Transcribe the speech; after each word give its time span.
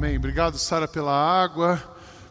Amém. 0.00 0.16
Obrigado, 0.16 0.56
Sara, 0.56 0.88
pela 0.88 1.12
água, 1.12 1.78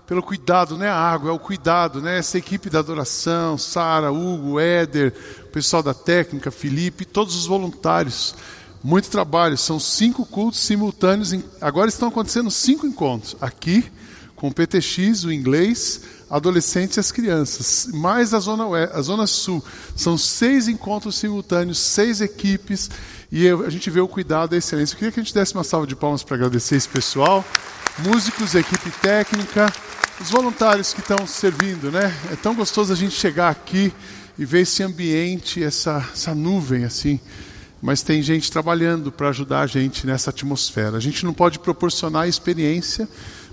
pelo 0.08 0.24
cuidado, 0.24 0.76
né? 0.76 0.90
A 0.90 0.96
água 0.96 1.30
é 1.30 1.32
o 1.32 1.38
cuidado, 1.38 2.02
né? 2.02 2.18
Essa 2.18 2.40
equipe 2.40 2.68
da 2.68 2.80
adoração, 2.80 3.60
Sara, 3.60 4.12
Hugo, 4.12 4.60
Éder, 4.60 5.14
o 5.44 5.50
pessoal 5.50 5.84
da 5.84 5.94
técnica, 5.94 6.50
Felipe, 6.50 7.06
todos 7.06 7.36
os 7.36 7.46
voluntários. 7.46 8.34
Muito 8.84 9.12
trabalho, 9.12 9.56
são 9.56 9.80
cinco 9.80 10.26
cultos 10.26 10.62
simultâneos. 10.62 11.32
Agora 11.62 11.90
estão 11.90 12.08
acontecendo 12.08 12.50
cinco 12.50 12.88
encontros. 12.88 13.36
Aqui, 13.40 13.86
com 14.40 14.50
PTX, 14.50 15.26
o 15.26 15.34
inglês, 15.34 16.00
adolescentes 16.30 16.96
e 16.96 17.00
as 17.02 17.12
crianças. 17.12 17.90
Mais 17.94 18.34
a 18.34 18.40
Zona, 18.40 18.66
Oeste, 18.68 18.96
a 18.96 19.02
zona 19.02 19.28
Sul. 19.28 19.62
São 19.98 20.18
seis 20.18 20.70
encontros 20.70 21.16
simultâneos, 21.16 21.78
seis 21.78 22.22
equipes. 22.22 22.90
E 23.30 23.50
a 23.50 23.70
gente 23.70 23.90
vê 23.90 24.00
o 24.00 24.08
cuidado 24.08 24.54
e 24.54 24.56
a 24.56 24.58
excelência. 24.58 24.94
Eu 24.94 24.98
queria 24.98 25.12
que 25.12 25.20
a 25.20 25.24
gente 25.24 25.34
desse 25.34 25.54
uma 25.54 25.66
salva 25.66 25.86
de 25.86 25.94
palmas 25.94 26.24
para 26.24 26.38
agradecer 26.38 26.78
esse 26.78 26.88
pessoal. 26.88 27.44
Músicos, 27.98 28.56
equipe 28.56 28.90
técnica, 29.02 29.72
os 30.22 30.30
voluntários 30.30 30.94
que 30.94 31.02
estão 31.02 31.28
servindo, 31.28 31.92
né? 31.92 32.18
É 32.32 32.38
tão 32.38 32.56
gostoso 32.56 32.94
a 32.94 32.96
gente 32.96 33.16
chegar 33.16 33.50
aqui 33.50 33.92
e 34.38 34.46
ver 34.46 34.62
esse 34.62 34.82
ambiente, 34.82 35.62
essa, 35.62 36.08
essa 36.14 36.34
nuvem 36.34 36.86
assim. 36.86 37.20
Mas 37.82 38.02
tem 38.02 38.22
gente 38.22 38.50
trabalhando 38.50 39.12
para 39.12 39.30
ajudar 39.30 39.62
a 39.62 39.68
gente 39.68 40.08
nessa 40.08 40.30
atmosfera. 40.30 40.96
A 40.96 41.02
gente 41.02 41.26
não 41.26 41.34
pode 41.34 41.60
proporcionar 41.60 42.24
a 42.24 42.28
experiência, 42.28 43.08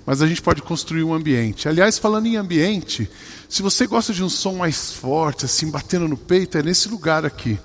mas 0.07 0.23
a 0.23 0.27
gente 0.27 0.41
pode 0.41 0.63
construir 0.63 1.03
um 1.03 1.13
ambiente. 1.13 1.69
Aliás, 1.69 1.99
falando 1.99 2.27
em 2.27 2.37
ambiente, 2.37 3.11
se 3.49 3.61
você 3.61 3.87
gosta 3.89 4.13
de 4.13 4.23
um 4.23 4.29
som 4.29 4.55
mais 4.55 4.93
forte, 4.93 5.45
assim, 5.45 5.69
batendo 5.69 6.07
no 6.07 6.17
peito, 6.17 6.57
é 6.57 6.63
nesse 6.63 6.89
lugar 6.89 7.27
aqui. 7.27 7.59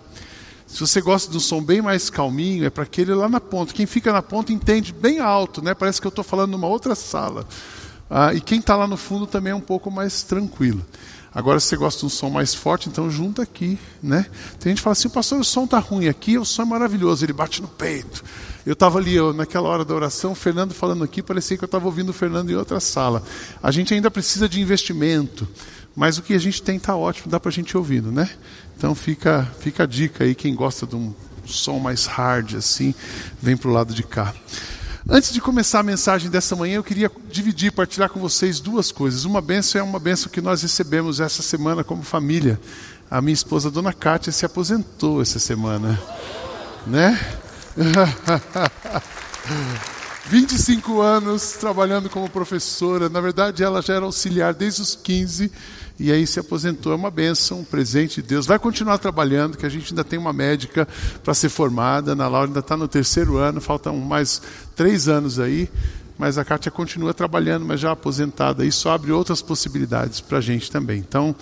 Se 0.66 0.80
você 0.80 1.02
gosta 1.02 1.30
de 1.30 1.38
um 1.38 1.40
som 1.40 1.62
bem 1.62 1.82
mais 1.82 2.10
calminho, 2.10 2.66
é 2.66 2.70
para 2.70 2.84
aquele 2.84 3.14
lá 3.14 3.30
na 3.30 3.40
ponta. 3.40 3.74
Quem 3.74 3.86
fica 3.86 4.12
na 4.12 4.22
ponta 4.22 4.52
entende 4.52 4.92
bem 4.92 5.20
alto, 5.20 5.62
né? 5.62 5.76
Parece 5.76 6.02
que 6.02 6.08
eu 6.08 6.10
estou 6.10 6.24
falando 6.24 6.52
numa 6.52 6.68
outra 6.68 6.96
sala. 6.96 7.46
Ah, 8.10 8.34
e 8.34 8.42
quem 8.42 8.60
está 8.60 8.76
lá 8.76 8.88
no 8.88 8.98
fundo 8.98 9.28
também 9.28 9.52
é 9.52 9.56
um 9.56 9.62
pouco 9.62 9.92
mais 9.92 10.24
tranquilo. 10.24 10.84
Agora, 11.34 11.60
se 11.60 11.68
você 11.68 11.78
gosta 11.78 12.00
de 12.02 12.06
um 12.08 12.10
som 12.10 12.30
mais 12.30 12.54
forte, 12.54 12.90
então 12.90 13.10
junta 13.10 13.42
aqui, 13.42 13.80
né? 14.04 14.26
Tem 14.60 14.72
gente 14.72 14.80
que 14.80 14.84
fala 14.84 14.92
assim, 14.92 15.08
pastor, 15.08 15.40
o 15.40 15.44
som 15.46 15.64
está 15.64 15.80
ruim 15.80 16.10
aqui, 16.10 16.38
o 16.38 16.44
som 16.44 16.64
é 16.64 16.66
maravilhoso, 16.66 17.24
ele 17.24 17.32
bate 17.32 17.62
no 17.62 17.70
peito. 17.70 18.22
Eu 18.66 18.74
estava 18.74 19.00
ali, 19.00 19.16
eu, 19.16 19.34
naquela 19.34 19.70
hora 19.70 19.86
da 19.86 19.96
oração, 19.96 20.34
o 20.34 20.36
Fernando 20.36 20.74
falando 20.74 21.06
aqui, 21.06 21.24
parecia 21.24 21.58
que 21.58 21.64
eu 21.64 21.68
estava 21.68 21.86
ouvindo 21.86 22.10
o 22.10 22.14
Fernando 22.14 22.50
em 22.50 22.56
outra 22.56 22.82
sala. 22.82 23.24
A 23.64 23.72
gente 23.72 23.94
ainda 23.94 24.12
precisa 24.12 24.50
de 24.50 24.60
investimento, 24.60 25.48
mas 25.96 26.18
o 26.18 26.22
que 26.22 26.34
a 26.34 26.40
gente 26.40 26.62
tem 26.62 26.76
está 26.76 26.96
ótimo, 26.98 27.32
dá 27.32 27.40
para 27.40 27.50
a 27.50 27.54
gente 27.54 27.78
ouvindo, 27.78 28.12
né? 28.12 28.30
Então 28.78 28.94
fica, 28.94 29.50
fica 29.60 29.84
a 29.84 29.86
dica 29.86 30.26
aí, 30.26 30.36
quem 30.36 30.54
gosta 30.54 30.86
de 30.86 30.98
um 30.98 31.14
som 31.46 31.80
mais 31.80 32.06
hard 32.06 32.56
assim, 32.56 32.94
vem 33.42 33.56
para 33.56 33.70
o 33.70 33.74
lado 33.74 33.94
de 33.94 34.04
cá. 34.04 34.34
Antes 35.10 35.34
de 35.34 35.42
começar 35.42 35.80
a 35.80 35.84
mensagem 35.84 36.30
dessa 36.30 36.56
manhã, 36.56 36.76
eu 36.76 36.84
queria 36.84 37.12
dividir, 37.30 37.72
partilhar 37.72 38.10
com 38.10 38.20
vocês 38.20 38.60
duas 38.60 38.92
coisas. 38.92 39.26
Uma 39.26 39.42
benção 39.42 39.82
é 39.82 39.84
uma 39.84 40.00
benção 40.00 40.32
que 40.32 40.40
nós 40.40 40.62
recebemos 40.62 41.20
essa 41.20 41.42
semana 41.42 41.84
como 41.84 42.04
família. 42.04 42.60
A 43.10 43.20
minha 43.20 43.34
esposa, 43.34 43.70
a 43.70 43.72
dona 43.72 43.94
Kátia, 43.94 44.32
se 44.32 44.46
aposentou 44.46 45.22
essa 45.22 45.40
semana. 45.40 46.00
Né? 46.86 47.20
25 50.30 51.02
anos 51.02 51.54
trabalhando 51.54 52.10
como 52.10 52.30
professora. 52.30 53.10
Na 53.10 53.20
verdade, 53.20 53.64
ela 53.64 53.82
já 53.82 53.96
era 53.96 54.06
auxiliar 54.06 54.54
desde 54.54 54.84
os 54.84 54.96
15 54.96 55.52
e 56.02 56.12
aí 56.12 56.26
se 56.26 56.40
aposentou. 56.40 56.92
É 56.92 56.96
uma 56.96 57.12
benção, 57.12 57.60
um 57.60 57.64
presente 57.64 58.22
de 58.22 58.28
Deus. 58.28 58.48
Vai 58.48 58.58
continuar 58.58 58.98
trabalhando, 58.98 59.56
que 59.56 59.66
a 59.66 59.70
gente 59.70 59.94
ainda 59.94 60.04
tem 60.04 60.18
uma 60.18 60.34
médica 60.34 60.88
para 61.24 61.34
ser 61.36 61.50
formada. 61.50 62.16
Na 62.16 62.28
Laura 62.28 62.48
ainda 62.48 62.60
está 62.60 62.76
no 62.76 62.88
terceiro 62.88 63.38
ano, 63.38 63.62
faltam 63.62 63.96
mais 63.98 64.42
três 64.76 65.08
anos 65.08 65.40
aí. 65.40 65.70
Mas 66.18 66.40
a 66.40 66.46
Kátia 66.46 66.72
continua 66.72 67.14
trabalhando, 67.14 67.66
mas 67.66 67.80
já 67.80 67.92
aposentada. 67.92 68.66
Isso 68.66 68.90
abre 68.90 69.12
outras 69.12 69.44
possibilidades 69.44 70.20
para 70.22 70.40
a 70.40 70.42
gente 70.42 70.72
também. 70.72 71.00
Então, 71.00 71.36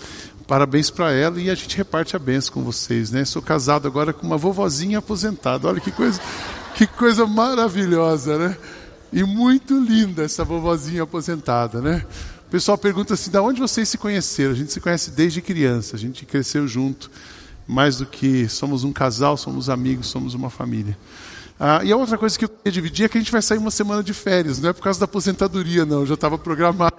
parabéns 0.46 0.90
para 0.90 1.10
ela 1.10 1.40
e 1.40 1.48
a 1.48 1.54
gente 1.54 1.76
reparte 1.76 2.14
a 2.14 2.18
benção 2.18 2.52
com 2.52 2.62
vocês. 2.62 3.10
Né? 3.10 3.24
Sou 3.24 3.40
casado 3.40 3.88
agora 3.88 4.12
com 4.12 4.26
uma 4.26 4.36
vovozinha 4.36 4.98
aposentada. 4.98 5.68
Olha 5.68 5.80
que 5.80 5.90
coisa, 5.90 6.20
que 6.74 6.86
coisa 6.86 7.26
maravilhosa, 7.26 8.36
né? 8.36 8.56
E 9.12 9.24
muito 9.24 9.78
linda 9.78 10.22
essa 10.22 10.44
vovozinha 10.44 11.02
aposentada, 11.02 11.80
né? 11.80 12.04
O 12.50 12.58
pessoal 12.58 12.76
pergunta 12.76 13.14
assim: 13.14 13.30
da 13.30 13.40
onde 13.40 13.60
vocês 13.60 13.88
se 13.88 13.96
conheceram? 13.96 14.50
A 14.50 14.56
gente 14.56 14.72
se 14.72 14.80
conhece 14.80 15.12
desde 15.12 15.40
criança, 15.40 15.94
a 15.94 15.98
gente 15.98 16.26
cresceu 16.26 16.66
junto, 16.66 17.08
mais 17.64 17.98
do 17.98 18.06
que 18.06 18.48
somos 18.48 18.82
um 18.82 18.92
casal, 18.92 19.36
somos 19.36 19.70
amigos, 19.70 20.08
somos 20.08 20.34
uma 20.34 20.50
família. 20.50 20.98
Ah, 21.60 21.84
e 21.84 21.92
a 21.92 21.96
outra 21.96 22.18
coisa 22.18 22.36
que 22.36 22.44
eu 22.44 22.48
queria 22.48 22.72
dividir 22.72 23.04
é 23.04 23.08
que 23.08 23.16
a 23.16 23.20
gente 23.20 23.30
vai 23.30 23.40
sair 23.40 23.58
uma 23.58 23.70
semana 23.70 24.02
de 24.02 24.12
férias, 24.12 24.58
não 24.58 24.68
é 24.68 24.72
por 24.72 24.82
causa 24.82 24.98
da 24.98 25.04
aposentadoria, 25.04 25.86
não, 25.86 26.04
já 26.04 26.14
estava 26.14 26.36
programado. 26.36 26.96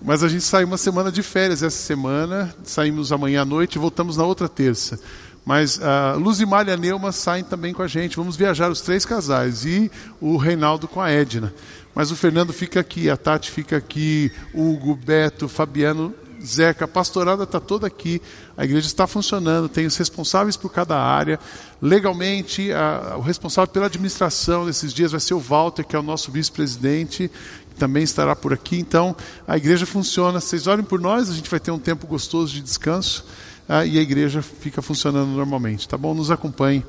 Mas 0.00 0.22
a 0.22 0.28
gente 0.28 0.44
sai 0.44 0.62
uma 0.62 0.78
semana 0.78 1.10
de 1.10 1.24
férias 1.24 1.60
essa 1.60 1.76
semana, 1.76 2.54
saímos 2.62 3.10
amanhã 3.10 3.42
à 3.42 3.44
noite 3.44 3.74
e 3.74 3.78
voltamos 3.80 4.16
na 4.16 4.24
outra 4.24 4.48
terça. 4.48 5.00
Mas 5.44 5.76
uh, 5.76 6.18
Luzimar 6.18 6.66
e 6.66 6.72
a 6.72 6.76
Neuma 6.76 7.12
saem 7.12 7.44
também 7.44 7.74
com 7.74 7.82
a 7.82 7.86
gente. 7.86 8.16
Vamos 8.16 8.34
viajar 8.34 8.70
os 8.70 8.80
três 8.80 9.04
casais 9.04 9.64
e 9.64 9.90
o 10.20 10.36
Reinaldo 10.36 10.88
com 10.88 11.00
a 11.00 11.10
Edna. 11.10 11.52
Mas 11.94 12.10
o 12.10 12.16
Fernando 12.16 12.52
fica 12.52 12.80
aqui, 12.80 13.10
a 13.10 13.16
Tati 13.16 13.50
fica 13.50 13.76
aqui, 13.76 14.32
Hugo, 14.52 14.96
Beto, 14.96 15.48
Fabiano, 15.48 16.14
Zeca, 16.44 16.86
a 16.86 16.88
pastorada 16.88 17.44
está 17.44 17.60
toda 17.60 17.86
aqui, 17.86 18.20
a 18.56 18.64
igreja 18.64 18.86
está 18.86 19.06
funcionando, 19.06 19.68
tem 19.68 19.86
os 19.86 19.96
responsáveis 19.96 20.56
por 20.56 20.70
cada 20.72 20.98
área. 20.98 21.38
Legalmente, 21.80 22.72
a, 22.72 23.16
o 23.16 23.20
responsável 23.20 23.72
pela 23.72 23.86
administração 23.86 24.66
desses 24.66 24.92
dias 24.92 25.12
vai 25.12 25.20
ser 25.20 25.34
o 25.34 25.38
Walter, 25.38 25.84
que 25.84 25.94
é 25.94 25.98
o 25.98 26.02
nosso 26.02 26.32
vice-presidente, 26.32 27.30
que 27.70 27.76
também 27.76 28.02
estará 28.02 28.34
por 28.34 28.52
aqui. 28.52 28.78
Então, 28.78 29.14
a 29.46 29.56
igreja 29.56 29.86
funciona. 29.86 30.40
Vocês 30.40 30.66
olhem 30.66 30.84
por 30.84 31.00
nós, 31.00 31.30
a 31.30 31.34
gente 31.34 31.48
vai 31.48 31.60
ter 31.60 31.70
um 31.70 31.78
tempo 31.78 32.06
gostoso 32.06 32.52
de 32.52 32.60
descanso 32.60 33.24
ah, 33.68 33.84
e 33.84 33.98
a 33.98 34.02
igreja 34.02 34.42
fica 34.42 34.82
funcionando 34.82 35.28
normalmente. 35.30 35.88
Tá 35.88 35.96
bom? 35.96 36.14
Nos 36.14 36.30
acompanhe 36.30 36.84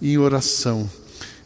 em 0.00 0.18
oração. 0.18 0.88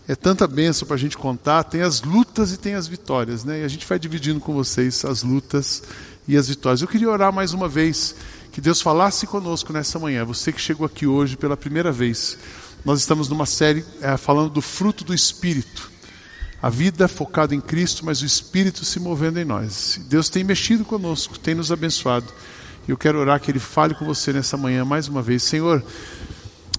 É 0.09 0.16
tanta 0.16 0.47
bênção 0.47 0.87
para 0.87 0.97
a 0.97 0.98
gente 0.98 1.16
contar. 1.16 1.65
Tem 1.65 1.82
as 1.82 2.03
lutas 2.03 2.53
e 2.53 2.56
tem 2.56 2.75
as 2.75 2.88
vitórias, 2.88 3.44
né? 3.44 3.60
E 3.60 3.65
a 3.65 3.69
gente 3.69 3.87
vai 3.87 3.98
dividindo 3.98 4.41
com 4.41 4.53
vocês 4.53 5.04
as 5.04 5.22
lutas 5.22 5.82
e 6.26 6.37
as 6.37 6.48
vitórias. 6.48 6.82
Eu 6.82 6.88
queria 6.88 7.09
orar 7.09 7.32
mais 7.32 7.53
uma 7.53 7.69
vez 7.69 8.16
que 8.50 8.60
Deus 8.60 8.81
falasse 8.82 9.26
conosco 9.26 9.72
nessa 9.72 9.98
manhã. 9.98 10.25
Você 10.25 10.53
que 10.53 10.60
chegou 10.60 10.84
aqui 10.84 11.06
hoje 11.06 11.37
pela 11.37 11.56
primeira 11.56 11.93
vez, 11.93 12.37
nós 12.84 12.99
estamos 12.99 13.28
numa 13.28 13.47
série 13.47 13.84
é, 14.00 14.16
falando 14.16 14.50
do 14.50 14.60
fruto 14.60 15.04
do 15.04 15.14
Espírito. 15.14 15.91
A 16.60 16.69
vida 16.69 17.09
focada 17.09 17.54
em 17.54 17.60
Cristo, 17.60 18.04
mas 18.04 18.22
o 18.22 18.26
Espírito 18.26 18.84
se 18.84 19.00
movendo 19.00 19.38
em 19.38 19.44
nós. 19.44 20.00
Deus 20.09 20.28
tem 20.28 20.44
mexido 20.44 20.84
conosco, 20.84 21.38
tem 21.38 21.54
nos 21.54 21.72
abençoado. 21.72 22.26
Eu 22.87 22.97
quero 22.97 23.19
orar 23.19 23.41
que 23.41 23.50
Ele 23.50 23.59
fale 23.59 23.94
com 23.94 24.04
você 24.04 24.32
nessa 24.32 24.56
manhã 24.56 24.84
mais 24.84 25.09
uma 25.09 25.22
vez. 25.22 25.43
Senhor, 25.43 25.82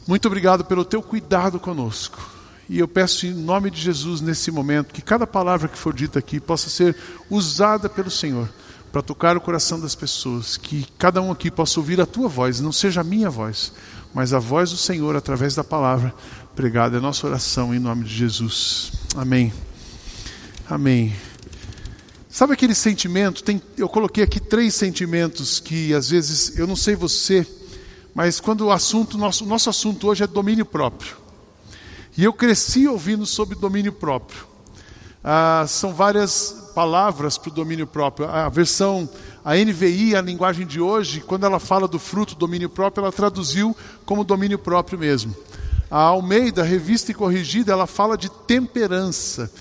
muito 0.05 0.25
obrigado 0.27 0.65
pelo 0.65 0.83
teu 0.83 1.01
cuidado 1.01 1.59
conosco. 1.59 2.19
E 2.69 2.79
eu 2.79 2.87
peço 2.87 3.25
em 3.25 3.33
nome 3.33 3.69
de 3.69 3.79
Jesus 3.79 4.21
nesse 4.21 4.49
momento 4.51 4.93
que 4.93 5.01
cada 5.01 5.27
palavra 5.27 5.67
que 5.67 5.77
for 5.77 5.93
dita 5.93 6.19
aqui 6.19 6.39
possa 6.39 6.69
ser 6.69 6.95
usada 7.29 7.89
pelo 7.89 8.09
Senhor 8.09 8.49
para 8.91 9.01
tocar 9.01 9.35
o 9.35 9.41
coração 9.41 9.79
das 9.79 9.95
pessoas, 9.95 10.55
que 10.55 10.85
cada 10.99 11.21
um 11.21 11.31
aqui 11.31 11.49
possa 11.49 11.79
ouvir 11.79 11.99
a 11.99 12.05
tua 12.05 12.27
voz, 12.27 12.59
não 12.59 12.71
seja 12.71 13.01
a 13.01 13.03
minha 13.03 13.27
voz, 13.29 13.73
mas 14.13 14.33
a 14.33 14.39
voz 14.39 14.69
do 14.69 14.77
Senhor 14.77 15.15
através 15.15 15.55
da 15.55 15.63
palavra 15.63 16.13
pregada. 16.55 16.97
É 16.97 16.99
nossa 16.99 17.25
oração 17.25 17.73
em 17.73 17.79
nome 17.79 18.03
de 18.03 18.13
Jesus. 18.13 18.91
Amém. 19.15 19.51
Amém. 20.69 21.13
Sabe 22.33 22.53
aquele 22.53 22.73
sentimento? 22.73 23.43
Tem, 23.43 23.61
eu 23.77 23.87
coloquei 23.87 24.23
aqui 24.23 24.39
três 24.39 24.73
sentimentos 24.73 25.59
que 25.59 25.93
às 25.93 26.09
vezes 26.09 26.57
eu 26.57 26.65
não 26.65 26.75
sei 26.75 26.95
você, 26.95 27.45
mas 28.11 28.39
quando 28.39 28.61
o 28.61 28.71
assunto 28.71 29.19
nosso 29.19 29.45
nosso 29.45 29.69
assunto 29.69 30.07
hoje 30.07 30.23
é 30.23 30.27
domínio 30.27 30.65
próprio. 30.65 31.15
E 32.17 32.23
eu 32.23 32.33
cresci 32.33 32.87
ouvindo 32.87 33.23
sobre 33.27 33.55
domínio 33.55 33.93
próprio. 33.93 34.47
Ah, 35.23 35.65
são 35.67 35.93
várias 35.93 36.71
palavras 36.73 37.37
para 37.37 37.51
o 37.51 37.53
domínio 37.53 37.85
próprio. 37.85 38.27
A 38.27 38.49
versão, 38.49 39.07
a 39.45 39.53
NVI, 39.55 40.15
a 40.15 40.21
linguagem 40.21 40.65
de 40.65 40.81
hoje, 40.81 41.21
quando 41.21 41.45
ela 41.45 41.59
fala 41.59 41.87
do 41.87 41.99
fruto 41.99 42.33
domínio 42.33 42.67
próprio, 42.67 43.03
ela 43.03 43.11
traduziu 43.11 43.77
como 44.07 44.23
domínio 44.23 44.57
próprio 44.57 44.97
mesmo. 44.97 45.35
A 45.87 45.99
Almeida, 45.99 46.63
revista 46.63 47.11
e 47.11 47.13
corrigida, 47.13 47.71
ela 47.71 47.85
fala 47.85 48.17
de 48.17 48.27
temperança. 48.47 49.51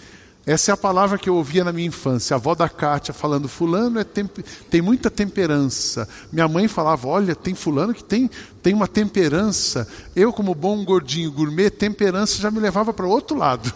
Essa 0.45 0.73
é 0.73 0.75
a 0.75 0.77
palavra 0.77 1.19
que 1.19 1.29
eu 1.29 1.37
ouvia 1.37 1.63
na 1.63 1.73
minha 1.73 1.87
infância. 1.87 2.35
A 2.35 2.37
avó 2.37 2.55
da 2.55 2.69
Kátia 2.69 3.15
falando, 3.15 3.49
fulano 3.49 4.01
é 4.01 4.05
tem 4.05 4.83
muita 4.83 5.09
temperança. 5.09 6.09
Minha 6.33 6.49
mãe 6.49 6.67
falava, 6.67 7.07
olha, 7.07 7.35
tem 7.37 7.55
fulano 7.55 7.95
que 7.95 8.03
tem, 8.03 8.29
tem 8.61 8.75
uma 8.75 8.89
temperança. 8.89 9.87
Eu, 10.17 10.33
como 10.33 10.55
bom 10.55 10.85
gordinho 10.85 11.31
gourmet, 11.31 11.71
temperança 11.71 12.41
já 12.41 12.51
me 12.51 12.59
levava 12.59 12.93
para 12.93 13.07
o 13.07 13.11
outro 13.11 13.37
lado. 13.37 13.73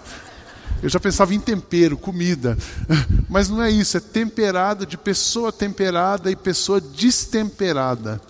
Eu 0.82 0.88
já 0.88 0.98
pensava 0.98 1.32
em 1.32 1.40
tempero, 1.40 1.96
comida. 1.96 2.58
Mas 3.30 3.48
não 3.48 3.62
é 3.62 3.70
isso, 3.70 3.96
é 3.96 4.00
temperada, 4.00 4.84
de 4.84 4.98
pessoa 4.98 5.52
temperada 5.52 6.30
e 6.32 6.36
pessoa 6.36 6.80
destemperada. 6.80 8.20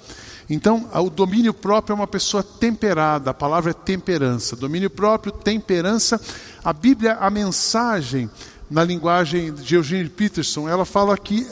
Então, 0.49 0.89
o 0.95 1.11
domínio 1.11 1.53
próprio 1.53 1.93
é 1.93 1.97
uma 1.97 2.07
pessoa 2.07 2.43
temperada, 2.43 3.31
a 3.31 3.35
palavra 3.35 3.73
é 3.73 3.75
temperança. 3.75 4.55
Domínio 4.55 4.89
próprio, 4.89 5.33
temperança. 5.33 6.21
A 6.63 6.73
Bíblia, 6.73 7.15
a 7.15 7.29
mensagem, 7.29 8.31
na 8.71 8.85
linguagem 8.85 9.53
de 9.53 9.75
Eugene 9.75 10.09
Peterson, 10.09 10.69
ela 10.69 10.85
fala 10.85 11.17
que 11.19 11.47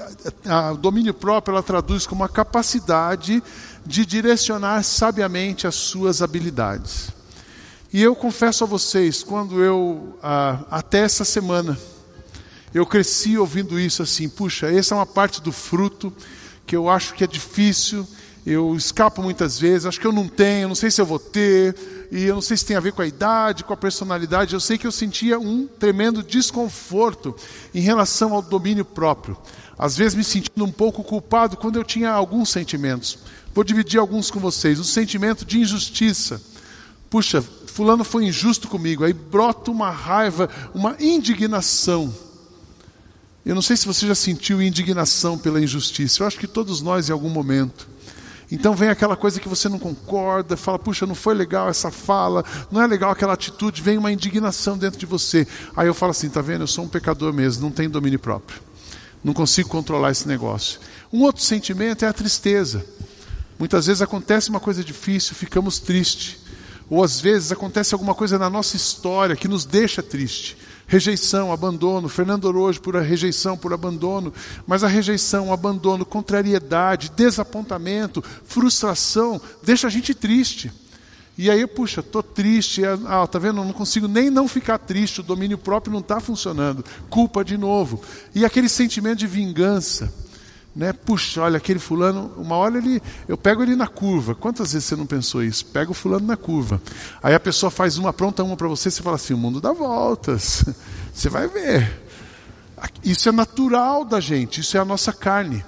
o 0.73 0.77
domínio 0.77 1.13
próprio 1.13 1.55
ela 1.55 1.63
traduz 1.63 2.07
como 2.07 2.23
a 2.23 2.29
capacidade 2.29 3.43
de 3.85 4.07
direcionar 4.07 4.83
sabiamente 4.85 5.67
as 5.67 5.75
suas 5.75 6.23
habilidades. 6.23 7.11
E 7.93 8.03
eu 8.03 8.15
confesso 8.15 8.65
a 8.65 8.67
vocês, 8.67 9.23
quando 9.23 9.63
eu, 9.63 10.19
até 10.71 11.01
essa 11.01 11.25
semana, 11.25 11.79
eu 12.73 12.85
cresci 12.87 13.39
ouvindo 13.39 13.79
isso 13.79 14.03
assim, 14.03 14.29
puxa, 14.29 14.73
essa 14.73 14.95
é 14.95 14.99
uma 14.99 15.07
parte 15.07 15.41
do 15.41 15.53
fruto 15.53 16.13
que 16.67 16.75
eu 16.75 16.89
acho 16.89 17.15
que 17.15 17.23
é 17.23 17.27
difícil, 17.27 18.07
eu 18.47 18.77
escapo 18.77 19.23
muitas 19.23 19.59
vezes, 19.59 19.87
acho 19.87 19.99
que 19.99 20.07
eu 20.07 20.13
não 20.13 20.29
tenho, 20.29 20.69
não 20.69 20.75
sei 20.75 20.91
se 20.91 21.01
eu 21.01 21.07
vou 21.07 21.19
ter, 21.19 21.75
e 22.13 22.25
eu 22.25 22.35
não 22.35 22.43
sei 22.43 22.57
se 22.57 22.67
tem 22.67 22.77
a 22.77 22.81
ver 22.81 22.93
com 22.93 23.01
a 23.01 23.07
idade, 23.07 23.65
com 23.65 23.73
a 23.73 23.77
personalidade. 23.77 24.53
Eu 24.53 24.61
sei 24.61 24.77
que 24.77 24.87
eu 24.87 24.93
sentia 24.93 25.39
um 25.39 25.67
tremendo 25.67 26.23
desconforto 26.23 27.35
em 27.75 27.81
relação 27.81 28.35
ao 28.35 28.43
domínio 28.43 28.85
próprio. 28.85 29.37
Às 29.79 29.97
vezes 29.97 30.15
me 30.15 30.23
sentindo 30.23 30.65
um 30.65 30.71
pouco 30.71 31.03
culpado 31.03 31.57
quando 31.57 31.77
eu 31.77 31.85
tinha 31.85 32.11
alguns 32.11 32.51
sentimentos. 32.51 33.19
Vou 33.55 33.65
dividir 33.65 33.99
alguns 33.99 34.31
com 34.31 34.39
vocês. 34.39 34.79
O 34.79 34.85
sentimento 34.85 35.45
de 35.45 35.59
injustiça. 35.59 36.41
Puxa, 37.09 37.43
fulano 37.43 38.05
foi 38.05 38.25
injusto 38.25 38.69
comigo. 38.69 39.05
Aí 39.05 39.13
brota 39.13 39.71
uma 39.71 39.91
raiva, 39.91 40.51
uma 40.75 40.97
indignação. 41.01 42.15
Eu 43.45 43.55
não 43.55 43.63
sei 43.63 43.77
se 43.77 43.87
você 43.87 44.07
já 44.07 44.15
sentiu 44.15 44.61
indignação 44.61 45.39
pela 45.39 45.61
injustiça. 45.61 46.23
Eu 46.23 46.27
acho 46.27 46.39
que 46.39 46.47
todos 46.47 46.81
nós 46.83 47.09
em 47.09 47.13
algum 47.13 47.31
momento. 47.31 47.94
Então 48.51 48.75
vem 48.75 48.89
aquela 48.89 49.17
coisa 49.17 49.41
que 49.41 49.49
você 49.49 49.69
não 49.69 49.79
concorda, 49.79 50.57
fala, 50.57 50.79
puxa, 50.79 51.07
não 51.07 51.15
foi 51.15 51.35
legal 51.35 51.69
essa 51.69 51.91
fala, 51.91 52.45
não 52.71 52.81
é 52.81 52.87
legal 52.87 53.11
aquela 53.11 53.33
atitude, 53.33 53.83
vem 53.83 53.99
uma 53.99 54.13
indignação 54.13 54.77
dentro 54.77 54.99
de 54.99 55.07
você. 55.07 55.47
Aí 55.77 55.87
eu 55.87 55.95
falo 55.95 56.11
assim, 56.11 56.29
tá 56.29 56.41
vendo? 56.41 56.63
Eu 56.63 56.67
sou 56.67 56.85
um 56.85 56.89
pecador 56.89 57.33
mesmo, 57.33 57.63
não 57.63 57.71
tenho 57.71 57.91
domínio 57.91 58.19
próprio. 58.19 58.61
Não 59.23 59.33
consigo 59.33 59.69
controlar 59.69 60.11
esse 60.11 60.29
negócio. 60.29 60.79
Um 61.13 61.23
outro 61.23 61.43
sentimento 61.43 62.05
é 62.05 62.09
a 62.09 62.13
tristeza. 62.13 62.85
Muitas 63.59 63.87
vezes 63.87 64.03
acontece 64.03 64.51
uma 64.51 64.61
coisa 64.61 64.85
difícil, 64.85 65.35
ficamos 65.35 65.79
tristes. 65.79 66.37
Ou 66.91 67.03
às 67.03 67.21
vezes 67.21 67.51
acontece 67.51 67.95
alguma 67.95 68.15
coisa 68.15 68.39
na 68.39 68.51
nossa 68.51 68.77
história 68.77 69.35
que 69.35 69.49
nos 69.49 69.65
deixa 69.65 70.03
triste. 70.03 70.57
Rejeição, 70.87 71.53
abandono, 71.53 72.09
Fernando 72.09 72.45
Orojo 72.45 72.81
por 72.81 72.95
rejeição, 72.97 73.57
por 73.57 73.73
abandono, 73.73 74.33
mas 74.67 74.85
a 74.85 74.89
rejeição, 74.89 75.49
o 75.49 75.53
abandono, 75.53 76.05
contrariedade, 76.05 77.11
desapontamento, 77.17 78.23
frustração, 78.45 79.41
deixa 79.63 79.87
a 79.87 79.91
gente 79.91 80.15
triste. 80.15 80.71
E 81.37 81.51
aí, 81.51 81.67
puxa, 81.67 82.01
estou 82.01 82.23
triste, 82.23 82.85
é, 82.85 82.97
ah, 83.07 83.27
tá 83.27 83.41
vendo? 83.41 83.65
Não 83.65 83.73
consigo 83.73 84.07
nem 84.07 84.31
não 84.31 84.47
ficar 84.47 84.79
triste, 84.79 85.21
o 85.21 85.25
domínio 85.25 85.59
próprio 85.59 85.93
não 85.93 86.01
está 86.01 86.21
funcionando, 86.21 86.85
culpa 87.11 87.45
de 87.45 87.59
novo. 87.59 88.01
E 88.35 88.45
aquele 88.45 88.69
sentimento 88.69 89.19
de 89.19 89.27
vingança, 89.27 90.13
né? 90.75 90.93
Puxa, 90.93 91.43
olha, 91.43 91.57
aquele 91.57 91.79
fulano, 91.79 92.33
uma 92.37 92.57
hora 92.57 92.79
ele, 92.79 93.01
eu 93.29 93.37
pego 93.37 93.63
ele 93.63 93.77
na 93.77 93.87
curva. 93.87 94.35
Quantas 94.35 94.73
vezes 94.73 94.89
você 94.89 94.97
não 94.97 95.07
pensou 95.07 95.43
isso? 95.43 95.65
Pega 95.67 95.91
o 95.91 95.95
fulano 95.95 96.27
na 96.27 96.37
curva. 96.37 96.81
Aí 97.23 97.35
a 97.35 97.41
pessoa 97.41 97.71
faz 97.71 97.97
uma 97.97 98.13
pronta 98.13 98.43
uma 98.43 98.57
para 98.57 98.67
você, 98.67 98.91
você 98.91 99.03
fala 99.03 99.17
assim, 99.17 99.35
o 99.35 99.39
mundo 99.39 99.61
dá 99.61 99.73
voltas. 99.73 100.65
Você 101.15 101.29
vai 101.29 101.47
ver. 101.47 102.03
Isso 103.05 103.29
é 103.29 103.33
natural 103.33 104.05
da 104.05 104.19
gente, 104.19 104.61
isso 104.61 104.77
é 104.77 104.81
a 104.81 104.85
nossa 104.85 105.13
carne. 105.13 105.65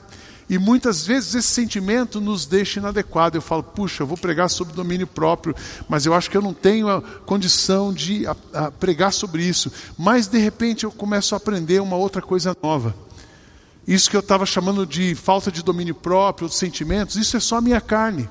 E 0.50 0.58
muitas 0.58 1.06
vezes 1.06 1.37
esse 1.37 1.49
sentimento 1.49 2.20
nos 2.20 2.47
deixa 2.47 2.81
inadequado. 2.81 3.37
Eu 3.37 3.43
falo, 3.43 3.62
puxa, 3.62 4.02
eu 4.02 4.06
vou 4.09 4.17
pregar 4.17 4.50
sobre 4.50 4.75
domínio 4.75 5.06
próprio, 5.06 5.55
mas 5.88 6.05
eu 6.05 6.14
acho 6.14 6.29
que 6.29 6.37
eu 6.37 6.43
não 6.43 6.52
tenho 6.52 6.88
a 6.88 7.00
condição 7.00 7.93
de 7.93 8.26
a, 8.26 8.37
a 8.55 8.70
pregar 8.73 9.12
sobre 9.12 9.44
isso. 9.44 9.70
Mas 9.97 10.26
de 10.26 10.38
repente 10.38 10.82
eu 10.82 10.91
começo 10.91 11.35
a 11.35 11.38
aprender 11.38 11.81
uma 11.81 11.97
outra 11.97 12.20
coisa 12.20 12.56
nova. 12.61 13.06
Isso 13.87 14.11
que 14.11 14.17
eu 14.17 14.21
estava 14.21 14.44
chamando 14.44 14.85
de 14.85 15.15
falta 15.15 15.50
de 15.50 15.62
domínio 15.62 15.94
próprio, 15.94 16.49
de 16.49 16.55
sentimentos, 16.55 17.17
isso 17.17 17.37
é 17.37 17.41
só 17.41 17.59
a 17.59 17.61
minha 17.61 17.81
carne. 17.81 18.29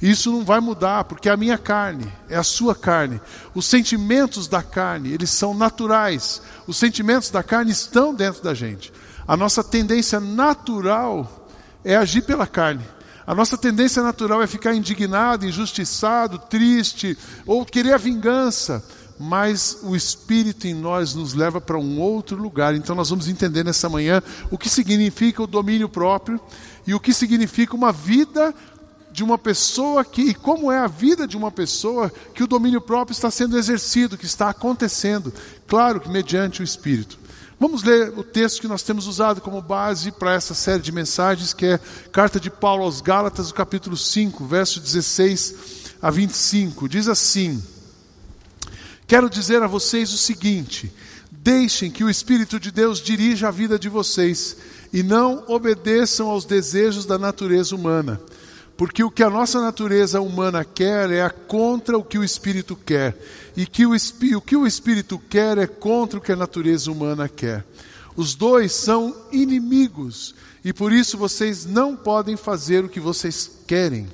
Isso 0.00 0.30
não 0.30 0.44
vai 0.44 0.60
mudar, 0.60 1.04
porque 1.04 1.28
é 1.28 1.32
a 1.32 1.36
minha 1.36 1.56
carne, 1.56 2.12
é 2.28 2.36
a 2.36 2.42
sua 2.42 2.74
carne. 2.74 3.20
Os 3.54 3.66
sentimentos 3.66 4.46
da 4.46 4.62
carne, 4.62 5.12
eles 5.12 5.30
são 5.30 5.54
naturais. 5.54 6.42
Os 6.66 6.76
sentimentos 6.76 7.30
da 7.30 7.42
carne 7.42 7.72
estão 7.72 8.14
dentro 8.14 8.42
da 8.42 8.54
gente. 8.54 8.92
A 9.26 9.36
nossa 9.36 9.64
tendência 9.64 10.20
natural 10.20 11.48
é 11.82 11.96
agir 11.96 12.22
pela 12.22 12.46
carne. 12.46 12.84
A 13.26 13.34
nossa 13.34 13.56
tendência 13.56 14.02
natural 14.02 14.42
é 14.42 14.46
ficar 14.46 14.74
indignado, 14.74 15.46
injustiçado, 15.46 16.38
triste, 16.38 17.16
ou 17.46 17.64
querer 17.64 17.94
a 17.94 17.98
vingança 17.98 18.84
mas 19.18 19.78
o 19.82 19.94
Espírito 19.94 20.66
em 20.66 20.74
nós 20.74 21.14
nos 21.14 21.34
leva 21.34 21.60
para 21.60 21.78
um 21.78 22.00
outro 22.00 22.36
lugar. 22.36 22.74
Então 22.74 22.96
nós 22.96 23.10
vamos 23.10 23.28
entender 23.28 23.64
nessa 23.64 23.88
manhã 23.88 24.22
o 24.50 24.58
que 24.58 24.68
significa 24.68 25.42
o 25.42 25.46
domínio 25.46 25.88
próprio 25.88 26.40
e 26.86 26.94
o 26.94 27.00
que 27.00 27.12
significa 27.12 27.76
uma 27.76 27.92
vida 27.92 28.54
de 29.12 29.22
uma 29.22 29.38
pessoa 29.38 30.04
que, 30.04 30.22
e 30.22 30.34
como 30.34 30.72
é 30.72 30.78
a 30.78 30.88
vida 30.88 31.26
de 31.26 31.36
uma 31.36 31.50
pessoa 31.50 32.12
que 32.34 32.42
o 32.42 32.48
domínio 32.48 32.80
próprio 32.80 33.14
está 33.14 33.30
sendo 33.30 33.56
exercido, 33.56 34.18
que 34.18 34.26
está 34.26 34.48
acontecendo, 34.48 35.32
claro 35.68 36.00
que 36.00 36.08
mediante 36.08 36.60
o 36.60 36.64
Espírito. 36.64 37.16
Vamos 37.60 37.84
ler 37.84 38.12
o 38.18 38.24
texto 38.24 38.60
que 38.60 38.66
nós 38.66 38.82
temos 38.82 39.06
usado 39.06 39.40
como 39.40 39.62
base 39.62 40.10
para 40.10 40.34
essa 40.34 40.52
série 40.52 40.82
de 40.82 40.90
mensagens, 40.90 41.54
que 41.54 41.64
é 41.64 41.78
Carta 42.10 42.40
de 42.40 42.50
Paulo 42.50 42.82
aos 42.82 43.00
Gálatas, 43.00 43.52
capítulo 43.52 43.96
5, 43.96 44.44
verso 44.44 44.80
16 44.80 45.54
a 46.02 46.10
25. 46.10 46.88
Diz 46.88 47.06
assim: 47.06 47.62
Quero 49.06 49.28
dizer 49.28 49.62
a 49.62 49.66
vocês 49.66 50.12
o 50.12 50.18
seguinte: 50.18 50.92
deixem 51.30 51.90
que 51.90 52.04
o 52.04 52.10
Espírito 52.10 52.58
de 52.58 52.70
Deus 52.70 53.00
dirija 53.00 53.48
a 53.48 53.50
vida 53.50 53.78
de 53.78 53.88
vocês 53.88 54.56
e 54.92 55.02
não 55.02 55.44
obedeçam 55.48 56.30
aos 56.30 56.44
desejos 56.44 57.04
da 57.04 57.18
natureza 57.18 57.74
humana. 57.74 58.20
Porque 58.76 59.04
o 59.04 59.10
que 59.10 59.22
a 59.22 59.30
nossa 59.30 59.60
natureza 59.60 60.20
humana 60.20 60.64
quer 60.64 61.10
é 61.10 61.28
contra 61.28 61.96
o 61.96 62.02
que 62.02 62.18
o 62.18 62.24
Espírito 62.24 62.74
quer, 62.74 63.16
e 63.56 63.66
que 63.66 63.86
o, 63.86 63.92
o 63.92 64.40
que 64.40 64.56
o 64.56 64.66
Espírito 64.66 65.20
quer 65.30 65.58
é 65.58 65.66
contra 65.66 66.18
o 66.18 66.22
que 66.22 66.32
a 66.32 66.36
natureza 66.36 66.90
humana 66.90 67.28
quer. 67.28 67.64
Os 68.16 68.34
dois 68.34 68.72
são 68.72 69.14
inimigos, 69.30 70.34
e 70.64 70.72
por 70.72 70.92
isso 70.92 71.16
vocês 71.18 71.64
não 71.64 71.94
podem 71.94 72.36
fazer 72.36 72.84
o 72.84 72.88
que 72.88 72.98
vocês 72.98 73.50
querem. 73.66 74.08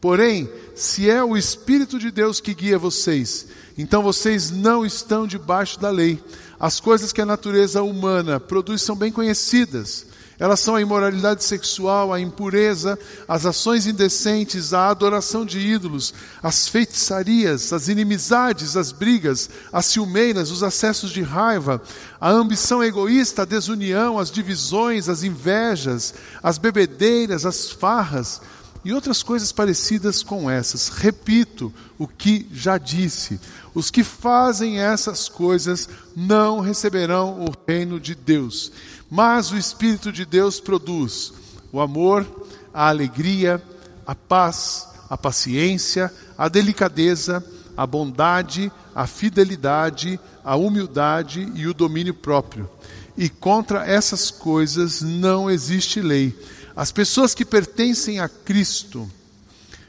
Porém, 0.00 0.48
se 0.76 1.10
é 1.10 1.22
o 1.24 1.36
Espírito 1.36 1.98
de 1.98 2.10
Deus 2.10 2.40
que 2.40 2.54
guia 2.54 2.78
vocês, 2.78 3.46
então 3.76 4.02
vocês 4.02 4.50
não 4.50 4.86
estão 4.86 5.26
debaixo 5.26 5.80
da 5.80 5.90
lei. 5.90 6.22
As 6.58 6.78
coisas 6.78 7.12
que 7.12 7.20
a 7.20 7.26
natureza 7.26 7.82
humana 7.82 8.38
produz 8.38 8.82
são 8.82 8.94
bem 8.94 9.10
conhecidas. 9.10 10.06
Elas 10.38 10.60
são 10.60 10.76
a 10.76 10.80
imoralidade 10.80 11.42
sexual, 11.42 12.12
a 12.12 12.20
impureza, 12.20 12.96
as 13.26 13.44
ações 13.44 13.88
indecentes, 13.88 14.72
a 14.72 14.88
adoração 14.88 15.44
de 15.44 15.58
ídolos, 15.58 16.14
as 16.40 16.68
feitiçarias, 16.68 17.72
as 17.72 17.88
inimizades, 17.88 18.76
as 18.76 18.92
brigas, 18.92 19.50
as 19.72 19.86
ciumeiras, 19.86 20.52
os 20.52 20.62
acessos 20.62 21.10
de 21.10 21.22
raiva, 21.22 21.82
a 22.20 22.30
ambição 22.30 22.84
egoísta, 22.84 23.42
a 23.42 23.44
desunião, 23.44 24.16
as 24.16 24.30
divisões, 24.30 25.08
as 25.08 25.24
invejas, 25.24 26.14
as 26.40 26.56
bebedeiras, 26.56 27.44
as 27.44 27.72
farras 27.72 28.40
e 28.84 28.92
outras 28.92 29.22
coisas 29.22 29.52
parecidas 29.52 30.22
com 30.22 30.50
essas. 30.50 30.88
Repito 30.88 31.72
o 31.98 32.06
que 32.06 32.48
já 32.52 32.78
disse: 32.78 33.40
os 33.74 33.90
que 33.90 34.04
fazem 34.04 34.80
essas 34.80 35.28
coisas 35.28 35.88
não 36.16 36.60
receberão 36.60 37.44
o 37.44 37.52
reino 37.66 38.00
de 38.00 38.14
Deus. 38.14 38.72
Mas 39.10 39.50
o 39.50 39.56
Espírito 39.56 40.12
de 40.12 40.24
Deus 40.24 40.60
produz 40.60 41.32
o 41.72 41.80
amor, 41.80 42.26
a 42.72 42.88
alegria, 42.88 43.62
a 44.06 44.14
paz, 44.14 44.88
a 45.08 45.16
paciência, 45.16 46.12
a 46.36 46.48
delicadeza, 46.48 47.44
a 47.76 47.86
bondade, 47.86 48.70
a 48.94 49.06
fidelidade, 49.06 50.18
a 50.44 50.56
humildade 50.56 51.50
e 51.54 51.66
o 51.66 51.74
domínio 51.74 52.14
próprio. 52.14 52.68
E 53.16 53.28
contra 53.28 53.86
essas 53.86 54.30
coisas 54.30 55.02
não 55.02 55.50
existe 55.50 56.00
lei. 56.00 56.36
As 56.78 56.92
pessoas 56.92 57.34
que 57.34 57.44
pertencem 57.44 58.20
a 58.20 58.28
Cristo 58.28 59.10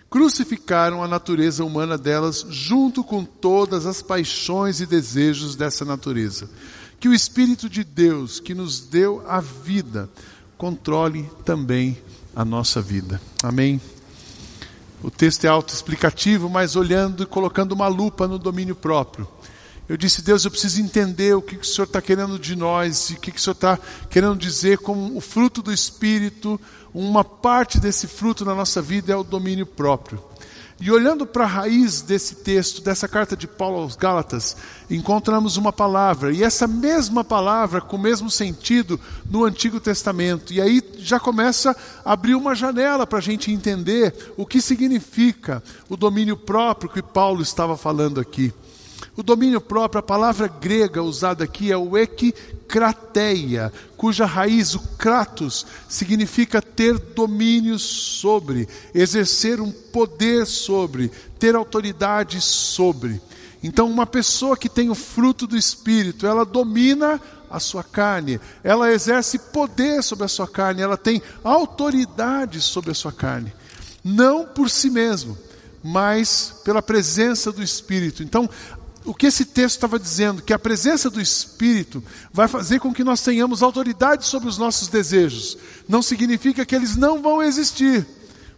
crucificaram 0.09 1.03
a 1.03 1.07
natureza 1.07 1.63
humana 1.63 1.99
delas 1.99 2.43
junto 2.49 3.03
com 3.03 3.23
todas 3.23 3.85
as 3.85 4.01
paixões 4.01 4.81
e 4.81 4.87
desejos 4.87 5.55
dessa 5.55 5.85
natureza. 5.85 6.49
Que 6.99 7.07
o 7.07 7.13
Espírito 7.13 7.69
de 7.69 7.83
Deus, 7.83 8.39
que 8.39 8.55
nos 8.55 8.79
deu 8.79 9.23
a 9.27 9.39
vida, 9.39 10.09
controle 10.57 11.29
também 11.45 11.95
a 12.35 12.43
nossa 12.43 12.81
vida. 12.81 13.21
Amém? 13.43 13.79
O 15.03 15.11
texto 15.11 15.45
é 15.45 15.47
autoexplicativo, 15.47 16.49
mas 16.49 16.75
olhando 16.75 17.21
e 17.21 17.27
colocando 17.27 17.73
uma 17.73 17.87
lupa 17.87 18.27
no 18.27 18.39
domínio 18.39 18.75
próprio. 18.75 19.27
Eu 19.89 19.97
disse, 19.97 20.21
Deus, 20.21 20.45
eu 20.45 20.51
preciso 20.51 20.79
entender 20.79 21.35
o 21.35 21.41
que, 21.41 21.55
o 21.55 21.63
Senhor 21.65 21.85
está 21.85 21.99
querendo 21.99 22.37
de 22.37 22.55
nós, 22.55 23.09
e 23.09 23.13
o 23.13 23.19
que 23.19 23.31
o 23.31 23.39
Senhor 23.39 23.55
está 23.55 23.79
querendo 24.07 24.37
dizer 24.37 24.77
como 24.77 25.17
o 25.17 25.19
fruto 25.19 25.63
do 25.63 25.73
Espírito, 25.73 26.61
uma 26.93 27.23
parte 27.23 27.79
desse 27.79 28.05
fruto 28.05 28.45
na 28.45 28.53
nossa 28.53 28.83
vida 28.83 29.11
é 29.11 29.15
o 29.15 29.23
domínio 29.23 29.65
próprio. 29.65 30.23
E 30.79 30.91
olhando 30.91 31.25
para 31.25 31.43
a 31.43 31.47
raiz 31.47 32.01
desse 32.01 32.35
texto, 32.35 32.83
dessa 32.83 33.07
carta 33.07 33.35
de 33.35 33.47
Paulo 33.47 33.79
aos 33.79 33.95
Gálatas, 33.95 34.55
encontramos 34.91 35.57
uma 35.57 35.73
palavra, 35.73 36.31
e 36.31 36.43
essa 36.43 36.67
mesma 36.67 37.23
palavra 37.23 37.81
com 37.81 37.97
o 37.97 37.99
mesmo 37.99 38.29
sentido 38.29 38.99
no 39.27 39.43
Antigo 39.43 39.79
Testamento. 39.79 40.53
E 40.53 40.61
aí 40.61 40.83
já 40.99 41.19
começa 41.19 41.75
a 42.05 42.13
abrir 42.13 42.35
uma 42.35 42.53
janela 42.53 43.07
para 43.07 43.17
a 43.17 43.23
gente 43.23 43.51
entender 43.51 44.33
o 44.37 44.45
que 44.45 44.61
significa 44.61 45.63
o 45.89 45.97
domínio 45.97 46.37
próprio 46.37 46.91
que 46.91 47.01
Paulo 47.01 47.41
estava 47.41 47.75
falando 47.75 48.19
aqui. 48.19 48.53
O 49.15 49.23
domínio 49.23 49.59
próprio, 49.59 49.99
a 49.99 50.03
palavra 50.03 50.47
grega 50.47 51.03
usada 51.03 51.43
aqui 51.43 51.71
é 51.71 51.77
o 51.77 51.97
ekikrateia, 51.97 53.71
cuja 53.97 54.25
raiz, 54.25 54.75
o 54.75 54.79
kratos, 54.97 55.65
significa 55.87 56.61
ter 56.61 56.97
domínio 56.97 57.77
sobre, 57.77 58.67
exercer 58.93 59.59
um 59.59 59.71
poder 59.71 60.45
sobre, 60.45 61.11
ter 61.37 61.55
autoridade 61.55 62.39
sobre. 62.41 63.21
Então, 63.61 63.89
uma 63.89 64.05
pessoa 64.05 64.55
que 64.55 64.69
tem 64.69 64.89
o 64.89 64.95
fruto 64.95 65.45
do 65.45 65.57
Espírito, 65.57 66.25
ela 66.25 66.45
domina 66.45 67.19
a 67.49 67.59
sua 67.59 67.83
carne, 67.83 68.39
ela 68.63 68.91
exerce 68.91 69.37
poder 69.37 70.01
sobre 70.03 70.25
a 70.25 70.29
sua 70.29 70.47
carne, 70.47 70.81
ela 70.81 70.95
tem 70.95 71.21
autoridade 71.43 72.61
sobre 72.61 72.91
a 72.91 72.95
sua 72.95 73.11
carne. 73.11 73.51
Não 74.03 74.45
por 74.45 74.69
si 74.69 74.89
mesmo, 74.89 75.37
mas 75.83 76.61
pela 76.63 76.81
presença 76.81 77.51
do 77.51 77.63
Espírito. 77.63 78.23
Então, 78.23 78.49
o 79.09 79.13
que 79.15 79.25
esse 79.25 79.43
texto 79.43 79.77
estava 79.77 79.97
dizendo, 79.97 80.39
que 80.39 80.53
a 80.53 80.59
presença 80.59 81.09
do 81.09 81.19
Espírito 81.19 82.03
vai 82.31 82.47
fazer 82.47 82.79
com 82.79 82.93
que 82.93 83.03
nós 83.03 83.21
tenhamos 83.21 83.63
autoridade 83.63 84.23
sobre 84.23 84.47
os 84.47 84.55
nossos 84.59 84.87
desejos. 84.87 85.57
Não 85.87 85.99
significa 85.99 86.63
que 86.63 86.75
eles 86.75 86.95
não 86.95 87.19
vão 87.19 87.41
existir, 87.41 88.05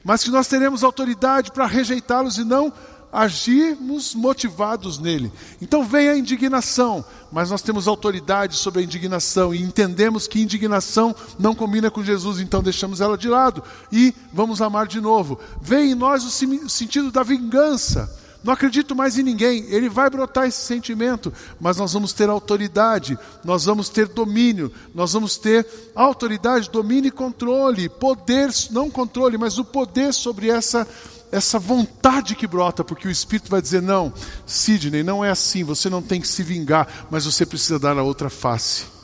mas 0.04 0.26
que 0.26 0.30
nós 0.30 0.48
teremos 0.48 0.84
autoridade 0.84 1.54
para 1.54 1.66
rejeitá-los 1.66 2.38
e 2.38 2.44
não 2.44 2.74
agirmos 3.14 4.14
motivados 4.14 5.00
nele. 5.00 5.32
Então 5.62 5.86
vem 5.86 6.10
a 6.10 6.18
indignação, 6.18 7.06
mas 7.32 7.50
nós 7.50 7.62
temos 7.62 7.88
autoridade 7.88 8.58
sobre 8.58 8.82
a 8.82 8.84
indignação 8.84 9.56
e 9.56 9.62
entendemos 9.62 10.28
que 10.28 10.42
indignação 10.42 11.16
não 11.40 11.56
combina 11.56 11.90
com 11.90 12.04
Jesus, 12.04 12.42
então 12.42 12.62
deixamos 12.62 13.00
ela 13.00 13.18
de 13.18 13.30
lado 13.30 13.64
e 13.90 14.14
vamos 14.34 14.62
amar 14.62 14.86
de 14.86 15.00
novo. 15.00 15.40
Vem 15.62 15.92
em 15.92 15.96
nós 15.96 16.26
o 16.26 16.70
sentido 16.70 17.10
da 17.10 17.24
vingança 17.24 18.20
não 18.44 18.54
acredito 18.54 18.96
mais 18.96 19.18
em 19.18 19.24
ninguém. 19.24 19.66
Ele 19.70 19.90
vai 19.90 20.10
brotar 20.10 20.48
esse 20.48 20.66
sentimento, 20.66 21.32
mas 21.60 21.78
nós 21.78 21.94
vamos 21.94 22.14
ter 22.14 22.30
autoridade, 22.30 23.18
nós 23.44 23.66
vamos 23.66 23.90
ter 23.90 24.08
domínio, 24.08 24.72
nós 24.94 25.14
vamos 25.14 25.38
ter 25.38 25.66
autoridade, 25.96 26.70
domínio 26.70 27.10
e 27.10 27.12
controle, 27.12 27.90
poder, 27.90 28.50
não 28.72 28.90
controle, 28.90 29.38
mas 29.38 29.58
o 29.58 29.66
poder 29.66 30.14
sobre 30.14 30.50
essa 30.50 30.88
essa 31.32 31.58
vontade 31.58 32.36
que 32.36 32.46
brota, 32.46 32.84
porque 32.84 33.08
o 33.08 33.12
Espírito 33.12 33.50
vai 33.50 33.62
dizer: 33.62 33.82
não, 33.82 34.14
Sidney, 34.46 35.02
não 35.02 35.24
é 35.24 35.30
assim, 35.30 35.64
você 35.64 35.90
não 35.90 36.02
tem 36.02 36.20
que 36.20 36.28
se 36.28 36.44
vingar, 36.44 37.08
mas 37.10 37.26
você 37.26 37.46
precisa 37.46 37.80
dar 37.80 37.98
a 37.98 38.04
outra 38.04 38.30
face. 38.30 39.01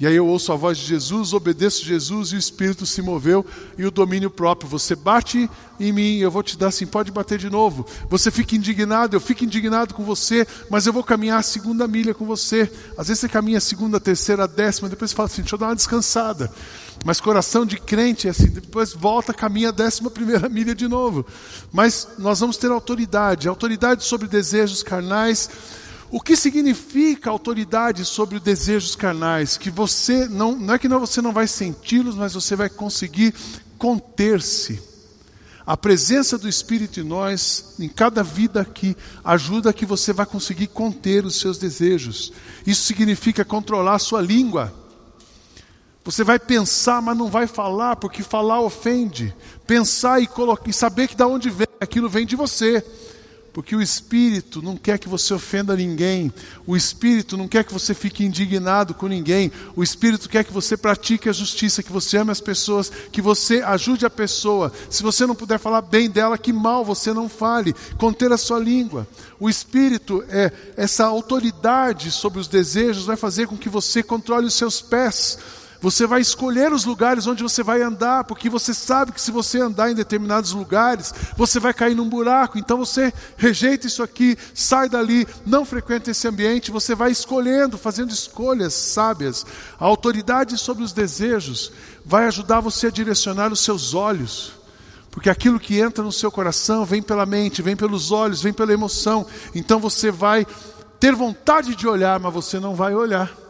E 0.00 0.06
aí 0.06 0.16
eu 0.16 0.26
ouço 0.26 0.50
a 0.50 0.56
voz 0.56 0.78
de 0.78 0.86
Jesus, 0.86 1.34
obedeço 1.34 1.84
Jesus 1.84 2.30
e 2.30 2.36
o 2.36 2.38
Espírito 2.38 2.86
se 2.86 3.02
moveu 3.02 3.44
e 3.76 3.84
o 3.84 3.90
domínio 3.90 4.30
próprio. 4.30 4.66
Você 4.70 4.96
bate 4.96 5.48
em 5.78 5.92
mim, 5.92 6.16
eu 6.16 6.30
vou 6.30 6.42
te 6.42 6.56
dar 6.56 6.68
assim, 6.68 6.86
pode 6.86 7.12
bater 7.12 7.38
de 7.38 7.50
novo. 7.50 7.84
Você 8.08 8.30
fica 8.30 8.56
indignado, 8.56 9.14
eu 9.14 9.20
fico 9.20 9.44
indignado 9.44 9.92
com 9.92 10.02
você, 10.02 10.46
mas 10.70 10.86
eu 10.86 10.92
vou 10.94 11.04
caminhar 11.04 11.40
a 11.40 11.42
segunda 11.42 11.86
milha 11.86 12.14
com 12.14 12.24
você. 12.24 12.62
Às 12.96 13.08
vezes 13.08 13.20
você 13.20 13.28
caminha 13.28 13.58
a 13.58 13.60
segunda, 13.60 13.98
a 13.98 14.00
terceira, 14.00 14.44
a 14.44 14.46
décima, 14.46 14.88
depois 14.88 15.10
você 15.10 15.16
fala 15.16 15.26
assim, 15.26 15.42
deixa 15.42 15.54
eu 15.54 15.58
dar 15.58 15.66
uma 15.66 15.76
descansada. 15.76 16.50
Mas 17.04 17.20
coração 17.20 17.66
de 17.66 17.76
crente 17.78 18.26
é 18.26 18.30
assim, 18.30 18.48
depois 18.48 18.94
volta, 18.94 19.34
caminha 19.34 19.68
a 19.68 19.72
décima 19.72 20.10
primeira 20.10 20.48
milha 20.50 20.74
de 20.74 20.88
novo. 20.88 21.26
Mas 21.70 22.08
nós 22.18 22.40
vamos 22.40 22.56
ter 22.56 22.70
autoridade, 22.70 23.48
autoridade 23.48 24.02
sobre 24.02 24.26
desejos 24.26 24.82
carnais 24.82 25.50
o 26.10 26.20
que 26.20 26.34
significa 26.34 27.30
autoridade 27.30 28.04
sobre 28.04 28.36
os 28.36 28.42
desejos 28.42 28.96
carnais? 28.96 29.56
Que 29.56 29.70
você 29.70 30.26
não, 30.26 30.56
não 30.56 30.74
é 30.74 30.78
que 30.78 30.88
não, 30.88 30.98
você 30.98 31.22
não 31.22 31.32
vai 31.32 31.46
senti-los, 31.46 32.16
mas 32.16 32.34
você 32.34 32.56
vai 32.56 32.68
conseguir 32.68 33.32
conter-se. 33.78 34.90
A 35.64 35.76
presença 35.76 36.36
do 36.36 36.48
Espírito 36.48 36.98
em 36.98 37.04
nós, 37.04 37.76
em 37.78 37.88
cada 37.88 38.24
vida 38.24 38.60
aqui, 38.60 38.96
ajuda 39.22 39.72
que 39.72 39.86
você 39.86 40.12
vai 40.12 40.26
conseguir 40.26 40.66
conter 40.66 41.24
os 41.24 41.38
seus 41.38 41.58
desejos. 41.58 42.32
Isso 42.66 42.82
significa 42.82 43.44
controlar 43.44 43.94
a 43.94 44.00
sua 44.00 44.20
língua. 44.20 44.74
Você 46.02 46.24
vai 46.24 46.40
pensar, 46.40 47.00
mas 47.00 47.16
não 47.16 47.28
vai 47.28 47.46
falar, 47.46 47.94
porque 47.94 48.22
falar 48.22 48.60
ofende. 48.60 49.32
Pensar 49.64 50.20
e, 50.20 50.26
colocar, 50.26 50.68
e 50.68 50.72
saber 50.72 51.06
que 51.06 51.14
da 51.14 51.28
onde 51.28 51.50
vem, 51.50 51.68
aquilo 51.80 52.08
vem 52.08 52.26
de 52.26 52.34
você. 52.34 52.84
Porque 53.52 53.74
o 53.74 53.82
Espírito 53.82 54.62
não 54.62 54.76
quer 54.76 54.98
que 54.98 55.08
você 55.08 55.34
ofenda 55.34 55.76
ninguém, 55.76 56.32
o 56.66 56.76
Espírito 56.76 57.36
não 57.36 57.48
quer 57.48 57.64
que 57.64 57.72
você 57.72 57.94
fique 57.94 58.24
indignado 58.24 58.94
com 58.94 59.08
ninguém, 59.08 59.50
o 59.74 59.82
Espírito 59.82 60.28
quer 60.28 60.44
que 60.44 60.52
você 60.52 60.76
pratique 60.76 61.28
a 61.28 61.32
justiça, 61.32 61.82
que 61.82 61.90
você 61.90 62.18
ame 62.18 62.30
as 62.30 62.40
pessoas, 62.40 62.90
que 63.10 63.20
você 63.20 63.60
ajude 63.62 64.06
a 64.06 64.10
pessoa. 64.10 64.72
Se 64.88 65.02
você 65.02 65.26
não 65.26 65.34
puder 65.34 65.58
falar 65.58 65.82
bem 65.82 66.08
dela, 66.08 66.38
que 66.38 66.52
mal 66.52 66.84
você 66.84 67.12
não 67.12 67.28
fale, 67.28 67.74
conter 67.98 68.32
a 68.32 68.36
sua 68.36 68.58
língua. 68.58 69.06
O 69.38 69.50
Espírito 69.50 70.24
é 70.28 70.52
essa 70.76 71.04
autoridade 71.06 72.10
sobre 72.10 72.38
os 72.38 72.46
desejos, 72.46 73.06
vai 73.06 73.16
fazer 73.16 73.48
com 73.48 73.56
que 73.56 73.68
você 73.68 74.02
controle 74.02 74.46
os 74.46 74.54
seus 74.54 74.80
pés 74.80 75.38
você 75.80 76.06
vai 76.06 76.20
escolher 76.20 76.72
os 76.72 76.84
lugares 76.84 77.26
onde 77.26 77.42
você 77.42 77.62
vai 77.62 77.80
andar, 77.80 78.24
porque 78.24 78.50
você 78.50 78.74
sabe 78.74 79.12
que 79.12 79.20
se 79.20 79.30
você 79.30 79.60
andar 79.60 79.90
em 79.90 79.94
determinados 79.94 80.52
lugares, 80.52 81.14
você 81.36 81.58
vai 81.58 81.72
cair 81.72 81.94
num 81.94 82.08
buraco. 82.08 82.58
Então 82.58 82.76
você 82.76 83.12
rejeita 83.36 83.86
isso 83.86 84.02
aqui, 84.02 84.36
sai 84.54 84.90
dali, 84.90 85.26
não 85.46 85.64
frequenta 85.64 86.10
esse 86.10 86.28
ambiente. 86.28 86.70
Você 86.70 86.94
vai 86.94 87.10
escolhendo, 87.10 87.78
fazendo 87.78 88.10
escolhas 88.10 88.74
sábias. 88.74 89.46
A 89.78 89.86
autoridade 89.86 90.58
sobre 90.58 90.84
os 90.84 90.92
desejos 90.92 91.72
vai 92.04 92.26
ajudar 92.26 92.60
você 92.60 92.88
a 92.88 92.90
direcionar 92.90 93.50
os 93.50 93.60
seus 93.60 93.94
olhos. 93.94 94.52
Porque 95.10 95.30
aquilo 95.30 95.58
que 95.58 95.80
entra 95.80 96.04
no 96.04 96.12
seu 96.12 96.30
coração 96.30 96.84
vem 96.84 97.02
pela 97.02 97.24
mente, 97.24 97.62
vem 97.62 97.74
pelos 97.74 98.12
olhos, 98.12 98.42
vem 98.42 98.52
pela 98.52 98.72
emoção. 98.72 99.26
Então 99.54 99.80
você 99.80 100.10
vai 100.10 100.46
ter 101.00 101.14
vontade 101.14 101.74
de 101.74 101.88
olhar, 101.88 102.20
mas 102.20 102.34
você 102.34 102.60
não 102.60 102.74
vai 102.74 102.94
olhar. 102.94 103.49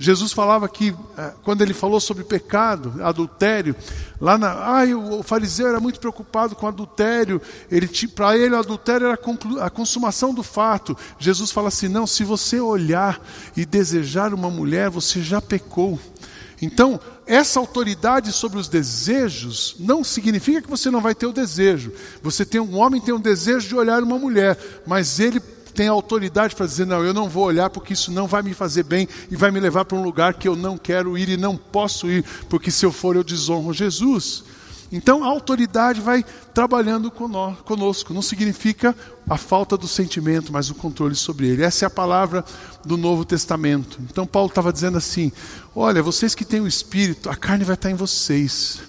Jesus 0.00 0.32
falava 0.32 0.68
que, 0.68 0.94
é, 1.16 1.32
quando 1.42 1.62
ele 1.62 1.74
falou 1.74 1.98
sobre 1.98 2.22
pecado, 2.22 2.94
adultério, 3.02 3.74
lá 4.20 4.38
na. 4.38 4.52
Ai, 4.52 4.94
o 4.94 5.24
fariseu 5.24 5.66
era 5.66 5.80
muito 5.80 5.98
preocupado 5.98 6.54
com 6.54 6.68
adultério, 6.68 7.42
ele, 7.68 7.88
para 8.14 8.38
ele 8.38 8.54
o 8.54 8.58
adultério 8.58 9.08
era 9.08 9.18
a 9.60 9.70
consumação 9.70 10.32
do 10.32 10.44
fato. 10.44 10.96
Jesus 11.18 11.50
fala 11.50 11.66
assim: 11.66 11.88
não, 11.88 12.06
se 12.06 12.22
você 12.22 12.60
olhar 12.60 13.20
e 13.56 13.66
desejar 13.66 14.32
uma 14.32 14.48
mulher, 14.48 14.88
você 14.88 15.20
já 15.20 15.42
pecou. 15.42 15.98
Então, 16.62 17.00
essa 17.26 17.60
autoridade 17.60 18.32
sobre 18.32 18.58
os 18.58 18.68
desejos 18.68 19.76
não 19.78 20.02
significa 20.02 20.62
que 20.62 20.70
você 20.70 20.90
não 20.90 21.00
vai 21.00 21.14
ter 21.14 21.26
o 21.26 21.32
desejo. 21.32 21.92
Você 22.22 22.44
tem 22.44 22.60
um 22.60 22.76
homem 22.76 23.00
tem 23.00 23.14
um 23.14 23.20
desejo 23.20 23.68
de 23.68 23.76
olhar 23.76 24.02
uma 24.02 24.18
mulher, 24.18 24.58
mas 24.86 25.20
ele 25.20 25.40
tem 25.78 25.86
autoridade 25.86 26.56
para 26.56 26.66
dizer: 26.66 26.88
não, 26.88 27.04
eu 27.04 27.14
não 27.14 27.28
vou 27.28 27.44
olhar 27.44 27.70
porque 27.70 27.92
isso 27.92 28.10
não 28.10 28.26
vai 28.26 28.42
me 28.42 28.52
fazer 28.52 28.82
bem 28.82 29.06
e 29.30 29.36
vai 29.36 29.52
me 29.52 29.60
levar 29.60 29.84
para 29.84 29.96
um 29.96 30.02
lugar 30.02 30.34
que 30.34 30.48
eu 30.48 30.56
não 30.56 30.76
quero 30.76 31.16
ir 31.16 31.28
e 31.28 31.36
não 31.36 31.56
posso 31.56 32.08
ir, 32.08 32.24
porque 32.48 32.68
se 32.68 32.84
eu 32.84 32.90
for 32.90 33.14
eu 33.14 33.22
desonro 33.22 33.72
Jesus. 33.72 34.42
Então 34.90 35.22
a 35.22 35.28
autoridade 35.28 36.00
vai 36.00 36.24
trabalhando 36.52 37.12
conosco, 37.12 38.12
não 38.12 38.22
significa 38.22 38.96
a 39.30 39.36
falta 39.36 39.76
do 39.76 39.86
sentimento, 39.86 40.52
mas 40.52 40.68
o 40.68 40.74
controle 40.74 41.14
sobre 41.14 41.46
ele. 41.46 41.62
Essa 41.62 41.84
é 41.84 41.86
a 41.86 41.90
palavra 41.90 42.44
do 42.84 42.96
Novo 42.96 43.24
Testamento. 43.24 44.00
Então 44.10 44.26
Paulo 44.26 44.48
estava 44.48 44.72
dizendo 44.72 44.98
assim: 44.98 45.30
olha, 45.76 46.02
vocês 46.02 46.34
que 46.34 46.44
têm 46.44 46.60
o 46.60 46.66
Espírito, 46.66 47.30
a 47.30 47.36
carne 47.36 47.62
vai 47.62 47.74
estar 47.74 47.88
em 47.88 47.94
vocês, 47.94 48.80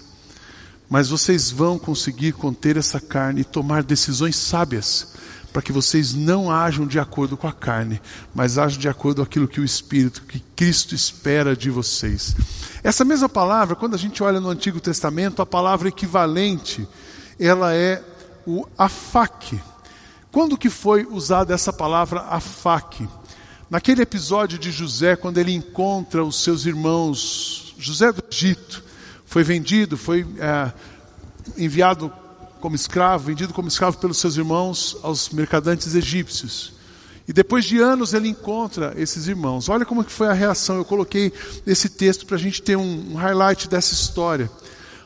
mas 0.88 1.08
vocês 1.08 1.52
vão 1.52 1.78
conseguir 1.78 2.32
conter 2.32 2.76
essa 2.76 2.98
carne 2.98 3.42
e 3.42 3.44
tomar 3.44 3.84
decisões 3.84 4.34
sábias 4.34 5.19
para 5.52 5.62
que 5.62 5.72
vocês 5.72 6.14
não 6.14 6.50
ajam 6.50 6.86
de 6.86 6.98
acordo 6.98 7.36
com 7.36 7.46
a 7.46 7.52
carne, 7.52 8.00
mas 8.34 8.58
ajam 8.58 8.78
de 8.78 8.88
acordo 8.88 9.16
com 9.16 9.22
aquilo 9.22 9.48
que 9.48 9.60
o 9.60 9.64
Espírito, 9.64 10.22
que 10.22 10.40
Cristo 10.56 10.94
espera 10.94 11.56
de 11.56 11.70
vocês. 11.70 12.34
Essa 12.82 13.04
mesma 13.04 13.28
palavra, 13.28 13.74
quando 13.74 13.94
a 13.94 13.98
gente 13.98 14.22
olha 14.22 14.40
no 14.40 14.48
Antigo 14.48 14.80
Testamento, 14.80 15.42
a 15.42 15.46
palavra 15.46 15.88
equivalente, 15.88 16.86
ela 17.38 17.74
é 17.74 18.02
o 18.46 18.66
afaque. 18.78 19.60
Quando 20.30 20.56
que 20.56 20.70
foi 20.70 21.06
usada 21.10 21.52
essa 21.52 21.72
palavra 21.72 22.20
afaque? 22.20 23.08
Naquele 23.68 24.02
episódio 24.02 24.58
de 24.58 24.70
José, 24.70 25.16
quando 25.16 25.38
ele 25.38 25.52
encontra 25.52 26.24
os 26.24 26.42
seus 26.42 26.66
irmãos, 26.66 27.74
José 27.78 28.12
do 28.12 28.22
Egito, 28.30 28.84
foi 29.24 29.42
vendido, 29.42 29.96
foi 29.96 30.26
é, 30.38 30.72
enviado 31.56 32.12
como 32.60 32.76
escravo, 32.76 33.24
vendido 33.24 33.52
como 33.52 33.68
escravo 33.68 33.98
pelos 33.98 34.18
seus 34.18 34.36
irmãos 34.36 34.96
aos 35.02 35.30
mercadantes 35.30 35.94
egípcios. 35.94 36.74
E 37.26 37.32
depois 37.32 37.64
de 37.64 37.78
anos 37.78 38.12
ele 38.12 38.28
encontra 38.28 38.92
esses 38.96 39.28
irmãos. 39.28 39.68
Olha 39.68 39.84
como 39.84 40.04
que 40.04 40.12
foi 40.12 40.28
a 40.28 40.32
reação. 40.32 40.76
Eu 40.76 40.84
coloquei 40.84 41.32
esse 41.66 41.88
texto 41.88 42.26
para 42.26 42.36
a 42.36 42.40
gente 42.40 42.60
ter 42.60 42.76
um, 42.76 43.12
um 43.12 43.14
highlight 43.14 43.68
dessa 43.68 43.94
história. 43.94 44.50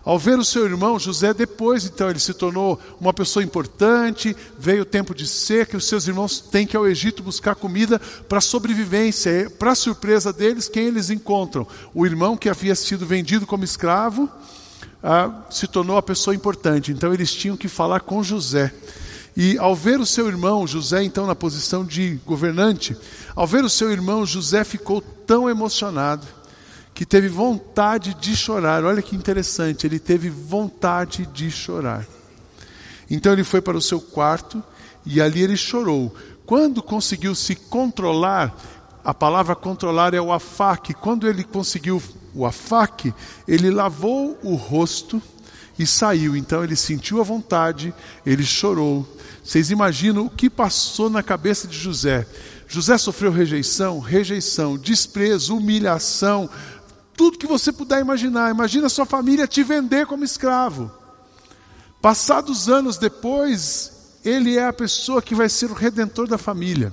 Ao 0.05 0.19
ver 0.19 0.39
o 0.39 0.45
seu 0.45 0.67
irmão 0.67 0.99
José, 0.99 1.33
depois 1.33 1.87
então 1.87 2.11
ele 2.11 2.19
se 2.19 2.35
tornou 2.35 2.79
uma 3.01 3.13
pessoa 3.13 3.43
importante, 3.43 4.37
veio 4.59 4.83
o 4.83 4.87
tempo 4.87 5.15
de 5.15 5.27
seca, 5.27 5.75
e 5.75 5.79
os 5.79 5.87
seus 5.87 6.07
irmãos 6.07 6.41
têm 6.41 6.67
que 6.67 6.77
ir 6.77 6.79
ao 6.79 6.87
Egito 6.87 7.23
buscar 7.23 7.55
comida 7.55 7.99
para 8.29 8.41
sobrevivência. 8.41 9.51
Para 9.59 9.75
surpresa 9.75 10.31
deles, 10.31 10.69
quem 10.69 10.89
eles 10.89 11.09
encontram? 11.09 11.67
O 11.95 12.05
irmão 12.05 12.37
que 12.37 12.51
havia 12.51 12.75
sido 12.75 13.07
vendido 13.07 13.47
como 13.47 13.65
escravo 13.65 14.31
ah, 15.07 15.31
se 15.51 15.69
tornou 15.69 15.99
a 15.99 16.03
pessoa 16.03 16.35
importante. 16.35 16.91
Então 16.91 17.13
eles 17.13 17.31
tinham 17.31 17.59
que 17.59 17.69
falar 17.69 18.01
com 18.01 18.23
José. 18.23 18.73
E 19.37 19.59
ao 19.59 19.77
ver 19.77 20.01
o 20.01 20.07
seu 20.07 20.27
irmão, 20.29 20.67
José, 20.67 21.03
então 21.03 21.27
na 21.27 21.35
posição 21.35 21.85
de 21.85 22.19
governante, 22.25 22.97
ao 23.37 23.47
ver 23.47 23.65
o 23.65 23.69
seu 23.69 23.91
irmão, 23.91 24.25
José 24.25 24.65
ficou 24.65 25.03
tão 25.03 25.51
emocionado 25.51 26.27
que 26.95 27.05
teve 27.05 27.29
vontade 27.29 28.15
de 28.15 28.35
chorar. 28.35 28.83
Olha 28.83 29.03
que 29.03 29.15
interessante, 29.15 29.87
ele 29.87 29.99
teve 29.99 30.31
vontade 30.31 31.27
de 31.27 31.51
chorar. 31.51 32.07
Então 33.11 33.33
ele 33.33 33.45
foi 33.45 33.61
para 33.61 33.77
o 33.77 33.83
seu 33.83 34.01
quarto 34.01 34.63
e 35.05 35.21
ali 35.21 35.43
ele 35.43 35.57
chorou. 35.57 36.15
Quando 36.47 36.83
conseguiu 36.83 37.35
se 37.35 37.55
controlar, 37.55 38.57
a 39.05 39.13
palavra 39.13 39.55
controlar 39.55 40.15
é 40.15 40.21
o 40.21 40.33
afaque. 40.33 40.95
Quando 40.95 41.29
ele 41.29 41.45
conseguiu 41.45 42.01
o 42.35 42.45
afaque, 42.45 43.15
ele 43.47 43.71
lavou 43.71 44.39
o 44.43 44.55
rosto 44.55 45.23
e 45.79 45.87
saiu. 45.87 46.37
Então 46.37 46.65
ele 46.65 46.77
sentiu 46.77 47.21
a 47.21 47.25
vontade, 47.25 47.95
ele 48.25 48.45
chorou. 48.45 49.07
Vocês 49.43 49.71
imaginam 49.71 50.27
o 50.27 50.31
que 50.31 50.49
passou 50.51 51.09
na 51.09 51.23
cabeça 51.23 51.69
de 51.69 51.79
José? 51.79 52.27
José 52.67 52.97
sofreu 52.99 53.31
rejeição, 53.31 54.01
rejeição, 54.01 54.77
desprezo, 54.77 55.57
humilhação, 55.57 56.49
tudo 57.17 57.39
que 57.39 57.47
você 57.47 57.73
puder 57.73 58.01
imaginar. 58.01 58.51
Imagina 58.51 58.89
sua 58.89 59.07
família 59.07 59.47
te 59.47 59.63
vender 59.63 60.07
como 60.07 60.25
escravo. 60.25 60.91
Passados 62.01 62.69
anos 62.69 62.97
depois, 62.97 63.93
ele 64.25 64.57
é 64.57 64.67
a 64.67 64.73
pessoa 64.73 65.23
que 65.23 65.35
vai 65.35 65.49
ser 65.49 65.71
o 65.71 65.75
redentor 65.75 66.27
da 66.27 66.39
família. 66.39 66.93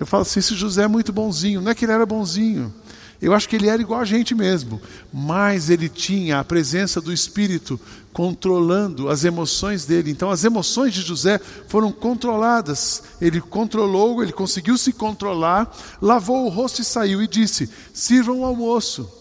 Eu 0.00 0.06
falo 0.06 0.22
assim: 0.22 0.40
esse 0.40 0.54
José 0.54 0.84
é 0.84 0.88
muito 0.88 1.12
bonzinho. 1.12 1.60
Não 1.60 1.70
é 1.70 1.74
que 1.74 1.84
ele 1.84 1.92
era 1.92 2.06
bonzinho. 2.06 2.72
Eu 3.20 3.34
acho 3.34 3.48
que 3.48 3.56
ele 3.56 3.68
era 3.68 3.82
igual 3.82 4.00
a 4.00 4.04
gente 4.04 4.32
mesmo, 4.32 4.80
mas 5.12 5.70
ele 5.70 5.88
tinha 5.88 6.38
a 6.38 6.44
presença 6.44 7.00
do 7.00 7.12
Espírito 7.12 7.78
controlando 8.12 9.08
as 9.08 9.24
emoções 9.24 9.84
dele. 9.84 10.10
Então, 10.10 10.30
as 10.30 10.44
emoções 10.44 10.94
de 10.94 11.02
José 11.02 11.40
foram 11.66 11.90
controladas. 11.90 13.02
Ele 13.20 13.40
controlou, 13.40 14.22
ele 14.22 14.32
conseguiu 14.32 14.78
se 14.78 14.92
controlar, 14.92 15.76
lavou 16.00 16.46
o 16.46 16.48
rosto 16.48 16.80
e 16.80 16.84
saiu 16.84 17.20
e 17.20 17.26
disse: 17.26 17.68
Sirvam 17.92 18.40
o 18.40 18.44
almoço. 18.44 19.17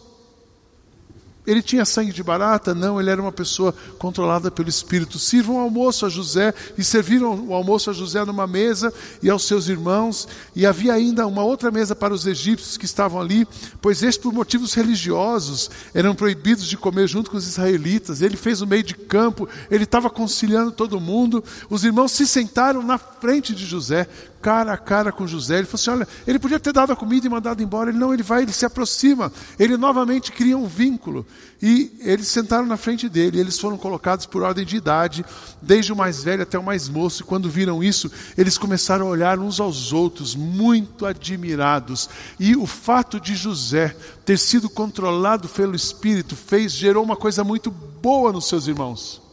Ele 1.48 1.62
tinha 1.62 1.86
sangue 1.86 2.12
de 2.12 2.22
barata? 2.22 2.76
Não, 2.76 3.00
ele 3.00 3.10
era 3.10 3.22
uma 3.22 3.32
pessoa 3.32 3.74
controlada 3.98 4.52
pelo 4.52 4.68
Espírito. 4.68 5.18
Sirvam 5.18 5.56
o 5.56 5.60
almoço 5.60 6.06
a 6.06 6.10
José, 6.10 6.54
e 6.78 6.84
serviram 6.84 7.48
o 7.48 7.54
almoço 7.54 7.90
a 7.90 7.94
José 7.94 8.24
numa 8.26 8.46
mesa 8.46 8.94
e 9.24 9.30
aos 9.30 9.48
seus 9.48 9.70
irmãos, 9.70 10.28
e 10.54 10.66
havia 10.66 10.94
ainda 10.94 11.26
uma 11.26 11.44
outra 11.44 11.72
mesa 11.72 11.96
para 11.96 12.14
os 12.14 12.28
egípcios 12.28 12.76
que 12.76 12.86
estavam 12.86 13.22
ali, 13.22 13.48
pois 13.82 14.04
estes, 14.04 14.22
por 14.22 14.34
motivos 14.34 14.74
religiosos, 14.74 15.72
eram 15.94 16.14
proibidos 16.14 16.68
de 16.68 16.76
comer 16.76 17.08
junto 17.08 17.32
com 17.32 17.38
os 17.38 17.48
israelitas. 17.48 18.22
Ele 18.22 18.36
fez 18.36 18.62
o 18.62 18.68
meio 18.68 18.84
de 18.84 18.96
campo, 18.96 19.48
ele 19.72 19.86
estava 19.86 20.10
conciliando 20.10 20.72
todo 20.72 21.00
mundo. 21.00 21.44
Os 21.70 21.84
irmãos 21.84 22.12
se 22.12 22.28
sentaram 22.28 22.84
na 22.84 22.98
frente 22.98 23.56
de 23.56 23.66
José, 23.66 24.08
cara 24.48 24.72
a 24.72 24.78
cara 24.78 25.12
com 25.12 25.28
José. 25.28 25.58
Ele 25.58 25.66
falou 25.66 25.76
assim: 25.76 25.90
olha, 25.90 26.08
ele 26.26 26.40
podia 26.40 26.58
ter 26.58 26.72
dado 26.72 26.94
a 26.94 26.96
comida 26.96 27.28
e 27.28 27.30
mandado 27.30 27.62
embora. 27.62 27.90
Ele 27.90 28.00
não, 28.00 28.14
ele 28.14 28.24
vai, 28.24 28.44
ele 28.44 28.54
se 28.54 28.66
aproxima. 28.66 29.30
Ele 29.60 29.76
novamente 29.76 30.32
cria 30.32 30.58
um 30.58 30.66
vínculo. 30.66 31.26
E 31.62 31.92
eles 32.00 32.30
sentaram 32.30 32.66
na 32.66 32.78
frente 32.78 33.10
dele. 33.10 33.42
Eles 33.42 33.60
foram 33.60 33.78
colocados 33.78 34.26
por 34.26 34.44
ordem 34.44 34.66
de 34.66 34.78
idade, 34.78 35.26
desde 35.62 35.92
o 35.92 35.98
mais 35.98 36.24
velho 36.24 36.44
até 36.44 36.58
o 36.58 36.64
mais 36.64 36.88
moço. 36.88 37.24
E 37.24 37.26
quando 37.26 37.50
viram 37.50 37.84
isso, 37.84 38.10
eles 38.38 38.58
começaram 38.58 39.08
a 39.08 39.10
olhar 39.10 39.38
uns 39.38 39.60
aos 39.60 39.92
outros, 39.92 40.34
muito 40.34 41.06
admirados. 41.06 42.10
E 42.40 42.56
o 42.56 42.66
fato 42.66 43.20
de 43.20 43.36
José 43.36 43.94
ter 44.24 44.40
sido 44.40 44.70
controlado 44.70 45.50
pelo 45.50 45.76
Espírito 45.76 46.38
fez, 46.38 46.72
gerou 46.72 47.04
uma 47.04 47.18
coisa 47.18 47.44
muito 47.44 47.70
boa 47.70 48.32
nos 48.32 48.48
seus 48.48 48.66
irmãos. 48.66 49.27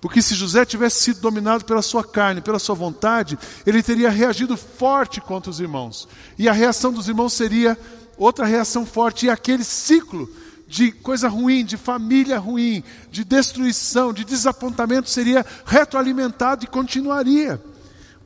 Porque 0.00 0.22
se 0.22 0.34
José 0.34 0.64
tivesse 0.64 1.00
sido 1.00 1.20
dominado 1.20 1.64
pela 1.64 1.82
sua 1.82 2.04
carne, 2.04 2.40
pela 2.40 2.58
sua 2.58 2.74
vontade, 2.74 3.38
ele 3.66 3.82
teria 3.82 4.10
reagido 4.10 4.56
forte 4.56 5.20
contra 5.20 5.50
os 5.50 5.60
irmãos. 5.60 6.08
E 6.38 6.48
a 6.48 6.52
reação 6.52 6.92
dos 6.92 7.08
irmãos 7.08 7.32
seria 7.32 7.76
outra 8.16 8.46
reação 8.46 8.86
forte. 8.86 9.26
E 9.26 9.30
aquele 9.30 9.64
ciclo 9.64 10.28
de 10.68 10.92
coisa 10.92 11.28
ruim, 11.28 11.64
de 11.64 11.76
família 11.76 12.38
ruim, 12.38 12.84
de 13.10 13.24
destruição, 13.24 14.12
de 14.12 14.24
desapontamento 14.24 15.08
seria 15.08 15.44
retroalimentado 15.64 16.64
e 16.64 16.68
continuaria. 16.68 17.60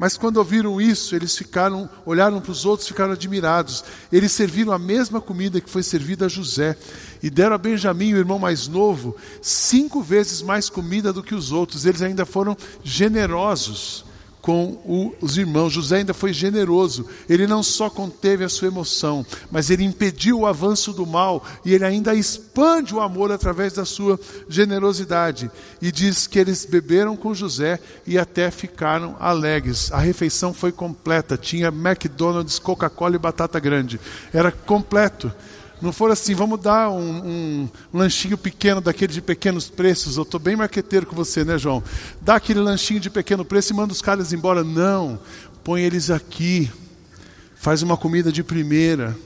Mas 0.03 0.17
quando 0.17 0.39
ouviram 0.39 0.81
isso, 0.81 1.15
eles 1.15 1.39
ficaram, 1.39 1.89
olharam 2.05 2.41
para 2.41 2.51
os 2.51 2.67
outros, 2.67 2.89
ficaram 2.89 3.13
admirados. 3.13 3.85
Eles 4.11 4.33
serviram 4.33 4.73
a 4.73 4.79
mesma 4.79 5.21
comida 5.21 5.61
que 5.61 5.71
foi 5.71 5.85
servida 5.85 6.27
a 6.27 6.29
José 6.29 6.77
e 7.23 7.31
deram 7.31 7.55
a 7.55 7.59
Benjamim, 7.59 8.13
o 8.13 8.17
irmão 8.17 8.37
mais 8.37 8.67
novo, 8.67 9.17
cinco 9.41 10.03
vezes 10.03 10.43
mais 10.43 10.69
comida 10.69 11.13
do 11.13 11.23
que 11.23 11.37
os 11.37 11.53
outros. 11.53 11.87
Eles 11.87 12.03
ainda 12.03 12.27
foram 12.27 12.57
generosos 12.83 14.05
com 14.43 15.15
os 15.21 15.39
irmãos. 15.39 15.73
José 15.73 15.99
ainda 15.99 16.13
foi 16.13 16.33
generoso. 16.33 17.07
Ele 17.29 17.47
não 17.47 17.63
só 17.63 17.89
conteve 17.89 18.45
a 18.45 18.49
sua 18.49 18.69
emoção, 18.69 19.25
mas 19.51 19.71
ele 19.71 19.85
impediu 19.85 20.41
o 20.41 20.47
avanço 20.47 20.93
do 20.93 21.07
mal 21.07 21.45
e 21.65 21.73
ele 21.73 21.85
ainda 21.85 22.15
expande 22.15 22.95
o 22.95 23.01
amor 23.01 23.31
através 23.31 23.73
da 23.73 23.85
sua 23.85 24.19
generosidade. 24.49 25.51
E 25.81 25.93
diz 25.93 26.27
que 26.27 26.39
eles 26.39 26.67
beberam 26.67 27.17
com 27.17 27.33
José 27.33 27.79
e 28.05 28.19
até 28.19 28.51
ficaram 28.51 29.17
alegres. 29.21 29.93
A 29.93 29.99
refeição 29.99 30.53
foi 30.53 30.73
completa. 30.73 31.39
Tinha 31.39 31.69
McDonald's, 31.69 32.59
Coca-Cola 32.59 33.15
e 33.15 33.21
batata 33.21 33.61
grande. 33.61 34.01
Era 34.33 34.51
completo. 34.51 35.33
Não 35.83 35.93
for 35.93 36.13
assim, 36.13 36.33
vamos 36.33 36.61
dar 36.61 36.91
um, 36.91 37.27
um, 37.27 37.69
lanchinho 37.93 38.39
pequeno 38.39 38.81
daquele 38.81 39.13
de 39.13 39.21
pequenos 39.21 39.69
preços. 39.69 40.17
Eu 40.17 40.23
estou 40.23 40.39
bem 40.39 40.55
marqueteiro 40.55 41.07
com 41.07 41.17
você, 41.17 41.45
né, 41.45 41.59
João? 41.59 41.83
Dá 42.21 42.37
aquele 42.37 42.61
lanchinho 42.61 43.01
de 43.01 43.11
pequeno 43.11 43.45
preço 43.45 43.73
e 43.73 43.77
manda 43.77 43.93
os 43.93 44.01
caras 44.01 44.33
embora. 44.33 44.63
Não, 44.63 45.19
põe 45.65 45.83
eles 45.83 46.09
aqui. 46.09 46.71
Faz 47.57 47.83
uma 47.83 47.97
comida 47.97 48.31
de 48.31 48.45
primeira. 48.45 49.19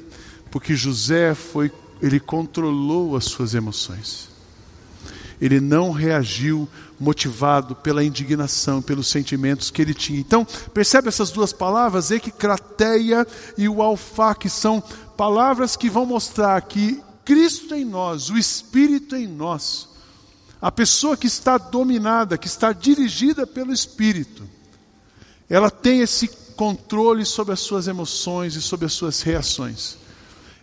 Porque 0.51 0.75
José 0.75 1.35
foi, 1.35 1.71
ele 2.01 2.19
controlou 2.19 3.17
as 3.17 3.27
suas 3.27 3.55
emoções. 3.55 4.31
Ele 5.39 5.61
não 5.61 5.91
reagiu 5.91 6.67
motivado 6.99 7.75
pela 7.75 8.03
indignação, 8.03 8.81
pelos 8.81 9.09
sentimentos 9.09 9.71
que 9.71 9.83
ele 9.83 9.95
tinha. 9.95 10.19
Então, 10.19 10.47
percebe 10.73 11.09
essas 11.09 11.31
duas 11.31 11.53
palavras, 11.53 12.11
equicrateia 12.11 13.27
e 13.57 13.69
o 13.69 13.83
alfa, 13.83 14.35
que 14.35 14.49
são 14.49 14.83
palavras 15.17 15.77
que 15.77 15.91
vão 15.91 16.07
mostrar 16.07 16.61
que 16.63 17.03
Cristo 17.25 17.75
em 17.75 17.85
nós, 17.85 18.31
o 18.31 18.39
Espírito 18.39 19.17
em 19.17 19.27
nós, 19.27 19.89
a 20.61 20.71
pessoa 20.71 21.17
que 21.17 21.27
está 21.27 21.59
dominada, 21.59 22.39
que 22.39 22.47
está 22.47 22.73
dirigida 22.73 23.47
pelo 23.47 23.73
Espírito, 23.73 24.49
ela 25.49 25.71
tem 25.71 26.01
esse 26.01 26.29
controle 26.57 27.25
sobre 27.25 27.53
as 27.53 27.61
suas 27.61 27.87
emoções 27.87 28.57
e 28.57 28.63
sobre 28.63 28.87
as 28.87 28.93
suas 28.93 29.21
reações. 29.23 29.99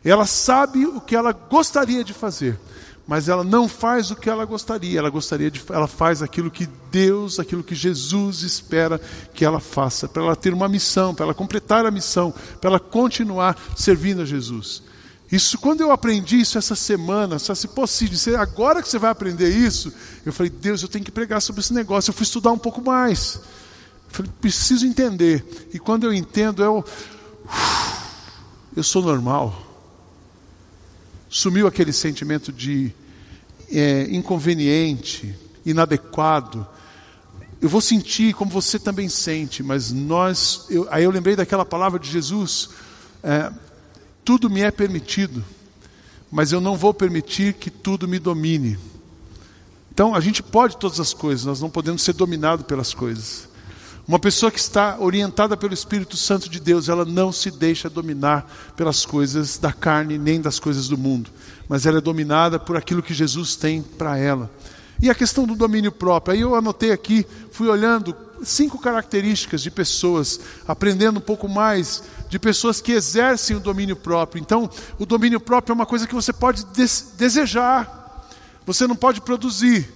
Ela 0.03 0.25
sabe 0.25 0.85
o 0.85 0.99
que 0.99 1.15
ela 1.15 1.31
gostaria 1.31 2.03
de 2.03 2.13
fazer, 2.13 2.59
mas 3.05 3.27
ela 3.27 3.43
não 3.43 3.67
faz 3.67 4.11
o 4.11 4.15
que 4.15 4.29
ela 4.29 4.45
gostaria. 4.45 4.97
Ela 4.97 5.09
gostaria 5.09 5.51
de, 5.51 5.61
ela 5.69 5.87
faz 5.87 6.21
aquilo 6.21 6.49
que 6.49 6.67
Deus, 6.89 7.39
aquilo 7.39 7.63
que 7.63 7.75
Jesus 7.75 8.43
espera 8.43 8.99
que 9.33 9.43
ela 9.43 9.59
faça, 9.59 10.07
para 10.07 10.23
ela 10.23 10.35
ter 10.35 10.53
uma 10.53 10.69
missão, 10.69 11.13
para 11.13 11.25
ela 11.25 11.33
completar 11.33 11.85
a 11.85 11.91
missão, 11.91 12.33
para 12.61 12.69
ela 12.69 12.79
continuar 12.79 13.57
servindo 13.75 14.21
a 14.21 14.25
Jesus. 14.25 14.83
Isso, 15.29 15.57
quando 15.57 15.81
eu 15.81 15.91
aprendi 15.91 16.39
isso 16.39 16.57
essa 16.57 16.75
semana, 16.75 17.39
só 17.39 17.55
se 17.55 17.67
possível, 17.67 18.39
agora 18.39 18.81
que 18.81 18.87
você 18.87 18.99
vai 18.99 19.09
aprender 19.09 19.49
isso, 19.49 19.91
eu 20.25 20.31
falei, 20.31 20.51
Deus, 20.51 20.81
eu 20.81 20.87
tenho 20.87 21.03
que 21.03 21.11
pregar 21.11 21.41
sobre 21.41 21.61
esse 21.61 21.73
negócio. 21.73 22.11
Eu 22.11 22.13
fui 22.13 22.23
estudar 22.23 22.51
um 22.51 22.57
pouco 22.57 22.81
mais. 22.81 23.35
Eu 23.35 24.11
falei, 24.11 24.31
preciso 24.39 24.85
entender. 24.85 25.69
E 25.73 25.79
quando 25.79 26.03
eu 26.03 26.13
entendo, 26.13 26.63
eu, 26.63 26.85
eu 28.77 28.83
sou 28.83 29.01
normal 29.01 29.72
sumiu 31.33 31.65
aquele 31.65 31.91
sentimento 31.91 32.53
de 32.53 32.93
é, 33.71 34.07
inconveniente, 34.11 35.35
inadequado. 35.65 36.65
Eu 37.59 37.67
vou 37.67 37.81
sentir 37.81 38.35
como 38.35 38.51
você 38.51 38.77
também 38.77 39.09
sente, 39.09 39.63
mas 39.63 39.91
nós. 39.91 40.67
Eu, 40.69 40.87
aí 40.91 41.03
eu 41.03 41.09
lembrei 41.09 41.35
daquela 41.35 41.65
palavra 41.65 41.97
de 41.97 42.09
Jesus: 42.09 42.69
é, 43.23 43.51
tudo 44.23 44.47
me 44.47 44.61
é 44.61 44.69
permitido, 44.69 45.43
mas 46.31 46.51
eu 46.51 46.61
não 46.61 46.77
vou 46.77 46.93
permitir 46.93 47.53
que 47.53 47.71
tudo 47.71 48.07
me 48.07 48.19
domine. 48.19 48.77
Então 49.91 50.13
a 50.13 50.19
gente 50.19 50.43
pode 50.43 50.77
todas 50.77 50.99
as 50.99 51.15
coisas, 51.15 51.45
nós 51.45 51.59
não 51.59 51.69
podemos 51.69 52.03
ser 52.03 52.13
dominados 52.13 52.65
pelas 52.67 52.93
coisas. 52.93 53.49
Uma 54.05 54.19
pessoa 54.19 54.51
que 54.51 54.59
está 54.59 54.97
orientada 54.99 55.55
pelo 55.55 55.73
Espírito 55.73 56.17
Santo 56.17 56.49
de 56.49 56.59
Deus, 56.59 56.89
ela 56.89 57.05
não 57.05 57.31
se 57.31 57.49
deixa 57.49 57.89
dominar 57.89 58.45
pelas 58.75 59.05
coisas 59.05 59.57
da 59.57 59.71
carne 59.71 60.17
nem 60.17 60.41
das 60.41 60.59
coisas 60.59 60.89
do 60.89 60.97
mundo, 60.97 61.31
mas 61.69 61.85
ela 61.85 61.99
é 61.99 62.01
dominada 62.01 62.59
por 62.59 62.75
aquilo 62.75 63.01
que 63.01 63.13
Jesus 63.13 63.55
tem 63.55 63.81
para 63.81 64.17
ela. 64.17 64.51
E 65.01 65.09
a 65.09 65.15
questão 65.15 65.45
do 65.45 65.55
domínio 65.55 65.91
próprio, 65.91 66.33
aí 66.33 66.41
eu 66.41 66.53
anotei 66.53 66.91
aqui, 66.91 67.25
fui 67.51 67.69
olhando 67.69 68.13
cinco 68.43 68.77
características 68.77 69.61
de 69.61 69.71
pessoas, 69.71 70.37
aprendendo 70.67 71.17
um 71.17 71.21
pouco 71.21 71.47
mais 71.47 72.03
de 72.29 72.37
pessoas 72.37 72.81
que 72.81 72.91
exercem 72.91 73.55
o 73.55 73.59
domínio 73.61 73.95
próprio. 73.95 74.41
Então, 74.41 74.69
o 74.99 75.05
domínio 75.05 75.39
próprio 75.39 75.71
é 75.71 75.75
uma 75.75 75.85
coisa 75.85 76.05
que 76.05 76.13
você 76.13 76.33
pode 76.33 76.65
des 76.65 77.13
desejar, 77.17 78.27
você 78.65 78.85
não 78.85 78.97
pode 78.97 79.21
produzir, 79.21 79.89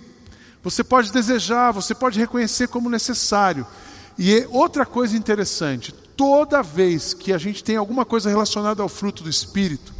você 0.63 0.81
pode 0.81 1.11
desejar, 1.11 1.71
você 1.71 1.93
pode 1.93 2.17
reconhecer 2.17 2.69
como 2.69 2.89
necessário. 2.89 3.67
E 4.17 4.33
é 4.33 4.47
outra 4.49 4.85
coisa 4.85 5.15
interessante: 5.15 5.93
toda 6.15 6.63
vez 6.63 7.13
que 7.13 7.31
a 7.31 7.37
gente 7.37 7.63
tem 7.63 7.75
alguma 7.75 8.05
coisa 8.05 8.29
relacionada 8.29 8.81
ao 8.81 8.89
fruto 8.89 9.23
do 9.23 9.29
Espírito, 9.29 9.93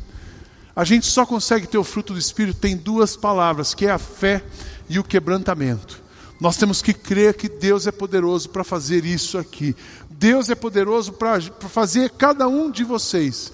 a 0.75 0.84
gente 0.84 1.06
só 1.08 1.25
consegue 1.25 1.67
ter 1.67 1.77
o 1.77 1.84
fruto 1.84 2.13
do 2.13 2.19
Espírito, 2.19 2.60
tem 2.60 2.77
duas 2.77 3.15
palavras, 3.15 3.73
que 3.73 3.86
é 3.86 3.91
a 3.91 3.97
fé 3.97 4.43
e 4.88 4.99
o 4.99 5.03
quebrantamento. 5.03 6.03
Nós 6.39 6.56
temos 6.56 6.84
que 6.84 6.93
crer 6.93 7.34
que 7.34 7.49
Deus 7.49 7.88
é 7.88 7.91
poderoso 7.91 8.49
para 8.49 8.63
fazer 8.63 9.03
isso 9.03 9.39
aqui. 9.39 9.75
Deus 10.08 10.49
é 10.49 10.56
poderoso 10.56 11.13
para 11.13 11.41
fazer 11.41 12.12
cada 12.12 12.47
um 12.47 12.69
de 12.69 12.84
vocês, 12.84 13.51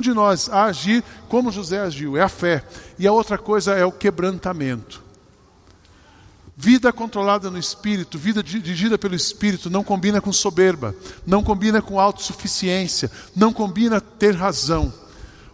de 0.00 0.14
nós, 0.14 0.48
agir 0.48 1.04
como 1.28 1.52
José 1.52 1.80
agiu. 1.80 2.16
É 2.16 2.22
a 2.22 2.28
fé. 2.28 2.64
E 2.98 3.06
a 3.06 3.12
outra 3.12 3.36
coisa 3.36 3.74
é 3.74 3.84
o 3.84 3.92
quebrantamento. 3.92 5.03
Vida 6.56 6.92
controlada 6.92 7.50
no 7.50 7.58
espírito, 7.58 8.16
vida 8.16 8.40
dirigida 8.40 8.96
pelo 8.96 9.16
espírito, 9.16 9.68
não 9.68 9.82
combina 9.82 10.20
com 10.20 10.32
soberba, 10.32 10.94
não 11.26 11.42
combina 11.42 11.82
com 11.82 11.98
autossuficiência, 11.98 13.10
não 13.34 13.52
combina 13.52 14.00
ter 14.00 14.36
razão. 14.36 14.92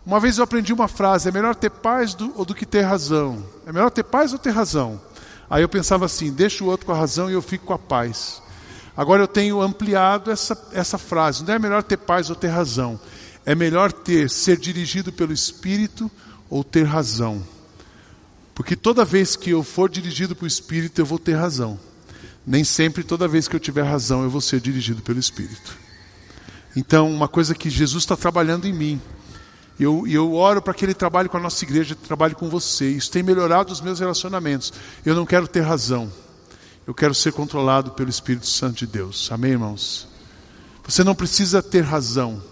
Uma 0.05 0.21
vez 0.21 0.37
eu 0.37 0.45
aprendi 0.45 0.73
uma 0.75 0.89
frase: 0.89 1.29
é 1.29 1.33
melhor 1.33 1.55
ter 1.55 1.71
paz 1.71 2.13
do, 2.13 2.33
ou 2.37 2.45
do 2.45 2.55
que 2.55 2.67
ter 2.67 2.83
razão. 2.83 3.43
É 3.67 3.73
melhor 3.73 3.91
ter 3.91 4.05
paz 4.05 4.33
ou 4.33 4.39
ter 4.39 4.51
razão? 4.51 5.01
Aí 5.49 5.63
eu 5.63 5.69
pensava 5.69 6.05
assim: 6.05 6.31
deixa 6.31 6.63
o 6.63 6.67
outro 6.67 6.85
com 6.85 6.93
a 6.93 6.99
razão 6.99 7.31
e 7.31 7.33
eu 7.33 7.41
fico 7.41 7.67
com 7.67 7.73
a 7.73 7.79
paz. 7.79 8.43
Agora 8.95 9.23
eu 9.23 9.29
tenho 9.29 9.63
ampliado 9.63 10.31
essa, 10.31 10.69
essa 10.73 10.99
frase: 10.99 11.45
não 11.45 11.55
é 11.55 11.59
melhor 11.59 11.83
ter 11.83 11.97
paz 11.97 12.29
ou 12.29 12.37
ter 12.37 12.49
razão, 12.49 13.01
é 13.47 13.55
melhor 13.55 13.91
ter, 13.91 14.29
ser 14.29 14.59
dirigido 14.59 15.11
pelo 15.11 15.33
Espírito 15.33 16.11
ou 16.51 16.63
ter 16.63 16.85
razão. 16.85 17.43
Porque 18.61 18.77
toda 18.77 19.07
vez 19.07 19.37
que 19.37 19.49
eu 19.49 19.63
for 19.63 19.89
dirigido 19.89 20.37
pelo 20.37 20.47
Espírito, 20.47 21.01
eu 21.01 21.07
vou 21.07 21.19
ter 21.19 21.33
razão. 21.33 21.81
Nem 22.47 22.63
sempre, 22.63 23.03
toda 23.03 23.27
vez 23.27 23.49
que 23.49 23.57
eu 23.57 23.61
tiver 23.61 23.85
razão, 23.85 24.23
eu 24.23 24.29
vou 24.29 24.43
ser 24.43 24.61
dirigido 24.61 25.01
pelo 25.01 25.19
Espírito. 25.19 25.79
Então, 26.77 27.11
uma 27.11 27.27
coisa 27.27 27.55
que 27.55 27.71
Jesus 27.71 28.03
está 28.03 28.19
trabalhando 28.19 28.67
em 28.69 28.73
mim, 28.75 29.01
e 29.79 29.83
eu, 29.83 30.07
eu 30.07 30.35
oro 30.35 30.61
para 30.61 30.75
que 30.75 30.85
Ele 30.85 30.93
trabalhe 30.93 31.27
com 31.27 31.39
a 31.39 31.41
nossa 31.41 31.65
igreja, 31.65 31.97
trabalhe 32.07 32.35
com 32.35 32.51
você. 32.51 32.91
Isso 32.91 33.11
tem 33.11 33.23
melhorado 33.23 33.73
os 33.73 33.81
meus 33.81 33.99
relacionamentos. 33.99 34.75
Eu 35.07 35.15
não 35.15 35.25
quero 35.25 35.49
ter 35.49 35.63
razão. 35.63 36.13
Eu 36.87 36.93
quero 36.93 37.15
ser 37.15 37.33
controlado 37.33 37.93
pelo 37.93 38.11
Espírito 38.11 38.47
Santo 38.47 38.81
de 38.81 38.87
Deus. 38.87 39.33
Amém, 39.33 39.53
irmãos? 39.53 40.07
Você 40.85 41.03
não 41.03 41.15
precisa 41.15 41.63
ter 41.63 41.81
razão. 41.81 42.43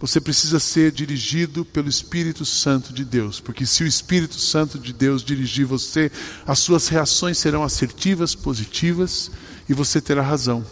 Você 0.00 0.18
precisa 0.18 0.58
ser 0.58 0.90
dirigido 0.90 1.62
pelo 1.62 1.90
Espírito 1.90 2.46
Santo 2.46 2.90
de 2.90 3.04
Deus, 3.04 3.38
porque 3.38 3.66
se 3.66 3.84
o 3.84 3.86
Espírito 3.86 4.36
Santo 4.36 4.78
de 4.78 4.94
Deus 4.94 5.22
dirigir 5.22 5.66
você, 5.66 6.10
as 6.46 6.58
suas 6.58 6.88
reações 6.88 7.36
serão 7.36 7.62
assertivas, 7.62 8.34
positivas 8.34 9.30
e 9.68 9.74
você 9.74 10.00
terá 10.00 10.22
razão. 10.22 10.64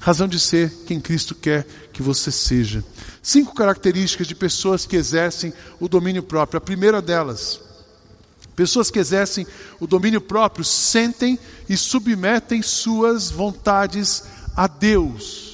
Razão 0.00 0.26
de 0.26 0.40
ser 0.40 0.72
quem 0.86 1.00
Cristo 1.00 1.36
quer 1.36 1.64
que 1.92 2.02
você 2.02 2.32
seja. 2.32 2.84
Cinco 3.22 3.54
características 3.54 4.26
de 4.26 4.34
pessoas 4.34 4.84
que 4.84 4.96
exercem 4.96 5.52
o 5.78 5.88
domínio 5.88 6.22
próprio. 6.22 6.58
A 6.58 6.60
primeira 6.60 7.00
delas, 7.00 7.60
pessoas 8.56 8.90
que 8.90 8.98
exercem 8.98 9.46
o 9.78 9.86
domínio 9.86 10.20
próprio 10.20 10.64
sentem 10.64 11.38
e 11.68 11.76
submetem 11.76 12.60
suas 12.60 13.30
vontades 13.30 14.24
a 14.56 14.66
Deus. 14.66 15.45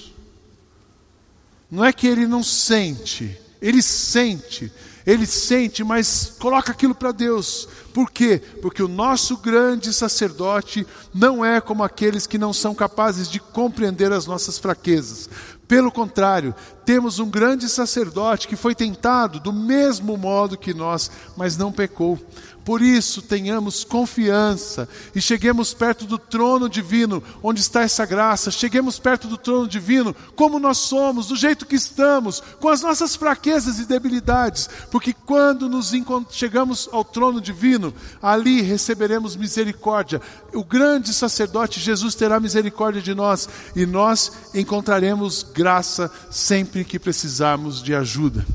Não 1.72 1.82
é 1.82 1.90
que 1.90 2.06
ele 2.06 2.26
não 2.26 2.42
sente, 2.42 3.34
ele 3.62 3.80
sente, 3.80 4.70
ele 5.06 5.24
sente, 5.24 5.82
mas 5.82 6.34
coloca 6.38 6.70
aquilo 6.70 6.94
para 6.94 7.12
Deus. 7.12 7.66
Por 7.94 8.10
quê? 8.10 8.42
Porque 8.60 8.82
o 8.82 8.88
nosso 8.88 9.38
grande 9.38 9.90
sacerdote 9.90 10.86
não 11.14 11.42
é 11.42 11.62
como 11.62 11.82
aqueles 11.82 12.26
que 12.26 12.36
não 12.36 12.52
são 12.52 12.74
capazes 12.74 13.26
de 13.26 13.40
compreender 13.40 14.12
as 14.12 14.26
nossas 14.26 14.58
fraquezas. 14.58 15.30
Pelo 15.66 15.90
contrário, 15.90 16.54
temos 16.84 17.18
um 17.18 17.30
grande 17.30 17.66
sacerdote 17.66 18.46
que 18.46 18.54
foi 18.54 18.74
tentado 18.74 19.40
do 19.40 19.50
mesmo 19.50 20.18
modo 20.18 20.58
que 20.58 20.74
nós, 20.74 21.10
mas 21.38 21.56
não 21.56 21.72
pecou. 21.72 22.20
Por 22.64 22.80
isso, 22.80 23.20
tenhamos 23.20 23.82
confiança 23.82 24.88
e 25.14 25.20
cheguemos 25.20 25.74
perto 25.74 26.04
do 26.04 26.16
trono 26.16 26.68
divino, 26.68 27.22
onde 27.42 27.60
está 27.60 27.82
essa 27.82 28.06
graça. 28.06 28.52
Cheguemos 28.52 29.00
perto 29.00 29.26
do 29.26 29.36
trono 29.36 29.66
divino, 29.66 30.14
como 30.36 30.60
nós 30.60 30.78
somos, 30.78 31.26
do 31.26 31.36
jeito 31.36 31.66
que 31.66 31.74
estamos, 31.74 32.40
com 32.60 32.68
as 32.68 32.80
nossas 32.80 33.16
fraquezas 33.16 33.80
e 33.80 33.84
debilidades, 33.84 34.70
porque 34.90 35.12
quando 35.12 35.68
nos 35.68 35.92
chegamos 36.30 36.88
ao 36.92 37.04
trono 37.04 37.40
divino, 37.40 37.92
ali 38.22 38.62
receberemos 38.62 39.34
misericórdia. 39.34 40.20
O 40.54 40.62
grande 40.62 41.12
sacerdote 41.12 41.80
Jesus 41.80 42.14
terá 42.14 42.38
misericórdia 42.38 43.02
de 43.02 43.14
nós 43.14 43.48
e 43.74 43.84
nós 43.84 44.32
encontraremos 44.54 45.42
graça 45.42 46.10
sempre 46.30 46.84
que 46.84 46.98
precisarmos 46.98 47.82
de 47.82 47.94
ajuda. 47.94 48.46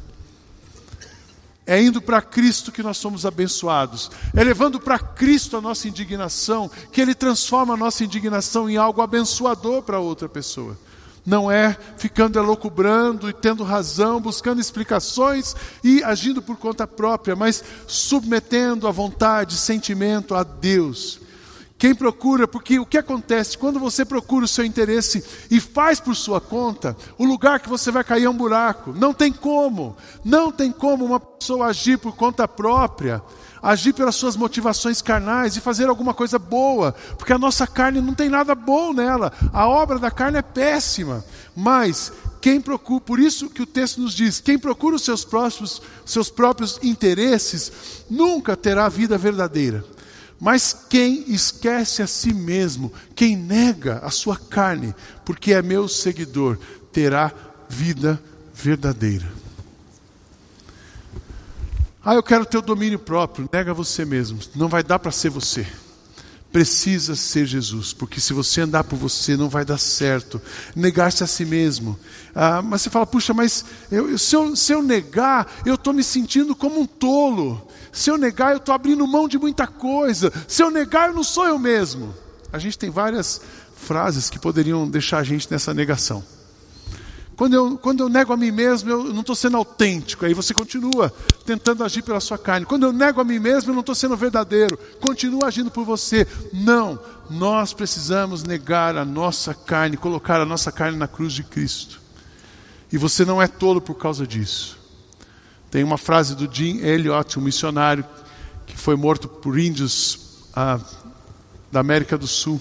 É 1.67 1.81
indo 1.81 2.01
para 2.01 2.21
Cristo 2.21 2.71
que 2.71 2.81
nós 2.81 2.97
somos 2.97 3.25
abençoados. 3.25 4.09
É 4.33 4.41
levando 4.41 4.79
para 4.79 4.97
Cristo 4.97 5.57
a 5.57 5.61
nossa 5.61 5.87
indignação 5.89 6.71
que 6.91 7.01
Ele 7.01 7.13
transforma 7.13 7.73
a 7.73 7.77
nossa 7.77 8.05
indignação 8.05 8.69
em 8.69 8.77
algo 8.77 9.01
abençoador 9.01 9.83
para 9.83 9.99
outra 9.99 10.29
pessoa. 10.29 10.77
Não 11.25 11.51
é 11.51 11.77
ficando 11.97 12.39
elocubrando 12.39 13.29
e 13.29 13.33
tendo 13.33 13.65
razão, 13.65 14.21
buscando 14.21 14.61
explicações 14.61 15.57
e 15.83 16.01
agindo 16.01 16.41
por 16.41 16.55
conta 16.55 16.87
própria, 16.87 17.35
mas 17.35 17.61
submetendo 17.85 18.87
a 18.87 18.91
vontade, 18.91 19.57
sentimento 19.57 20.33
a 20.33 20.43
Deus 20.43 21.26
quem 21.77 21.93
procura, 21.93 22.47
porque 22.47 22.79
o 22.79 22.85
que 22.85 22.97
acontece 22.97 23.57
quando 23.57 23.79
você 23.79 24.03
procura 24.03 24.45
o 24.45 24.47
seu 24.47 24.65
interesse 24.65 25.23
e 25.51 25.59
faz 25.59 25.99
por 25.99 26.15
sua 26.15 26.41
conta, 26.41 26.97
o 27.19 27.25
lugar 27.25 27.59
que 27.59 27.69
você 27.69 27.91
vai 27.91 28.03
cair 28.03 28.23
é 28.23 28.29
um 28.29 28.35
buraco. 28.35 28.93
Não 28.93 29.13
tem 29.13 29.31
como, 29.31 29.95
não 30.25 30.51
tem 30.51 30.71
como 30.71 31.05
uma 31.05 31.19
pessoa 31.19 31.67
agir 31.67 31.99
por 31.99 32.15
conta 32.15 32.47
própria, 32.47 33.21
agir 33.61 33.93
pelas 33.93 34.15
suas 34.15 34.35
motivações 34.35 35.03
carnais 35.03 35.55
e 35.55 35.61
fazer 35.61 35.87
alguma 35.87 36.15
coisa 36.15 36.39
boa, 36.39 36.95
porque 37.15 37.33
a 37.33 37.37
nossa 37.37 37.67
carne 37.67 38.01
não 38.01 38.15
tem 38.15 38.27
nada 38.27 38.55
bom 38.55 38.91
nela. 38.91 39.31
A 39.53 39.67
obra 39.67 39.99
da 39.99 40.09
carne 40.09 40.39
é 40.39 40.41
péssima. 40.41 41.23
Mas 41.55 42.11
quem 42.41 42.59
procura, 42.59 43.01
por 43.01 43.19
isso 43.19 43.49
que 43.49 43.61
o 43.61 43.67
texto 43.67 44.01
nos 44.01 44.15
diz, 44.15 44.39
quem 44.39 44.57
procura 44.57 44.95
os 44.95 45.03
seus 45.03 45.23
próprios, 45.23 45.79
seus 46.05 46.29
próprios 46.29 46.79
interesses 46.81 48.03
nunca 48.09 48.55
terá 48.55 48.89
vida 48.89 49.15
verdadeira. 49.15 49.83
Mas 50.39 50.85
quem 50.89 51.31
esquece 51.31 52.01
a 52.01 52.07
si 52.07 52.33
mesmo, 52.33 52.93
quem 53.15 53.35
nega 53.35 53.99
a 54.03 54.11
sua 54.11 54.37
carne, 54.37 54.93
porque 55.25 55.53
é 55.53 55.61
meu 55.61 55.87
seguidor, 55.87 56.59
terá 56.91 57.33
vida 57.67 58.21
verdadeira. 58.53 59.27
Ah, 62.03 62.15
eu 62.15 62.23
quero 62.23 62.45
ter 62.45 62.57
o 62.57 62.61
domínio 62.61 62.99
próprio. 62.99 63.49
Nega 63.51 63.73
você 63.73 64.05
mesmo. 64.05 64.39
Não 64.55 64.69
vai 64.69 64.81
dar 64.81 64.97
para 64.97 65.11
ser 65.11 65.29
você. 65.29 65.67
Precisa 66.51 67.15
ser 67.15 67.45
Jesus, 67.45 67.93
porque 67.93 68.21
se 68.21 68.33
você 68.33 68.61
andar 68.61 68.83
por 68.83 68.97
você 68.97 69.35
não 69.35 69.49
vai 69.49 69.65
dar 69.65 69.77
certo. 69.77 70.41
Negar-se 70.75 71.23
a 71.23 71.27
si 71.27 71.45
mesmo. 71.45 71.99
Ah, 72.33 72.61
mas 72.61 72.81
você 72.81 72.89
fala, 72.89 73.05
puxa, 73.05 73.33
mas 73.33 73.65
eu, 73.91 74.17
se, 74.17 74.35
eu, 74.35 74.55
se 74.55 74.71
eu 74.71 74.81
negar, 74.81 75.47
eu 75.65 75.75
estou 75.75 75.93
me 75.93 76.03
sentindo 76.03 76.55
como 76.55 76.79
um 76.79 76.85
tolo. 76.85 77.67
Se 77.91 78.09
eu 78.09 78.17
negar, 78.17 78.51
eu 78.51 78.57
estou 78.57 78.73
abrindo 78.73 79.05
mão 79.05 79.27
de 79.27 79.37
muita 79.37 79.67
coisa. 79.67 80.31
Se 80.47 80.63
eu 80.63 80.71
negar, 80.71 81.09
eu 81.09 81.15
não 81.15 81.23
sou 81.23 81.45
eu 81.45 81.59
mesmo. 81.59 82.13
A 82.51 82.59
gente 82.59 82.77
tem 82.77 82.89
várias 82.89 83.41
frases 83.75 84.29
que 84.29 84.39
poderiam 84.39 84.89
deixar 84.89 85.19
a 85.19 85.23
gente 85.23 85.51
nessa 85.51 85.73
negação. 85.73 86.23
Quando 87.37 87.53
eu, 87.53 87.77
quando 87.77 87.99
eu 87.99 88.09
nego 88.09 88.33
a 88.33 88.37
mim 88.37 88.49
mesmo, 88.49 88.89
eu 88.89 89.03
não 89.13 89.21
estou 89.21 89.35
sendo 89.35 89.57
autêntico. 89.57 90.25
Aí 90.25 90.33
você 90.33 90.55
continua 90.55 91.13
tentando 91.45 91.83
agir 91.83 92.01
pela 92.01 92.19
sua 92.19 92.35
carne. 92.37 92.65
Quando 92.65 92.87
eu 92.87 92.91
nego 92.91 93.21
a 93.21 93.23
mim 93.23 93.37
mesmo, 93.37 93.69
eu 93.69 93.75
não 93.75 93.81
estou 93.81 93.93
sendo 93.93 94.17
verdadeiro. 94.17 94.75
Continua 94.99 95.45
agindo 95.45 95.69
por 95.69 95.85
você. 95.85 96.27
Não, 96.51 96.99
nós 97.29 97.73
precisamos 97.73 98.41
negar 98.41 98.97
a 98.97 99.05
nossa 99.05 99.53
carne, 99.53 99.95
colocar 99.95 100.41
a 100.41 100.45
nossa 100.45 100.71
carne 100.71 100.97
na 100.97 101.07
cruz 101.07 101.31
de 101.31 101.43
Cristo. 101.43 102.01
E 102.91 102.97
você 102.97 103.23
não 103.23 103.39
é 103.39 103.47
tolo 103.47 103.79
por 103.79 103.95
causa 103.95 104.25
disso. 104.25 104.79
Tem 105.69 105.83
uma 105.83 105.97
frase 105.99 106.33
do 106.35 106.51
Jim 106.51 106.79
Elliot, 106.79 107.37
um 107.37 107.43
missionário 107.43 108.03
que 108.65 108.75
foi 108.75 108.95
morto 108.95 109.27
por 109.27 109.59
índios 109.59 110.47
ah, 110.55 110.79
da 111.71 111.81
América 111.81 112.17
do 112.17 112.25
Sul. 112.25 112.59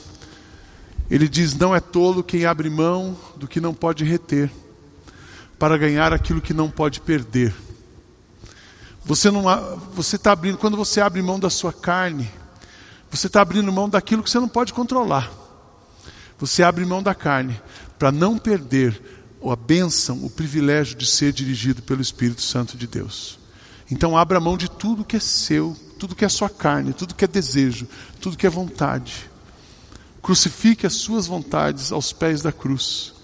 Ele 1.10 1.26
diz: 1.28 1.54
Não 1.54 1.74
é 1.74 1.80
tolo 1.80 2.22
quem 2.22 2.44
abre 2.44 2.68
mão 2.68 3.16
do 3.36 3.48
que 3.48 3.58
não 3.58 3.72
pode 3.72 4.04
reter, 4.04 4.50
para 5.58 5.78
ganhar 5.78 6.12
aquilo 6.12 6.40
que 6.40 6.54
não 6.54 6.70
pode 6.70 7.00
perder. 7.00 7.54
Você 9.04 9.30
não, 9.30 9.44
você 9.94 10.16
está 10.16 10.32
abrindo, 10.32 10.58
quando 10.58 10.76
você 10.76 11.00
abre 11.00 11.22
mão 11.22 11.38
da 11.38 11.48
sua 11.48 11.72
carne, 11.72 12.30
você 13.10 13.28
está 13.28 13.40
abrindo 13.40 13.72
mão 13.72 13.88
daquilo 13.88 14.22
que 14.22 14.30
você 14.30 14.40
não 14.40 14.48
pode 14.48 14.72
controlar. 14.72 15.30
Você 16.38 16.62
abre 16.62 16.84
mão 16.84 17.02
da 17.02 17.14
carne 17.14 17.60
para 17.98 18.12
não 18.12 18.36
perder 18.36 19.00
a 19.50 19.56
bênção, 19.56 20.24
o 20.24 20.30
privilégio 20.30 20.96
de 20.96 21.06
ser 21.06 21.32
dirigido 21.32 21.82
pelo 21.82 22.02
Espírito 22.02 22.42
Santo 22.42 22.76
de 22.76 22.86
Deus. 22.86 23.38
Então 23.90 24.16
abra 24.16 24.40
mão 24.40 24.56
de 24.56 24.68
tudo 24.68 25.04
que 25.04 25.16
é 25.16 25.20
seu, 25.20 25.76
tudo 25.98 26.16
que 26.16 26.24
é 26.24 26.28
sua 26.28 26.50
carne, 26.50 26.92
tudo 26.92 27.14
que 27.14 27.24
é 27.24 27.28
desejo, 27.28 27.86
tudo 28.20 28.36
que 28.36 28.46
é 28.46 28.50
vontade. 28.50 29.30
Crucifique 30.20 30.86
as 30.86 30.94
suas 30.94 31.28
vontades 31.28 31.92
aos 31.92 32.12
pés 32.12 32.42
da 32.42 32.50
cruz. 32.50 33.14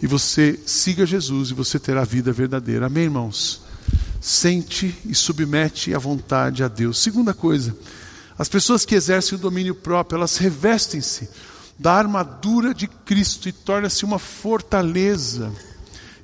E 0.00 0.06
você 0.06 0.58
siga 0.64 1.04
Jesus 1.04 1.50
e 1.50 1.54
você 1.54 1.78
terá 1.78 2.02
a 2.02 2.04
vida 2.04 2.32
verdadeira. 2.32 2.86
Amém, 2.86 3.04
irmãos? 3.04 3.62
Sente 4.20 4.96
e 5.04 5.14
submete 5.14 5.94
a 5.94 5.98
vontade 5.98 6.62
a 6.62 6.68
Deus. 6.68 6.98
Segunda 6.98 7.34
coisa, 7.34 7.76
as 8.38 8.48
pessoas 8.48 8.84
que 8.84 8.94
exercem 8.94 9.36
o 9.36 9.40
domínio 9.40 9.74
próprio, 9.74 10.16
elas 10.16 10.36
revestem-se 10.36 11.28
da 11.78 11.94
armadura 11.94 12.72
de 12.72 12.86
Cristo 12.86 13.48
e 13.48 13.52
torna-se 13.52 14.04
uma 14.04 14.18
fortaleza. 14.18 15.52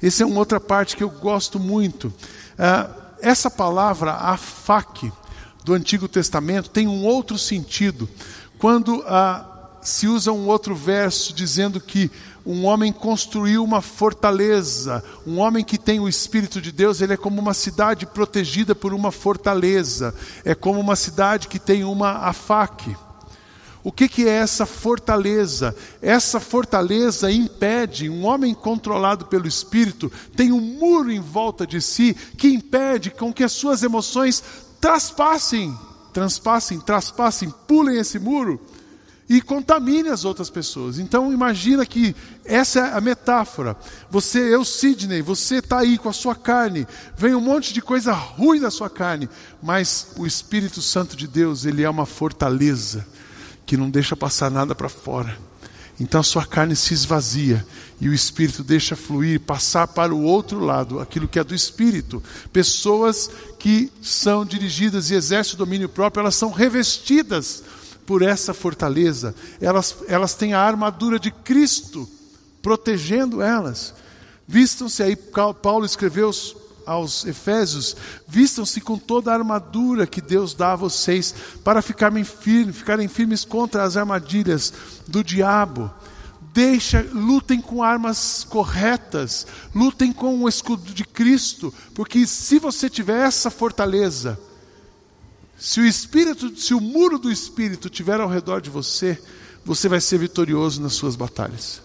Essa 0.03 0.23
é 0.23 0.27
uma 0.27 0.39
outra 0.39 0.61
parte 0.61 0.97
que 0.97 1.03
eu 1.03 1.11
gosto 1.11 1.59
muito. 1.59 2.13
Ah, 2.59 2.91
essa 3.21 3.51
palavra, 3.51 4.13
afaque, 4.13 5.11
do 5.65 5.73
Antigo 5.73 6.07
Testamento, 6.07 6.69
tem 6.69 6.87
um 6.87 7.05
outro 7.05 7.39
sentido. 7.39 8.09
Quando 8.59 9.03
ah, 9.07 9.79
se 9.81 10.07
usa 10.07 10.31
um 10.31 10.47
outro 10.47 10.75
verso 10.75 11.33
dizendo 11.33 11.81
que 11.81 12.11
um 12.47 12.67
homem 12.67 12.93
construiu 12.93 13.65
uma 13.65 13.81
fortaleza. 13.81 15.03
Um 15.27 15.39
homem 15.39 15.65
que 15.65 15.79
tem 15.79 15.99
o 15.99 16.09
Espírito 16.09 16.61
de 16.61 16.71
Deus, 16.71 17.01
ele 17.01 17.15
é 17.15 17.17
como 17.17 17.41
uma 17.41 17.55
cidade 17.55 18.05
protegida 18.05 18.75
por 18.75 18.93
uma 18.93 19.11
fortaleza. 19.11 20.15
É 20.45 20.55
como 20.55 20.79
uma 20.79 20.95
cidade 20.95 21.49
que 21.49 21.59
tem 21.59 21.85
uma 21.85 22.19
afaque. 22.19 22.95
O 23.83 23.93
que, 23.93 24.09
que, 24.09 24.27
é 24.27 24.33
essa 24.33 24.65
fortaleza? 24.65 25.75
Essa 26.01 26.41
fortaleza 26.41 27.31
impede, 27.31 28.09
um 28.09 28.25
homem 28.25 28.55
controlado 28.55 29.27
pelo 29.27 29.47
Espírito 29.47 30.11
tem 30.35 30.53
um 30.53 30.61
muro 30.61 31.13
em 31.13 31.21
volta 31.21 31.67
de 31.67 31.83
si 31.83 32.15
que 32.15 32.49
impede 32.49 33.11
com 33.11 33.31
que 33.31 33.45
as 33.45 33.53
suas 33.53 33.83
emoções 33.83 34.43
traspassem, 34.81 35.77
transpassem, 36.15 36.81
traspassem, 36.81 37.53
pulem 37.67 37.99
esse 37.99 38.19
muro 38.19 38.59
e 39.29 39.41
contamine 39.41 40.09
as 40.09 40.25
outras 40.25 40.51
pessoas. 40.51 40.99
Então 40.99 41.33
imagina 41.33 41.85
que 41.87 42.15
essa 42.45 42.81
é 42.81 42.95
a 42.95 43.01
metáfora. 43.01 43.77
Você, 44.11 44.39
eu, 44.39 44.65
Sidney, 44.65 45.23
você 45.23 45.57
está 45.57 45.81
aí 45.81 45.97
com 45.97 46.09
a 46.09 46.13
sua 46.13 46.35
carne, 46.35 46.87
vem 47.17 47.35
um 47.35 47.41
monte 47.41 47.73
de 47.73 47.81
coisa 47.81 48.13
ruim 48.13 48.61
da 48.61 48.71
sua 48.71 48.91
carne, 48.91 49.29
mas 49.63 50.09
o 50.19 50.27
Espírito 50.27 50.83
Santo 50.83 51.17
de 51.17 51.27
Deus, 51.27 51.65
ele 51.65 51.83
é 51.83 51.89
uma 51.89 52.07
fortaleza 52.07 53.07
que 53.65 53.77
não 53.77 53.89
deixa 53.89 54.15
passar 54.15 54.51
nada 54.51 54.75
para 54.75 54.89
fora. 54.89 55.37
Então 55.99 56.21
a 56.21 56.25
sua 56.25 56.45
carne 56.45 56.75
se 56.75 56.93
esvazia 56.93 57.65
e 58.01 58.09
o 58.09 58.15
Espírito 58.15 58.65
deixa 58.65 58.97
fluir, 58.97 59.41
passar 59.41 59.87
para 59.87 60.13
o 60.13 60.23
outro 60.23 60.59
lado, 60.59 61.01
aquilo 61.01 61.29
que 61.29 61.39
é 61.39 61.45
do 61.45 61.55
Espírito. 61.55 62.23
Pessoas 62.53 63.31
que 63.59 63.91
são 64.03 64.45
dirigidas 64.45 65.11
e 65.11 65.15
exercem 65.15 65.55
o 65.55 65.59
domínio 65.59 65.89
próprio, 65.89 66.21
elas 66.21 66.35
são 66.35 66.51
revestidas 66.51 67.63
por 68.07 68.23
essa 68.23 68.55
fortaleza. 68.55 69.35
Elas, 69.61 69.97
elas 70.09 70.35
têm 70.35 70.55
a 70.55 70.61
armadura 70.61 71.19
de 71.19 71.31
Cristo 71.31 72.09
protegendo 72.63 73.43
elas. 73.43 73.95
Vistam-se 74.47 75.03
aí, 75.03 75.17
Paulo 75.17 75.85
escreveu 75.85 76.31
aos 76.87 77.25
Efésios, 77.25 77.97
vistam-se 78.29 78.81
com 78.81 78.99
toda 78.99 79.31
a 79.31 79.35
armadura 79.35 80.07
que 80.07 80.21
Deus 80.21 80.55
dá 80.55 80.73
a 80.73 80.77
vocês 80.77 81.35
para 81.63 81.81
ficarem 81.81 82.25
firmes, 82.25 82.77
ficarem 82.77 83.09
firmes 83.09 83.45
contra 83.45 83.83
as 83.83 83.97
armadilhas 83.97 84.73
do 85.07 85.25
diabo. 85.25 85.91
Deixa, 86.53 87.05
lutem 87.13 87.61
com 87.61 87.83
armas 87.83 88.47
corretas, 88.49 89.47
lutem 89.75 90.13
com 90.13 90.43
o 90.43 90.49
escudo 90.49 90.93
de 90.93 91.05
Cristo, 91.05 91.75
porque 91.95 92.27
se 92.27 92.59
você 92.59 92.89
tiver 92.89 93.27
essa 93.27 93.51
fortaleza, 93.51 94.39
se 95.65 95.81
o 95.81 95.87
espírito, 95.87 96.55
se 96.61 96.75
o 96.75 96.81
muro 96.81 97.19
do 97.19 97.33
espírito 97.33 97.89
tiver 97.89 98.21
ao 98.21 98.29
redor 98.29 98.61
de 98.61 98.69
você, 98.69 99.19
você 99.65 99.89
vai 99.89 99.99
ser 99.99 100.19
vitorioso 100.19 100.83
nas 100.83 100.93
suas 100.93 101.17
batalhas. 101.17 101.81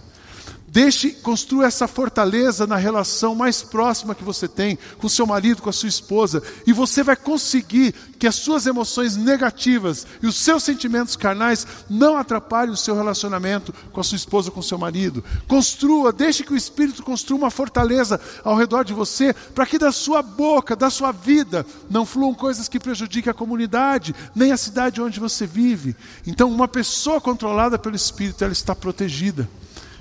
Deixe, 0.72 1.10
construa 1.10 1.66
essa 1.66 1.88
fortaleza 1.88 2.68
na 2.68 2.76
relação 2.76 3.34
mais 3.34 3.64
próxima 3.64 4.14
que 4.14 4.24
você 4.24 4.48
tem 4.48 4.78
com 5.00 5.10
seu 5.10 5.26
marido, 5.26 5.64
com 5.64 5.70
a 5.70 5.74
sua 5.74 5.90
esposa, 5.90 6.44
e 6.66 6.72
você 6.72 7.02
vai 7.02 7.16
conseguir 7.16 7.94
que 8.20 8.28
as 8.28 8.36
suas 8.36 8.68
emoções 8.68 9.16
negativas 9.16 10.06
e 10.22 10.28
os 10.28 10.36
seus 10.36 10.64
sentimentos 10.64 11.16
carnais 11.16 11.66
não 11.90 12.18
atrapalhem 12.18 12.74
o 12.74 12.78
seu 12.78 12.96
relacionamento 12.96 13.74
com 13.92 14.00
a 14.00 14.04
sua 14.04 14.18
esposa, 14.18 14.52
com 14.52 14.60
o 14.60 14.64
seu 14.64 14.78
marido. 14.78 15.24
Construa, 15.48 16.12
deixe 16.12 16.44
que 16.44 16.54
o 16.54 16.58
Espírito 16.58 17.02
construa 17.02 17.40
uma 17.40 17.52
fortaleza 17.52 18.20
ao 18.44 18.56
redor 18.56 18.84
de 18.84 18.94
você, 18.94 19.34
para 19.34 19.66
que 19.66 19.80
da 19.80 19.92
sua 19.92 20.22
boca, 20.22 20.76
da 20.76 20.92
sua 20.92 21.12
vida, 21.12 21.66
não 21.90 22.06
fluam 22.06 22.34
coisas 22.36 22.68
que 22.68 22.80
prejudiquem 22.80 23.32
a 23.32 23.34
comunidade, 23.34 24.14
nem 24.36 24.52
a 24.52 24.58
cidade 24.58 25.02
onde 25.02 25.20
você 25.20 25.48
vive. 25.48 25.96
Então, 26.28 26.52
uma 26.52 26.68
pessoa 26.68 27.20
controlada 27.20 27.80
pelo 27.80 27.96
Espírito, 27.96 28.44
ela 28.44 28.54
está 28.54 28.76
protegida 28.76 29.50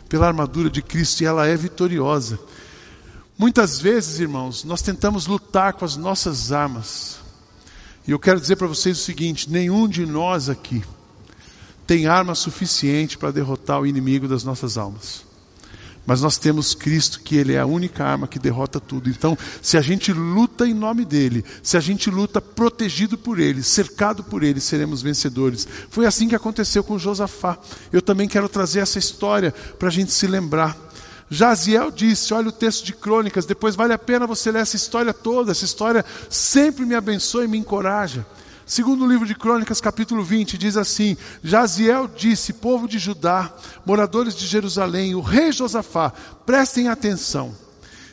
pela 0.08 0.26
armadura 0.26 0.70
de 0.70 0.82
Cristo 0.82 1.20
e 1.20 1.26
ela 1.26 1.46
é 1.46 1.56
vitoriosa. 1.56 2.38
Muitas 3.36 3.78
vezes, 3.78 4.18
irmãos, 4.18 4.64
nós 4.64 4.82
tentamos 4.82 5.26
lutar 5.26 5.74
com 5.74 5.84
as 5.84 5.96
nossas 5.96 6.50
armas. 6.50 7.18
E 8.06 8.10
eu 8.10 8.18
quero 8.18 8.40
dizer 8.40 8.56
para 8.56 8.66
vocês 8.66 8.98
o 8.98 9.02
seguinte: 9.02 9.50
nenhum 9.50 9.86
de 9.86 10.04
nós 10.06 10.48
aqui 10.48 10.82
tem 11.86 12.06
arma 12.06 12.34
suficiente 12.34 13.16
para 13.16 13.30
derrotar 13.30 13.80
o 13.80 13.86
inimigo 13.86 14.26
das 14.26 14.44
nossas 14.44 14.76
almas. 14.76 15.27
Mas 16.08 16.22
nós 16.22 16.38
temos 16.38 16.74
Cristo, 16.74 17.20
que 17.20 17.36
Ele 17.36 17.52
é 17.52 17.60
a 17.60 17.66
única 17.66 18.02
arma 18.02 18.26
que 18.26 18.38
derrota 18.38 18.80
tudo. 18.80 19.10
Então, 19.10 19.36
se 19.60 19.76
a 19.76 19.82
gente 19.82 20.10
luta 20.10 20.66
em 20.66 20.72
nome 20.72 21.04
dEle, 21.04 21.44
se 21.62 21.76
a 21.76 21.80
gente 21.80 22.08
luta 22.08 22.40
protegido 22.40 23.18
por 23.18 23.38
Ele, 23.38 23.62
cercado 23.62 24.24
por 24.24 24.42
Ele, 24.42 24.58
seremos 24.58 25.02
vencedores. 25.02 25.68
Foi 25.90 26.06
assim 26.06 26.26
que 26.26 26.34
aconteceu 26.34 26.82
com 26.82 26.98
Josafá. 26.98 27.58
Eu 27.92 28.00
também 28.00 28.26
quero 28.26 28.48
trazer 28.48 28.80
essa 28.80 28.98
história 28.98 29.52
para 29.78 29.88
a 29.88 29.92
gente 29.92 30.10
se 30.10 30.26
lembrar. 30.26 30.74
Jaziel 31.28 31.90
disse, 31.90 32.32
olha 32.32 32.48
o 32.48 32.52
texto 32.52 32.86
de 32.86 32.94
crônicas, 32.94 33.44
depois 33.44 33.76
vale 33.76 33.92
a 33.92 33.98
pena 33.98 34.26
você 34.26 34.50
ler 34.50 34.60
essa 34.60 34.76
história 34.76 35.12
toda, 35.12 35.52
essa 35.52 35.66
história 35.66 36.02
sempre 36.30 36.86
me 36.86 36.94
abençoa 36.94 37.44
e 37.44 37.48
me 37.48 37.58
encoraja. 37.58 38.24
Segundo 38.68 39.07
livro 39.07 39.26
de 39.26 39.35
Crônicas, 39.35 39.81
capítulo 39.81 40.22
20, 40.22 40.59
diz 40.59 40.76
assim: 40.76 41.16
Jaziel 41.42 42.07
disse, 42.07 42.52
povo 42.52 42.87
de 42.87 42.98
Judá, 42.98 43.50
moradores 43.83 44.37
de 44.37 44.46
Jerusalém, 44.46 45.14
o 45.14 45.22
rei 45.22 45.50
Josafá, 45.50 46.12
prestem 46.44 46.87
atenção. 46.87 47.57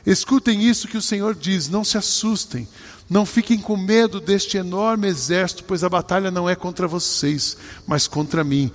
Escutem 0.06 0.64
isso 0.64 0.88
que 0.88 0.98
o 0.98 1.02
Senhor 1.02 1.36
diz, 1.36 1.68
não 1.68 1.84
se 1.84 1.98
assustem, 1.98 2.66
não 3.10 3.26
fiquem 3.26 3.58
com 3.58 3.76
medo 3.76 4.22
deste 4.22 4.56
enorme 4.56 5.10
exército, 5.10 5.66
pois 5.66 5.84
a 5.84 5.90
batalha 5.90 6.32
não 6.32 6.50
é 6.50 6.56
contra 6.56 6.88
vocês, 6.88 7.58
mas 7.86 8.08
contra 8.08 8.42
mim. 8.42 8.72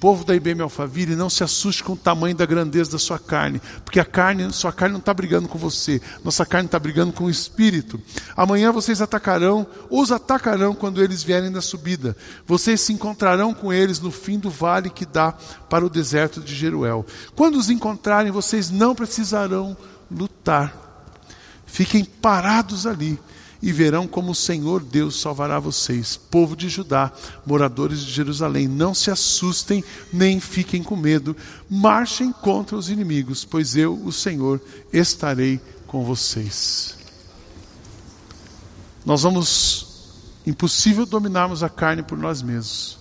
Povo 0.00 0.24
da 0.24 0.34
IBM 0.34 0.62
Alphaville, 0.62 1.16
não 1.16 1.28
se 1.28 1.42
assuste 1.42 1.82
com 1.82 1.94
o 1.94 1.96
tamanho 1.96 2.36
da 2.36 2.46
grandeza 2.46 2.92
da 2.92 2.98
sua 2.98 3.18
carne, 3.18 3.60
porque 3.84 3.98
a 3.98 4.04
carne, 4.04 4.52
sua 4.52 4.72
carne 4.72 4.92
não 4.92 5.00
está 5.00 5.12
brigando 5.12 5.48
com 5.48 5.58
você, 5.58 6.00
nossa 6.22 6.46
carne 6.46 6.66
está 6.66 6.78
brigando 6.78 7.12
com 7.12 7.24
o 7.24 7.30
espírito. 7.30 8.00
Amanhã 8.36 8.70
vocês 8.70 9.02
atacarão, 9.02 9.66
os 9.90 10.12
atacarão 10.12 10.72
quando 10.72 11.02
eles 11.02 11.24
vierem 11.24 11.50
da 11.50 11.60
subida. 11.60 12.16
Vocês 12.46 12.80
se 12.80 12.92
encontrarão 12.92 13.52
com 13.52 13.72
eles 13.72 13.98
no 13.98 14.12
fim 14.12 14.38
do 14.38 14.50
vale 14.50 14.88
que 14.88 15.04
dá 15.04 15.32
para 15.68 15.84
o 15.84 15.90
deserto 15.90 16.40
de 16.40 16.54
Jeruel. 16.54 17.04
Quando 17.34 17.56
os 17.56 17.68
encontrarem, 17.68 18.30
vocês 18.30 18.70
não 18.70 18.94
precisarão 18.94 19.76
lutar. 20.10 20.72
Fiquem 21.66 22.04
parados 22.04 22.86
ali 22.86 23.18
e 23.60 23.72
verão 23.72 24.06
como 24.06 24.32
o 24.32 24.34
Senhor 24.34 24.82
Deus 24.82 25.20
salvará 25.20 25.58
vocês, 25.58 26.16
povo 26.16 26.56
de 26.56 26.68
Judá, 26.68 27.12
moradores 27.44 28.00
de 28.00 28.12
Jerusalém. 28.12 28.68
Não 28.68 28.94
se 28.94 29.10
assustem, 29.10 29.82
nem 30.12 30.38
fiquem 30.38 30.82
com 30.82 30.96
medo, 30.96 31.36
marchem 31.68 32.32
contra 32.32 32.76
os 32.76 32.88
inimigos, 32.88 33.44
pois 33.44 33.74
eu, 33.74 33.94
o 34.04 34.12
Senhor, 34.12 34.60
estarei 34.92 35.60
com 35.86 36.04
vocês. 36.04 36.96
Nós 39.04 39.22
vamos, 39.22 39.86
impossível 40.46 41.04
dominarmos 41.04 41.62
a 41.62 41.68
carne 41.68 42.02
por 42.02 42.16
nós 42.16 42.42
mesmos, 42.42 42.98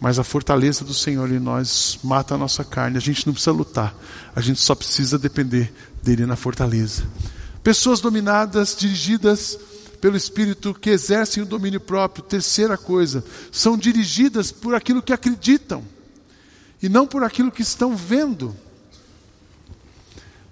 mas 0.00 0.18
a 0.18 0.24
fortaleza 0.24 0.82
do 0.82 0.94
Senhor 0.94 1.30
em 1.30 1.38
nós 1.38 1.98
mata 2.02 2.34
a 2.34 2.38
nossa 2.38 2.64
carne. 2.64 2.96
A 2.96 3.00
gente 3.00 3.26
não 3.26 3.34
precisa 3.34 3.52
lutar, 3.52 3.94
a 4.34 4.40
gente 4.40 4.60
só 4.60 4.74
precisa 4.74 5.18
depender 5.18 5.70
dele 6.02 6.24
na 6.24 6.36
fortaleza. 6.36 7.02
Pessoas 7.62 8.00
dominadas, 8.00 8.74
dirigidas 8.74 9.58
pelo 10.00 10.16
Espírito 10.16 10.74
que 10.74 10.90
exercem 10.90 11.42
o 11.42 11.46
domínio 11.46 11.80
próprio. 11.80 12.24
Terceira 12.24 12.76
coisa, 12.76 13.24
são 13.52 13.76
dirigidas 13.76 14.50
por 14.50 14.74
aquilo 14.74 15.02
que 15.02 15.12
acreditam. 15.12 15.84
e 16.82 16.88
não 16.88 17.06
por 17.06 17.22
aquilo 17.22 17.52
que 17.52 17.60
estão 17.60 17.94
vendo. 17.94 18.56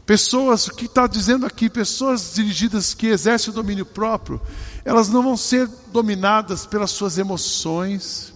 Pessoas, 0.04 0.66
o 0.66 0.74
que 0.74 0.84
está 0.84 1.06
dizendo 1.06 1.44
aqui, 1.46 1.70
pessoas 1.70 2.32
dirigidas 2.34 2.94
que 2.94 3.06
exercem 3.06 3.50
o 3.50 3.54
domínio 3.54 3.86
próprio, 3.86 4.40
elas 4.84 5.08
não 5.08 5.22
vão 5.22 5.36
ser 5.36 5.66
dominadas 5.92 6.66
pelas 6.66 6.90
suas 6.90 7.18
emoções, 7.18 8.32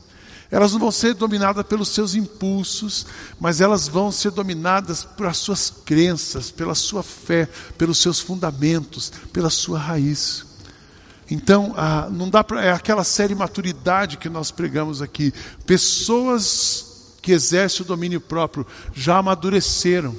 elas 0.51 0.72
não 0.72 0.79
vão 0.79 0.90
ser 0.90 1.14
dominadas 1.14 1.64
pelos 1.66 1.88
seus 1.88 2.14
impulsos, 2.14 3.07
mas 3.40 3.62
elas 3.62 3.88
vão 3.88 4.12
ser 4.12 4.33
dominadas 4.33 5.03
pelas 5.03 5.38
suas 5.38 5.70
crenças, 5.70 6.51
pela 6.51 6.75
sua 6.75 7.03
fé, 7.03 7.48
pelos 7.79 7.96
seus 7.96 8.20
fundamentos, 8.20 9.11
pela 9.33 9.48
sua 9.48 9.79
raiz. 9.79 10.52
Então, 11.33 11.73
ah, 11.79 12.11
não 12.11 12.29
dá 12.29 12.45
para. 12.45 12.62
É 12.62 12.73
aquela 12.73 13.03
série 13.05 13.35
maturidade 13.35 14.18
que 14.18 14.29
nós 14.29 14.51
pregamos 14.51 15.01
aqui. 15.01 15.33
Pessoas 15.64 17.14
que 17.23 17.33
exercem 17.33 17.83
o 17.83 17.88
domínio 17.88 18.21
próprio 18.21 18.66
já 18.92 19.16
amadureceram 19.16 20.14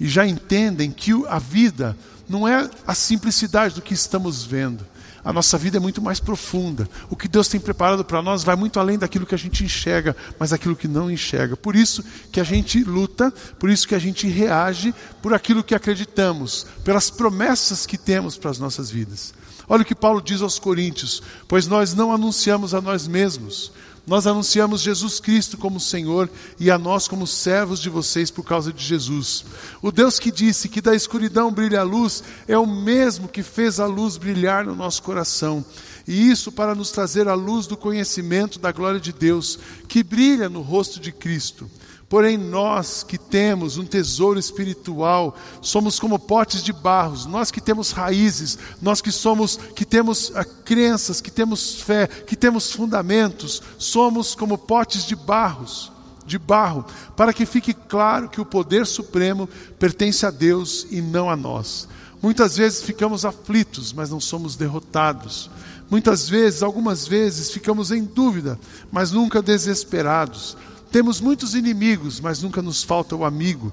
e 0.00 0.08
já 0.08 0.26
entendem 0.26 0.90
que 0.90 1.12
a 1.28 1.38
vida 1.38 1.96
não 2.28 2.48
é 2.48 2.68
a 2.84 2.92
simplicidade 2.92 3.76
do 3.76 3.82
que 3.82 3.94
estamos 3.94 4.42
vendo. 4.42 4.84
A 5.24 5.32
nossa 5.32 5.56
vida 5.56 5.76
é 5.76 5.80
muito 5.80 6.02
mais 6.02 6.18
profunda. 6.18 6.88
O 7.08 7.14
que 7.14 7.28
Deus 7.28 7.46
tem 7.46 7.60
preparado 7.60 8.04
para 8.04 8.20
nós 8.20 8.42
vai 8.42 8.56
muito 8.56 8.80
além 8.80 8.98
daquilo 8.98 9.24
que 9.24 9.36
a 9.36 9.38
gente 9.38 9.62
enxerga, 9.62 10.16
mas 10.40 10.52
aquilo 10.52 10.74
que 10.74 10.88
não 10.88 11.08
enxerga. 11.08 11.56
Por 11.56 11.76
isso 11.76 12.02
que 12.32 12.40
a 12.40 12.44
gente 12.44 12.82
luta, 12.82 13.32
por 13.60 13.70
isso 13.70 13.86
que 13.86 13.94
a 13.94 14.00
gente 14.00 14.26
reage 14.26 14.92
por 15.22 15.32
aquilo 15.32 15.62
que 15.62 15.76
acreditamos, 15.76 16.66
pelas 16.82 17.10
promessas 17.10 17.86
que 17.86 17.96
temos 17.96 18.36
para 18.36 18.50
as 18.50 18.58
nossas 18.58 18.90
vidas. 18.90 19.32
Olha 19.72 19.80
o 19.80 19.86
que 19.86 19.94
Paulo 19.94 20.20
diz 20.20 20.42
aos 20.42 20.58
Coríntios: 20.58 21.22
Pois 21.48 21.66
nós 21.66 21.94
não 21.94 22.12
anunciamos 22.12 22.74
a 22.74 22.80
nós 22.82 23.08
mesmos, 23.08 23.72
nós 24.06 24.26
anunciamos 24.26 24.82
Jesus 24.82 25.18
Cristo 25.18 25.56
como 25.56 25.80
Senhor 25.80 26.28
e 26.60 26.70
a 26.70 26.76
nós 26.76 27.08
como 27.08 27.26
servos 27.26 27.80
de 27.80 27.88
vocês 27.88 28.30
por 28.30 28.44
causa 28.44 28.70
de 28.70 28.84
Jesus. 28.84 29.46
O 29.80 29.90
Deus 29.90 30.18
que 30.18 30.30
disse 30.30 30.68
que 30.68 30.82
da 30.82 30.94
escuridão 30.94 31.50
brilha 31.50 31.80
a 31.80 31.84
luz 31.84 32.22
é 32.46 32.58
o 32.58 32.66
mesmo 32.66 33.28
que 33.28 33.42
fez 33.42 33.80
a 33.80 33.86
luz 33.86 34.18
brilhar 34.18 34.66
no 34.66 34.76
nosso 34.76 35.02
coração. 35.02 35.64
E 36.06 36.30
isso 36.30 36.52
para 36.52 36.74
nos 36.74 36.90
trazer 36.90 37.26
a 37.26 37.32
luz 37.32 37.66
do 37.66 37.74
conhecimento 37.74 38.58
da 38.58 38.72
glória 38.72 39.00
de 39.00 39.10
Deus, 39.10 39.58
que 39.88 40.02
brilha 40.02 40.50
no 40.50 40.60
rosto 40.60 41.00
de 41.00 41.12
Cristo. 41.12 41.66
Porém, 42.12 42.36
nós 42.36 43.02
que 43.02 43.16
temos 43.16 43.78
um 43.78 43.86
tesouro 43.86 44.38
espiritual, 44.38 45.34
somos 45.62 45.98
como 45.98 46.18
potes 46.18 46.62
de 46.62 46.70
barros, 46.70 47.24
nós 47.24 47.50
que 47.50 47.58
temos 47.58 47.90
raízes, 47.90 48.58
nós 48.82 49.00
que 49.00 49.10
somos, 49.10 49.56
que 49.74 49.86
temos 49.86 50.30
ah, 50.34 50.44
crenças, 50.44 51.22
que 51.22 51.30
temos 51.30 51.76
fé, 51.80 52.06
que 52.06 52.36
temos 52.36 52.70
fundamentos, 52.70 53.62
somos 53.78 54.34
como 54.34 54.58
potes 54.58 55.06
de 55.06 55.16
barros, 55.16 55.90
de 56.26 56.38
barro, 56.38 56.84
para 57.16 57.32
que 57.32 57.46
fique 57.46 57.72
claro 57.72 58.28
que 58.28 58.42
o 58.42 58.44
poder 58.44 58.86
supremo 58.86 59.48
pertence 59.78 60.26
a 60.26 60.30
Deus 60.30 60.86
e 60.90 61.00
não 61.00 61.30
a 61.30 61.34
nós. 61.34 61.88
Muitas 62.20 62.58
vezes 62.58 62.82
ficamos 62.82 63.24
aflitos, 63.24 63.90
mas 63.90 64.10
não 64.10 64.20
somos 64.20 64.54
derrotados. 64.54 65.50
Muitas 65.90 66.28
vezes, 66.28 66.62
algumas 66.62 67.08
vezes, 67.08 67.50
ficamos 67.50 67.90
em 67.90 68.04
dúvida, 68.04 68.60
mas 68.90 69.12
nunca 69.12 69.40
desesperados. 69.40 70.58
Temos 70.92 71.22
muitos 71.22 71.54
inimigos, 71.54 72.20
mas 72.20 72.42
nunca 72.42 72.60
nos 72.60 72.82
falta 72.82 73.16
o 73.16 73.24
amigo. 73.24 73.72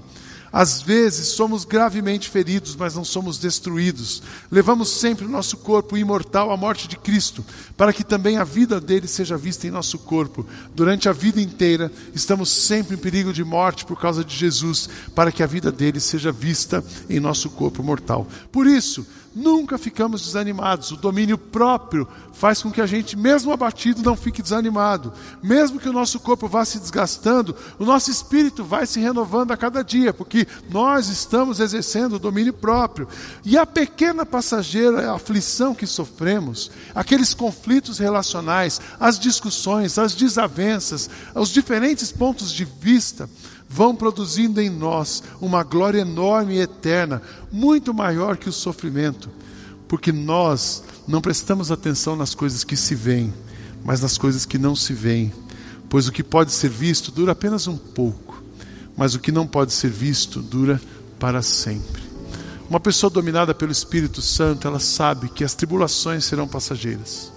Às 0.52 0.82
vezes 0.82 1.28
somos 1.28 1.64
gravemente 1.64 2.28
feridos, 2.28 2.74
mas 2.74 2.96
não 2.96 3.04
somos 3.04 3.38
destruídos. 3.38 4.22
Levamos 4.50 4.88
sempre 4.88 5.24
o 5.24 5.28
nosso 5.28 5.58
corpo 5.58 5.96
imortal 5.96 6.50
à 6.50 6.56
morte 6.56 6.88
de 6.88 6.96
Cristo, 6.96 7.44
para 7.76 7.92
que 7.92 8.02
também 8.02 8.36
a 8.36 8.42
vida 8.42 8.80
dele 8.80 9.06
seja 9.06 9.36
vista 9.36 9.66
em 9.66 9.70
nosso 9.70 9.98
corpo. 9.98 10.44
Durante 10.74 11.08
a 11.08 11.12
vida 11.12 11.40
inteira, 11.40 11.92
estamos 12.14 12.50
sempre 12.50 12.96
em 12.96 12.98
perigo 12.98 13.32
de 13.32 13.44
morte 13.44 13.84
por 13.84 14.00
causa 14.00 14.24
de 14.24 14.34
Jesus, 14.34 14.88
para 15.14 15.30
que 15.30 15.42
a 15.42 15.46
vida 15.46 15.70
dele 15.70 16.00
seja 16.00 16.32
vista 16.32 16.82
em 17.08 17.20
nosso 17.20 17.50
corpo 17.50 17.82
mortal. 17.82 18.26
Por 18.50 18.66
isso, 18.66 19.06
Nunca 19.34 19.78
ficamos 19.78 20.22
desanimados. 20.22 20.90
O 20.90 20.96
domínio 20.96 21.38
próprio 21.38 22.06
faz 22.32 22.60
com 22.62 22.70
que 22.70 22.80
a 22.80 22.86
gente, 22.86 23.16
mesmo 23.16 23.52
abatido, 23.52 24.02
não 24.02 24.16
fique 24.16 24.42
desanimado. 24.42 25.12
Mesmo 25.40 25.78
que 25.78 25.88
o 25.88 25.92
nosso 25.92 26.18
corpo 26.18 26.48
vá 26.48 26.64
se 26.64 26.80
desgastando, 26.80 27.54
o 27.78 27.84
nosso 27.84 28.10
espírito 28.10 28.64
vai 28.64 28.86
se 28.86 28.98
renovando 28.98 29.52
a 29.52 29.56
cada 29.56 29.84
dia, 29.84 30.12
porque 30.12 30.48
nós 30.68 31.08
estamos 31.08 31.60
exercendo 31.60 32.14
o 32.14 32.18
domínio 32.18 32.52
próprio. 32.52 33.06
E 33.44 33.56
a 33.56 33.64
pequena 33.64 34.26
passageira 34.26 35.12
aflição 35.12 35.76
que 35.76 35.86
sofremos, 35.86 36.70
aqueles 36.92 37.32
conflitos 37.32 37.98
relacionais, 37.98 38.80
as 38.98 39.16
discussões, 39.16 39.96
as 39.96 40.12
desavenças, 40.14 41.08
os 41.36 41.50
diferentes 41.50 42.10
pontos 42.10 42.52
de 42.52 42.64
vista, 42.64 43.30
vão 43.72 43.94
produzindo 43.94 44.60
em 44.60 44.68
nós 44.68 45.22
uma 45.40 45.62
glória 45.62 46.00
enorme 46.00 46.56
e 46.56 46.60
eterna, 46.60 47.22
muito 47.52 47.94
maior 47.94 48.36
que 48.36 48.48
o 48.48 48.52
sofrimento, 48.52 49.30
porque 49.86 50.10
nós 50.10 50.82
não 51.06 51.20
prestamos 51.20 51.70
atenção 51.70 52.16
nas 52.16 52.34
coisas 52.34 52.64
que 52.64 52.76
se 52.76 52.96
veem, 52.96 53.32
mas 53.84 54.00
nas 54.00 54.18
coisas 54.18 54.44
que 54.44 54.58
não 54.58 54.74
se 54.74 54.92
veem, 54.92 55.32
pois 55.88 56.08
o 56.08 56.12
que 56.12 56.24
pode 56.24 56.50
ser 56.50 56.68
visto 56.68 57.12
dura 57.12 57.30
apenas 57.30 57.68
um 57.68 57.76
pouco, 57.76 58.42
mas 58.96 59.14
o 59.14 59.20
que 59.20 59.30
não 59.30 59.46
pode 59.46 59.72
ser 59.72 59.90
visto 59.90 60.42
dura 60.42 60.80
para 61.20 61.40
sempre. 61.40 62.02
Uma 62.68 62.80
pessoa 62.80 63.08
dominada 63.08 63.54
pelo 63.54 63.70
Espírito 63.70 64.20
Santo, 64.20 64.66
ela 64.66 64.80
sabe 64.80 65.28
que 65.28 65.44
as 65.44 65.54
tribulações 65.54 66.24
serão 66.24 66.48
passageiras. 66.48 67.32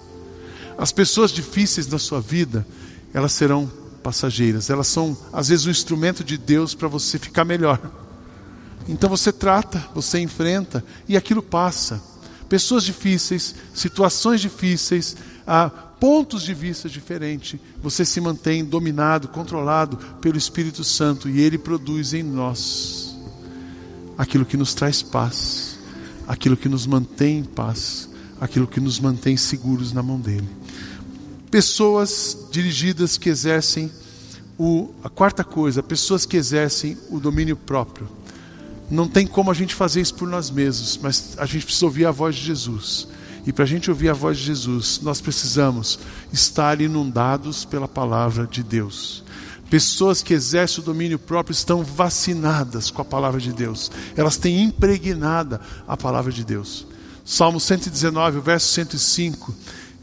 As 0.79 0.91
pessoas 0.91 1.31
difíceis 1.31 1.87
na 1.87 1.99
sua 1.99 2.19
vida, 2.19 2.65
elas 3.13 3.33
serão 3.33 3.71
passageiras, 4.03 4.69
elas 4.69 4.87
são 4.87 5.17
às 5.31 5.47
vezes 5.47 5.65
um 5.65 5.71
instrumento 5.71 6.23
de 6.23 6.37
Deus 6.37 6.75
para 6.75 6.87
você 6.87 7.17
ficar 7.17 7.45
melhor. 7.45 7.79
Então 8.87 9.09
você 9.09 9.31
trata, 9.31 9.83
você 9.95 10.19
enfrenta 10.19 10.83
e 11.07 11.15
aquilo 11.15 11.41
passa. 11.41 12.01
Pessoas 12.49 12.83
difíceis, 12.83 13.55
situações 13.73 14.41
difíceis, 14.41 15.15
pontos 15.99 16.43
de 16.43 16.53
vista 16.53 16.89
diferentes, 16.89 17.59
você 17.81 18.03
se 18.03 18.19
mantém 18.19 18.63
dominado, 18.63 19.29
controlado 19.29 19.97
pelo 20.19 20.37
Espírito 20.37 20.83
Santo 20.83 21.29
e 21.29 21.39
ele 21.39 21.57
produz 21.57 22.13
em 22.13 22.21
nós 22.21 23.15
aquilo 24.17 24.45
que 24.45 24.57
nos 24.57 24.73
traz 24.73 25.01
paz, 25.01 25.79
aquilo 26.27 26.57
que 26.57 26.69
nos 26.69 26.85
mantém 26.85 27.39
em 27.39 27.43
paz, 27.43 28.09
aquilo 28.39 28.67
que 28.67 28.81
nos 28.81 28.99
mantém 28.99 29.37
seguros 29.37 29.93
na 29.93 30.03
mão 30.03 30.19
dele 30.19 30.62
pessoas 31.53 32.47
dirigidas 32.49 33.15
que 33.15 33.29
exercem 33.29 33.91
o, 34.57 34.89
a 35.03 35.09
quarta 35.09 35.43
coisa, 35.43 35.83
pessoas 35.83 36.25
que 36.25 36.35
exercem 36.35 36.97
o 37.11 37.19
domínio 37.19 37.55
próprio. 37.55 38.09
Não 38.89 39.07
tem 39.07 39.27
como 39.27 39.51
a 39.51 39.53
gente 39.53 39.75
fazer 39.75 40.01
isso 40.01 40.15
por 40.15 40.27
nós 40.27 40.49
mesmos, 40.49 40.97
mas 40.99 41.35
a 41.37 41.45
gente 41.45 41.65
precisa 41.65 41.85
ouvir 41.85 42.07
a 42.07 42.11
voz 42.11 42.37
de 42.37 42.41
Jesus. 42.41 43.07
E 43.45 43.53
para 43.53 43.65
a 43.65 43.67
gente 43.67 43.87
ouvir 43.91 44.09
a 44.09 44.13
voz 44.13 44.39
de 44.39 44.45
Jesus, 44.45 44.99
nós 45.03 45.21
precisamos 45.21 45.99
estar 46.31 46.81
inundados 46.81 47.65
pela 47.65 47.87
palavra 47.87 48.47
de 48.47 48.63
Deus. 48.63 49.23
Pessoas 49.69 50.23
que 50.23 50.33
exercem 50.33 50.81
o 50.81 50.85
domínio 50.85 51.19
próprio 51.19 51.53
estão 51.53 51.83
vacinadas 51.83 52.89
com 52.89 53.03
a 53.03 53.05
palavra 53.05 53.39
de 53.39 53.53
Deus, 53.53 53.91
elas 54.17 54.37
têm 54.37 54.63
impregnada 54.63 55.61
a 55.87 55.95
palavra 55.95 56.31
de 56.31 56.43
Deus. 56.43 56.87
Salmo 57.23 57.59
119, 57.59 58.39
verso 58.39 58.73
105 58.73 59.53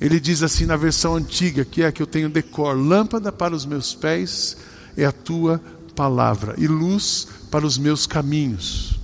ele 0.00 0.18
diz 0.18 0.42
assim 0.42 0.64
na 0.64 0.76
versão 0.76 1.14
antiga, 1.14 1.64
que 1.64 1.82
é 1.82 1.86
a 1.86 1.92
que 1.92 2.02
eu 2.02 2.06
tenho 2.06 2.30
decor: 2.30 2.76
Lâmpada 2.76 3.30
para 3.30 3.54
os 3.54 3.66
meus 3.66 3.94
pés 3.94 4.56
é 4.96 5.04
a 5.04 5.12
tua 5.12 5.60
palavra, 5.94 6.54
e 6.56 6.66
luz 6.66 7.28
para 7.50 7.66
os 7.66 7.76
meus 7.76 8.06
caminhos. 8.06 8.98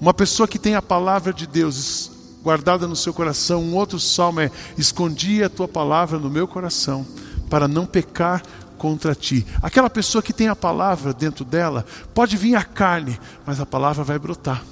Uma 0.00 0.14
pessoa 0.14 0.46
que 0.46 0.58
tem 0.58 0.74
a 0.76 0.82
palavra 0.82 1.32
de 1.32 1.46
Deus 1.46 2.10
guardada 2.42 2.86
no 2.86 2.96
seu 2.96 3.12
coração, 3.12 3.62
um 3.62 3.74
outro 3.74 3.98
salmo 3.98 4.40
é: 4.40 4.50
Escondi 4.78 5.42
a 5.42 5.48
tua 5.48 5.66
palavra 5.66 6.18
no 6.18 6.30
meu 6.30 6.46
coração, 6.46 7.04
para 7.48 7.66
não 7.66 7.84
pecar 7.84 8.42
contra 8.78 9.14
ti. 9.14 9.44
Aquela 9.60 9.90
pessoa 9.90 10.22
que 10.22 10.32
tem 10.32 10.48
a 10.48 10.56
palavra 10.56 11.12
dentro 11.12 11.44
dela, 11.44 11.84
pode 12.14 12.36
vir 12.36 12.54
a 12.54 12.62
carne, 12.62 13.18
mas 13.44 13.60
a 13.60 13.66
palavra 13.66 14.04
vai 14.04 14.18
brotar. 14.18 14.64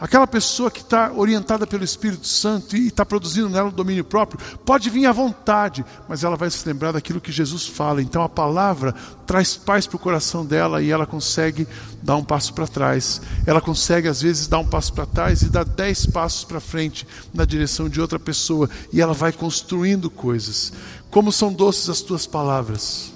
Aquela 0.00 0.28
pessoa 0.28 0.70
que 0.70 0.80
está 0.80 1.10
orientada 1.12 1.66
pelo 1.66 1.82
Espírito 1.82 2.26
Santo 2.28 2.76
e 2.76 2.86
está 2.86 3.04
produzindo 3.04 3.48
nela 3.48 3.68
o 3.68 3.72
domínio 3.72 4.04
próprio, 4.04 4.38
pode 4.64 4.88
vir 4.90 5.06
à 5.06 5.12
vontade, 5.12 5.84
mas 6.08 6.22
ela 6.22 6.36
vai 6.36 6.48
se 6.48 6.66
lembrar 6.68 6.92
daquilo 6.92 7.20
que 7.20 7.32
Jesus 7.32 7.66
fala. 7.66 8.00
Então 8.00 8.22
a 8.22 8.28
palavra 8.28 8.94
traz 9.26 9.56
paz 9.56 9.88
para 9.88 9.96
o 9.96 9.98
coração 9.98 10.46
dela 10.46 10.80
e 10.80 10.90
ela 10.90 11.04
consegue 11.04 11.66
dar 12.00 12.14
um 12.14 12.22
passo 12.22 12.54
para 12.54 12.68
trás. 12.68 13.20
Ela 13.44 13.60
consegue, 13.60 14.06
às 14.06 14.22
vezes, 14.22 14.46
dar 14.46 14.60
um 14.60 14.66
passo 14.66 14.92
para 14.92 15.04
trás 15.04 15.42
e 15.42 15.48
dar 15.48 15.64
dez 15.64 16.06
passos 16.06 16.44
para 16.44 16.60
frente 16.60 17.04
na 17.34 17.44
direção 17.44 17.88
de 17.88 18.00
outra 18.00 18.20
pessoa. 18.20 18.70
E 18.92 19.00
ela 19.00 19.14
vai 19.14 19.32
construindo 19.32 20.08
coisas. 20.08 20.72
Como 21.10 21.32
são 21.32 21.52
doces 21.52 21.88
as 21.88 22.02
tuas 22.02 22.24
palavras. 22.24 23.12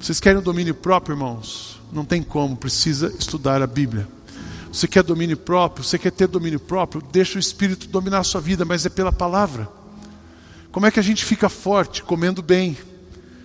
Vocês 0.00 0.18
querem 0.18 0.38
o 0.38 0.42
domínio 0.42 0.74
próprio, 0.74 1.14
irmãos? 1.14 1.80
Não 1.92 2.04
tem 2.04 2.24
como, 2.24 2.56
precisa 2.56 3.14
estudar 3.16 3.62
a 3.62 3.66
Bíblia. 3.68 4.15
Você 4.76 4.86
quer 4.86 5.02
domínio 5.02 5.38
próprio? 5.38 5.82
Você 5.82 5.98
quer 5.98 6.10
ter 6.10 6.28
domínio 6.28 6.60
próprio? 6.60 7.00
Deixa 7.10 7.38
o 7.38 7.40
Espírito 7.40 7.88
dominar 7.88 8.18
a 8.18 8.22
sua 8.22 8.42
vida, 8.42 8.62
mas 8.62 8.84
é 8.84 8.90
pela 8.90 9.10
palavra. 9.10 9.66
Como 10.70 10.84
é 10.84 10.90
que 10.90 11.00
a 11.00 11.02
gente 11.02 11.24
fica 11.24 11.48
forte? 11.48 12.02
Comendo 12.02 12.42
bem, 12.42 12.76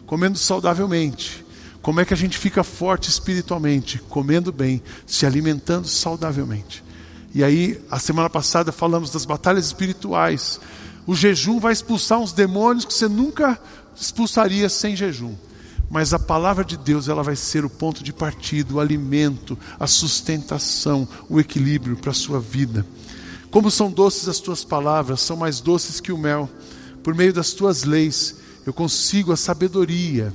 comendo 0.05 0.38
saudavelmente. 0.38 1.45
Como 1.82 2.01
é 2.01 2.05
que 2.05 2.13
a 2.13 2.17
gente 2.17 2.38
fica 2.38 2.65
forte 2.65 3.09
espiritualmente? 3.09 3.97
Comendo 4.09 4.51
bem, 4.51 4.84
se 5.07 5.25
alimentando 5.25 5.88
saudavelmente. 5.88 6.84
E 7.34 7.45
aí, 7.45 7.82
a 7.89 7.97
semana 7.97 8.29
passada 8.29 8.73
falamos 8.73 9.09
das 9.09 9.23
batalhas 9.23 9.67
espirituais. 9.67 10.59
O 11.07 11.15
jejum 11.15 11.61
vai 11.61 11.71
expulsar 11.71 12.19
uns 12.19 12.34
demônios 12.34 12.84
que 12.84 12.93
você 12.93 13.07
nunca 13.07 13.57
expulsaria 13.95 14.67
sem 14.67 14.97
jejum. 14.97 15.34
Mas 15.91 16.13
a 16.13 16.19
palavra 16.19 16.63
de 16.63 16.77
Deus, 16.77 17.09
ela 17.09 17.21
vai 17.21 17.35
ser 17.35 17.65
o 17.65 17.69
ponto 17.69 18.01
de 18.01 18.13
partida, 18.13 18.73
o 18.73 18.79
alimento, 18.79 19.59
a 19.77 19.85
sustentação, 19.85 21.05
o 21.29 21.37
equilíbrio 21.37 21.97
para 21.97 22.11
a 22.11 22.13
sua 22.13 22.39
vida. 22.39 22.85
Como 23.51 23.69
são 23.69 23.91
doces 23.91 24.29
as 24.29 24.39
tuas 24.39 24.63
palavras, 24.63 25.19
são 25.19 25.35
mais 25.35 25.59
doces 25.59 25.99
que 25.99 26.13
o 26.13 26.17
mel. 26.17 26.49
Por 27.03 27.13
meio 27.13 27.33
das 27.33 27.51
tuas 27.51 27.83
leis, 27.83 28.37
eu 28.65 28.71
consigo 28.71 29.33
a 29.33 29.37
sabedoria 29.37 30.33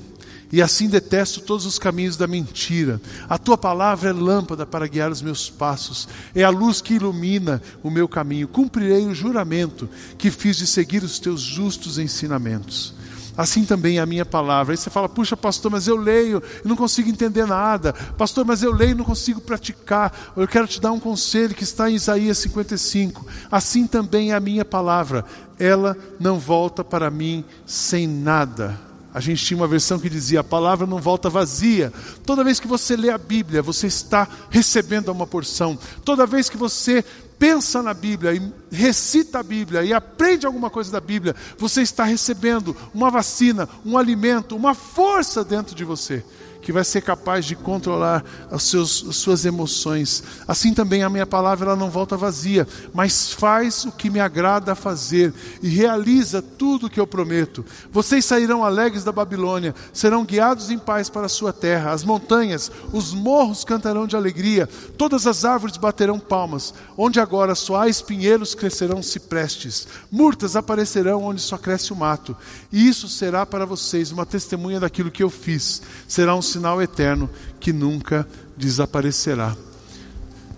e 0.52 0.62
assim 0.62 0.88
detesto 0.88 1.40
todos 1.40 1.66
os 1.66 1.78
caminhos 1.78 2.16
da 2.16 2.26
mentira. 2.26 3.00
A 3.28 3.38
tua 3.38 3.57
palavra 3.57 4.11
é 4.11 4.12
lâmpada 4.12 4.66
para 4.66 4.86
guiar 4.86 5.11
os 5.11 5.22
meus 5.22 5.50
passos, 5.50 6.09
é 6.34 6.44
a 6.44 6.50
luz 6.50 6.80
que 6.80 6.94
ilumina 6.94 7.62
o 7.82 7.90
meu 7.90 8.07
caminho. 8.07 8.46
Cumprirei 8.46 9.07
o 9.07 9.14
juramento 9.14 9.88
que 10.18 10.30
fiz 10.30 10.57
de 10.57 10.66
seguir 10.66 11.02
os 11.02 11.18
teus 11.18 11.40
justos 11.40 11.98
ensinamentos. 11.98 12.94
Assim 13.37 13.64
também 13.64 13.99
é 13.99 14.01
a 14.01 14.07
minha 14.07 14.24
palavra. 14.24 14.72
Aí 14.72 14.76
você 14.76 14.89
fala, 14.91 15.09
puxa, 15.09 15.37
pastor, 15.37 15.70
mas 15.70 15.87
eu 15.87 15.97
leio 15.97 16.43
e 16.64 16.68
não 16.68 16.76
consigo 16.76 17.09
entender 17.09 17.47
nada. 17.47 17.93
Pastor, 17.93 18.45
mas 18.45 18.62
eu 18.62 18.72
leio 18.72 18.93
e 18.93 18.95
não 18.95 19.05
consigo 19.05 19.41
praticar. 19.41 20.32
Eu 20.37 20.49
quero 20.49 20.66
te 20.66 20.80
dar 20.80 20.93
um 20.93 21.01
conselho 21.01 21.55
que 21.55 21.64
está 21.64 21.91
em 21.91 21.95
Isaías 21.95 22.39
55. 22.39 23.26
Assim 23.51 23.87
também 23.87 24.32
é 24.32 24.34
a 24.34 24.41
minha 24.41 24.64
palavra. 24.64 25.24
Ela 25.59 25.97
não 26.18 26.39
volta 26.39 26.82
para 26.82 27.11
mim 27.11 27.45
sem 27.66 28.07
nada 28.07 28.87
a 29.16 29.20
gente 29.20 29.43
tinha 29.43 29.57
uma 29.57 29.66
versão 29.66 29.99
que 29.99 30.11
dizia: 30.11 30.41
a 30.41 30.45
palavra 30.45 30.87
não 30.87 30.99
volta 30.99 31.30
vazia. 31.30 31.91
Toda 32.26 32.45
vez 32.45 32.61
que 32.61 32.66
você 32.66 32.95
lê 32.95 33.09
a 33.09 33.16
Bíblia, 33.16 33.62
você 33.62 33.87
está 33.87 34.28
recebendo 34.51 35.09
uma 35.09 35.26
porção. 35.26 35.78
Toda 36.05 36.26
vez 36.26 36.51
que 36.51 36.57
você 36.59 37.03
pensa 37.39 37.82
na 37.82 37.95
Bíblia 37.95 38.32
e 38.34 38.53
recita 38.70 39.41
a 39.41 39.43
Bíblia 39.43 39.82
e 39.82 39.93
aprende 39.93 40.47
alguma 40.47 40.70
coisa 40.70 40.91
da 40.91 41.01
Bíblia, 41.01 41.34
você 41.59 41.82
está 41.82 42.05
recebendo 42.05 42.76
uma 42.95 43.11
vacina, 43.11 43.68
um 43.84 43.97
alimento, 43.99 44.57
uma 44.57 44.74
força 44.74 45.45
dentro 45.45 45.74
de 45.74 45.84
você 45.84 46.24
que 46.67 46.73
vai 46.73 46.83
ser 46.83 47.01
capaz 47.01 47.45
de 47.45 47.55
controlar 47.55 48.25
as, 48.51 48.64
seus, 48.64 49.07
as 49.09 49.14
suas 49.14 49.45
emoções. 49.45 50.25
Assim 50.49 50.75
também 50.75 51.05
a 51.05 51.09
minha 51.09 51.25
palavra 51.25 51.69
ela 51.69 51.77
não 51.77 51.89
volta 51.89 52.17
vazia, 52.17 52.67
mas 52.93 53.33
faz 53.33 53.85
o 53.85 53.93
que 53.93 54.11
me 54.11 54.19
agrada 54.19 54.75
fazer 54.75 55.33
e 55.62 55.69
realiza 55.69 56.43
tudo 56.43 56.87
o 56.87 56.91
que 56.91 56.99
eu 56.99 57.07
prometo. 57.07 57.64
Vocês 57.93 58.25
sairão 58.25 58.64
alegres 58.64 59.05
da 59.05 59.12
Babilônia, 59.12 59.77
serão 59.93 60.25
guiados 60.25 60.69
em 60.69 60.77
paz 60.77 61.09
para 61.09 61.27
a 61.27 61.29
sua 61.29 61.53
terra. 61.53 61.93
As 61.93 62.03
montanhas, 62.03 62.69
os 62.93 63.14
morros 63.14 63.62
cantarão 63.62 64.05
de 64.05 64.17
alegria, 64.17 64.69
todas 64.99 65.25
as 65.25 65.45
árvores 65.45 65.77
baterão 65.77 66.19
palmas. 66.19 66.75
Onde 66.99 67.21
agora 67.21 67.55
só 67.55 67.83
há 67.83 67.89
espinheiros, 67.89 68.57
crescerão 68.57 69.01
ciprestes. 69.05 69.87
Murtas 70.11 70.57
aparecerão 70.57 71.23
onde 71.23 71.41
só 71.41 71.57
cresce 71.57 71.93
o 71.93 71.97
mato. 71.97 72.37
E 72.73 72.89
isso 72.89 73.09
será 73.09 73.47
para 73.47 73.64
vocês 73.64 74.11
uma 74.11 74.27
testemunha 74.27 74.81
daquilo 74.81 75.12
que 75.12 75.23
eu 75.23 75.31
fiz. 75.31 75.81
Será 76.09 76.35
um 76.35 76.43
sinal 76.43 76.55
eterno 76.80 77.28
que 77.61 77.72
nunca 77.72 78.26
desaparecerá. 78.57 79.57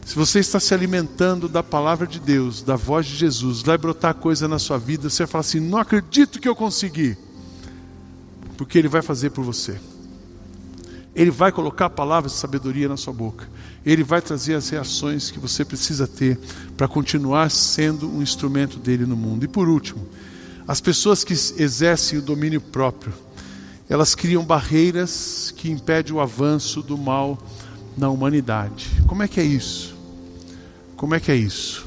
Se 0.08 0.14
você 0.14 0.38
está 0.38 0.58
se 0.58 0.72
alimentando 0.72 1.48
da 1.48 1.62
palavra 1.62 2.06
de 2.06 2.18
Deus, 2.18 2.62
da 2.62 2.76
voz 2.76 3.04
de 3.04 3.14
Jesus, 3.14 3.60
vai 3.60 3.76
brotar 3.76 4.14
coisa 4.14 4.48
na 4.48 4.58
sua 4.58 4.78
vida, 4.78 5.10
você 5.10 5.24
vai 5.24 5.30
falar 5.30 5.40
assim: 5.40 5.60
não 5.60 5.76
acredito 5.76 6.40
que 6.40 6.48
eu 6.48 6.56
consegui. 6.56 7.14
Porque 8.56 8.78
Ele 8.78 8.88
vai 8.88 9.02
fazer 9.02 9.30
por 9.30 9.44
você. 9.44 9.78
Ele 11.14 11.30
vai 11.30 11.52
colocar 11.52 11.90
palavras 11.90 12.32
de 12.32 12.38
sabedoria 12.38 12.88
na 12.88 12.96
sua 12.96 13.12
boca. 13.12 13.46
Ele 13.84 14.02
vai 14.02 14.22
trazer 14.22 14.54
as 14.54 14.68
reações 14.68 15.30
que 15.30 15.38
você 15.38 15.64
precisa 15.64 16.06
ter 16.06 16.38
para 16.76 16.88
continuar 16.88 17.50
sendo 17.50 18.08
um 18.08 18.22
instrumento 18.22 18.78
dele 18.78 19.04
no 19.04 19.16
mundo. 19.16 19.44
E 19.44 19.48
por 19.48 19.68
último, 19.68 20.08
as 20.66 20.80
pessoas 20.80 21.22
que 21.22 21.32
exercem 21.32 22.18
o 22.18 22.22
domínio 22.22 22.60
próprio 22.60 23.12
elas 23.88 24.14
criam 24.14 24.44
barreiras 24.44 25.52
que 25.56 25.70
impedem 25.70 26.12
o 26.12 26.20
avanço 26.20 26.82
do 26.82 26.98
mal 26.98 27.38
na 27.96 28.10
humanidade. 28.10 28.90
Como 29.06 29.22
é 29.22 29.28
que 29.28 29.40
é 29.40 29.44
isso? 29.44 29.96
Como 30.96 31.14
é 31.14 31.20
que 31.20 31.32
é 31.32 31.36
isso? 31.36 31.86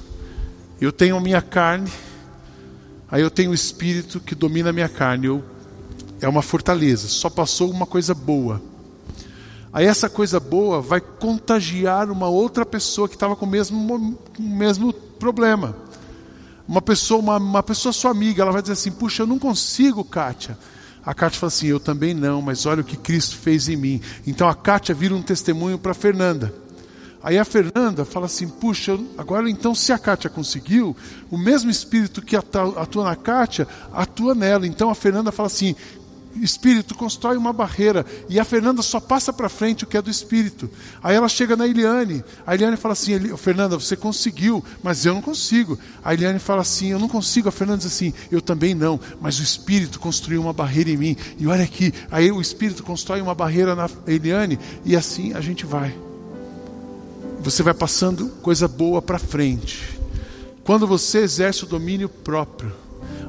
Eu 0.79 0.91
tenho 0.91 1.15
a 1.15 1.21
minha 1.21 1.41
carne, 1.41 1.91
aí 3.09 3.21
eu 3.21 3.29
tenho 3.29 3.51
o 3.51 3.53
espírito 3.53 4.19
que 4.19 4.33
domina 4.33 4.71
a 4.71 4.73
minha 4.73 4.89
carne. 4.89 5.27
Eu, 5.27 5.43
é 6.19 6.27
uma 6.27 6.41
fortaleza, 6.41 7.07
só 7.07 7.29
passou 7.29 7.69
uma 7.69 7.85
coisa 7.85 8.15
boa. 8.15 8.59
Aí 9.71 9.85
essa 9.85 10.09
coisa 10.09 10.39
boa 10.39 10.81
vai 10.81 10.99
contagiar 10.99 12.09
uma 12.09 12.27
outra 12.27 12.65
pessoa 12.65 13.07
que 13.07 13.15
estava 13.15 13.35
com 13.35 13.45
o 13.45 13.49
mesmo, 13.49 14.17
o 14.37 14.41
mesmo 14.41 14.91
problema. 14.91 15.75
Uma 16.67 16.81
pessoa, 16.81 17.19
uma, 17.19 17.37
uma 17.37 17.63
pessoa 17.63 17.93
sua 17.93 18.11
amiga, 18.11 18.41
ela 18.41 18.51
vai 18.51 18.61
dizer 18.61 18.73
assim: 18.73 18.91
Puxa, 18.91 19.23
eu 19.23 19.27
não 19.27 19.37
consigo, 19.37 20.03
Kátia 20.03 20.57
a 21.05 21.13
Kátia 21.13 21.39
fala 21.39 21.47
assim: 21.49 21.67
Eu 21.67 21.79
também 21.79 22.13
não, 22.13 22.41
mas 22.41 22.65
olha 22.65 22.81
o 22.81 22.85
que 22.85 22.97
Cristo 22.97 23.37
fez 23.37 23.67
em 23.67 23.75
mim. 23.75 24.01
Então 24.25 24.47
a 24.47 24.55
Kátia 24.55 24.93
vira 24.93 25.15
um 25.15 25.21
testemunho 25.21 25.77
para 25.77 25.93
Fernanda. 25.93 26.53
Aí 27.23 27.37
a 27.37 27.45
Fernanda 27.45 28.03
fala 28.05 28.25
assim: 28.25 28.47
Puxa, 28.47 28.97
agora 29.17 29.49
então, 29.49 29.75
se 29.75 29.91
a 29.91 29.97
Kátia 29.97 30.29
conseguiu, 30.29 30.95
o 31.29 31.37
mesmo 31.37 31.69
espírito 31.69 32.21
que 32.21 32.35
atua 32.35 33.03
na 33.03 33.15
Kátia 33.15 33.67
atua 33.93 34.33
nela. 34.33 34.65
Então 34.65 34.89
a 34.89 34.95
Fernanda 34.95 35.31
fala 35.31 35.47
assim: 35.47 35.75
espírito 36.41 36.95
constrói 36.95 37.37
uma 37.37 37.51
barreira 37.51 38.05
e 38.29 38.39
a 38.39 38.45
Fernanda 38.45 38.81
só 38.81 38.99
passa 38.99 39.33
para 39.33 39.49
frente 39.49 39.83
o 39.83 39.87
que 39.87 39.97
é 39.97 40.01
do 40.01 40.09
espírito. 40.09 40.69
Aí 41.03 41.15
ela 41.15 41.27
chega 41.27 41.55
na 41.55 41.67
Eliane. 41.67 42.23
A 42.45 42.55
Eliane 42.55 42.77
fala 42.77 42.93
assim: 42.93 43.35
Fernanda, 43.37 43.77
você 43.77 43.95
conseguiu, 43.95 44.63
mas 44.81 45.05
eu 45.05 45.13
não 45.13 45.21
consigo. 45.21 45.77
A 46.03 46.13
Eliane 46.13 46.39
fala 46.39 46.61
assim: 46.61 46.91
Eu 46.91 46.99
não 46.99 47.09
consigo. 47.09 47.49
A 47.49 47.51
Fernanda 47.51 47.79
diz 47.79 47.87
assim: 47.87 48.13
Eu 48.31 48.41
também 48.41 48.73
não, 48.73 48.99
mas 49.19 49.39
o 49.39 49.43
espírito 49.43 49.99
construiu 49.99 50.41
uma 50.41 50.53
barreira 50.53 50.89
em 50.89 50.97
mim. 50.97 51.17
E 51.37 51.47
olha 51.47 51.63
aqui, 51.63 51.93
aí 52.09 52.31
o 52.31 52.41
espírito 52.41 52.83
constrói 52.83 53.21
uma 53.21 53.35
barreira 53.35 53.75
na 53.75 53.89
Eliane 54.07 54.59
e 54.85 54.95
assim 54.95 55.33
a 55.33 55.41
gente 55.41 55.65
vai. 55.65 55.95
Você 57.39 57.63
vai 57.63 57.73
passando 57.73 58.29
coisa 58.41 58.67
boa 58.67 59.01
para 59.01 59.17
frente. 59.17 59.99
Quando 60.63 60.85
você 60.85 61.19
exerce 61.19 61.63
o 61.63 61.67
domínio 61.67 62.07
próprio, 62.07 62.71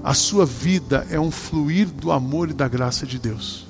a 0.02 0.14
sua 0.14 0.44
vida 0.44 1.06
é 1.10 1.20
um 1.20 1.30
fluir 1.30 1.86
do 1.86 2.10
amor 2.10 2.50
e 2.50 2.52
da 2.52 2.66
graça 2.66 3.06
de 3.06 3.18
Deus. 3.18 3.66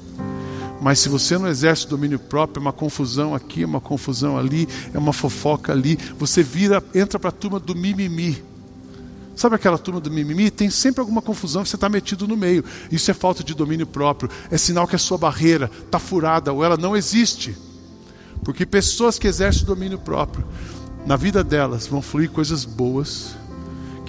Mas 0.80 0.98
se 0.98 1.08
você 1.08 1.38
não 1.38 1.46
exerce 1.46 1.86
domínio 1.86 2.18
próprio, 2.18 2.60
é 2.60 2.62
uma 2.62 2.72
confusão 2.72 3.34
aqui, 3.34 3.62
é 3.62 3.66
uma 3.66 3.80
confusão 3.80 4.36
ali, 4.38 4.68
é 4.92 4.98
uma 4.98 5.12
fofoca 5.12 5.72
ali, 5.72 5.96
você 6.18 6.42
vira, 6.42 6.82
entra 6.94 7.18
para 7.18 7.28
a 7.28 7.32
turma 7.32 7.60
do 7.60 7.74
mimimi. 7.74 8.42
Sabe 9.36 9.54
aquela 9.54 9.78
turma 9.78 10.00
do 10.00 10.10
mimimi? 10.10 10.50
Tem 10.50 10.70
sempre 10.70 11.00
alguma 11.00 11.22
confusão 11.22 11.62
que 11.62 11.68
você 11.68 11.76
está 11.76 11.88
metido 11.88 12.26
no 12.26 12.36
meio. 12.36 12.64
Isso 12.90 13.10
é 13.10 13.14
falta 13.14 13.44
de 13.44 13.54
domínio 13.54 13.86
próprio. 13.86 14.28
É 14.50 14.58
sinal 14.58 14.86
que 14.86 14.96
a 14.96 14.98
sua 14.98 15.16
barreira 15.16 15.70
está 15.84 15.98
furada 15.98 16.52
ou 16.52 16.64
ela 16.64 16.76
não 16.76 16.96
existe. 16.96 17.56
Porque 18.44 18.66
pessoas 18.66 19.18
que 19.18 19.28
exercem 19.28 19.64
domínio 19.64 19.98
próprio, 19.98 20.44
na 21.06 21.16
vida 21.16 21.44
delas 21.44 21.86
vão 21.86 22.02
fluir 22.02 22.30
coisas 22.30 22.64
boas 22.64 23.34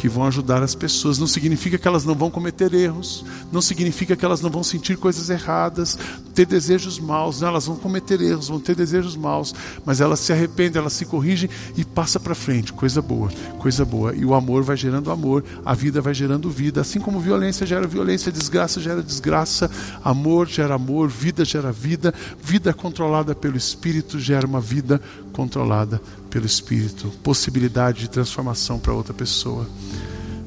que 0.03 0.09
vão 0.09 0.25
ajudar 0.25 0.61
as 0.61 0.75
pessoas. 0.75 1.17
Não 1.17 1.25
significa 1.25 1.77
que 1.77 1.87
elas 1.87 2.03
não 2.03 2.13
vão 2.13 2.29
cometer 2.29 2.73
erros, 2.73 3.23
não 3.53 3.61
significa 3.61 4.17
que 4.17 4.25
elas 4.25 4.41
não 4.41 4.49
vão 4.49 4.61
sentir 4.61 4.97
coisas 4.97 5.29
erradas, 5.29 5.97
ter 6.35 6.45
desejos 6.45 6.99
maus. 6.99 7.39
Não, 7.39 7.47
elas 7.47 7.67
vão 7.67 7.77
cometer 7.77 8.19
erros, 8.19 8.49
vão 8.49 8.59
ter 8.59 8.75
desejos 8.75 9.15
maus, 9.15 9.55
mas 9.85 10.01
elas 10.01 10.19
se 10.19 10.33
arrependem, 10.33 10.81
elas 10.81 10.91
se 10.91 11.05
corrigem 11.05 11.49
e 11.77 11.85
passa 11.85 12.19
para 12.19 12.35
frente. 12.35 12.73
Coisa 12.73 13.01
boa, 13.01 13.31
coisa 13.59 13.85
boa. 13.85 14.13
E 14.13 14.25
o 14.25 14.33
amor 14.33 14.61
vai 14.61 14.75
gerando 14.75 15.09
amor, 15.09 15.41
a 15.63 15.73
vida 15.73 16.01
vai 16.01 16.13
gerando 16.13 16.49
vida. 16.49 16.81
Assim 16.81 16.99
como 16.99 17.21
violência 17.21 17.65
gera 17.65 17.87
violência, 17.87 18.29
desgraça 18.29 18.81
gera 18.81 19.01
desgraça, 19.01 19.71
amor 20.03 20.49
gera 20.49 20.75
amor, 20.75 21.07
vida 21.07 21.45
gera 21.45 21.71
vida, 21.71 22.13
vida 22.43 22.73
controlada 22.73 23.33
pelo 23.33 23.55
Espírito 23.55 24.19
gera 24.19 24.45
uma 24.45 24.59
vida 24.59 25.01
controlada 25.31 26.01
pelo 26.33 26.47
Espírito, 26.47 27.09
possibilidade 27.21 27.99
de 27.99 28.09
transformação 28.09 28.79
para 28.79 28.91
outra 28.91 29.13
pessoa. 29.13 29.69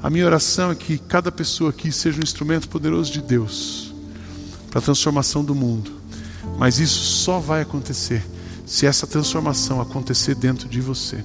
A 0.03 0.11
minha 0.11 0.27
oração 0.27 0.73
é 0.73 0.75
que 0.75 0.99
cada 0.99 1.31
pessoa 1.31 1.71
aqui 1.71 1.93
seja 1.93 2.19
um 2.19 2.25
instrumento 2.25 2.69
poderoso 2.69 3.13
de 3.13 3.23
Deus 3.23 3.95
para 4.69 4.81
a 4.81 4.83
transformação 4.83 5.45
do 5.45 5.55
mundo. 5.55 5.93
Mas 6.59 6.81
isso 6.81 6.99
só 6.99 7.39
vai 7.39 7.63
acontecer 7.63 8.27
se 8.67 8.85
essa 8.85 9.07
transformação 9.07 9.81
acontecer 9.81 10.35
dentro 10.35 10.69
de 10.69 10.81
você. 10.81 11.25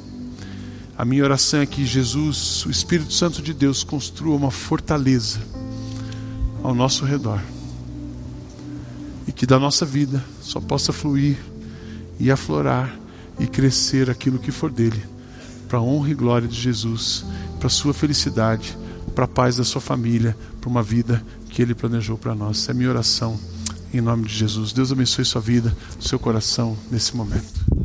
A 0.95 1.03
minha 1.03 1.23
oração 1.23 1.61
é 1.61 1.65
que 1.65 1.83
Jesus, 1.83 2.63
o 2.63 2.69
Espírito 2.69 3.13
Santo 3.13 3.41
de 3.41 3.55
Deus, 3.55 3.83
construa 3.83 4.35
uma 4.35 4.51
fortaleza 4.51 5.39
ao 6.61 6.75
nosso 6.75 7.03
redor. 7.03 7.41
E 9.27 9.31
que 9.31 9.47
da 9.47 9.57
nossa 9.57 9.87
vida 9.87 10.23
só 10.39 10.61
possa 10.61 10.93
fluir 10.93 11.39
e 12.19 12.29
aflorar 12.29 13.00
e 13.41 13.47
crescer 13.47 14.07
aquilo 14.09 14.37
que 14.37 14.51
for 14.51 14.71
dele, 14.71 15.03
para 15.67 15.79
a 15.79 15.81
honra 15.81 16.11
e 16.11 16.13
glória 16.13 16.47
de 16.47 16.55
Jesus, 16.55 17.25
para 17.57 17.67
a 17.67 17.71
sua 17.71 17.91
felicidade, 17.93 18.77
para 19.15 19.25
a 19.25 19.27
paz 19.27 19.55
da 19.55 19.63
sua 19.63 19.81
família, 19.81 20.37
para 20.61 20.69
uma 20.69 20.83
vida 20.83 21.25
que 21.49 21.61
ele 21.61 21.73
planejou 21.73 22.17
para 22.17 22.35
nós. 22.35 22.59
Essa 22.59 22.71
é 22.71 22.73
a 22.73 22.75
minha 22.75 22.89
oração, 22.89 23.37
em 23.91 23.99
nome 23.99 24.27
de 24.27 24.35
Jesus. 24.35 24.71
Deus 24.71 24.91
abençoe 24.91 25.25
sua 25.25 25.41
vida, 25.41 25.75
seu 25.99 26.19
coração 26.19 26.77
nesse 26.91 27.15
momento. 27.15 27.80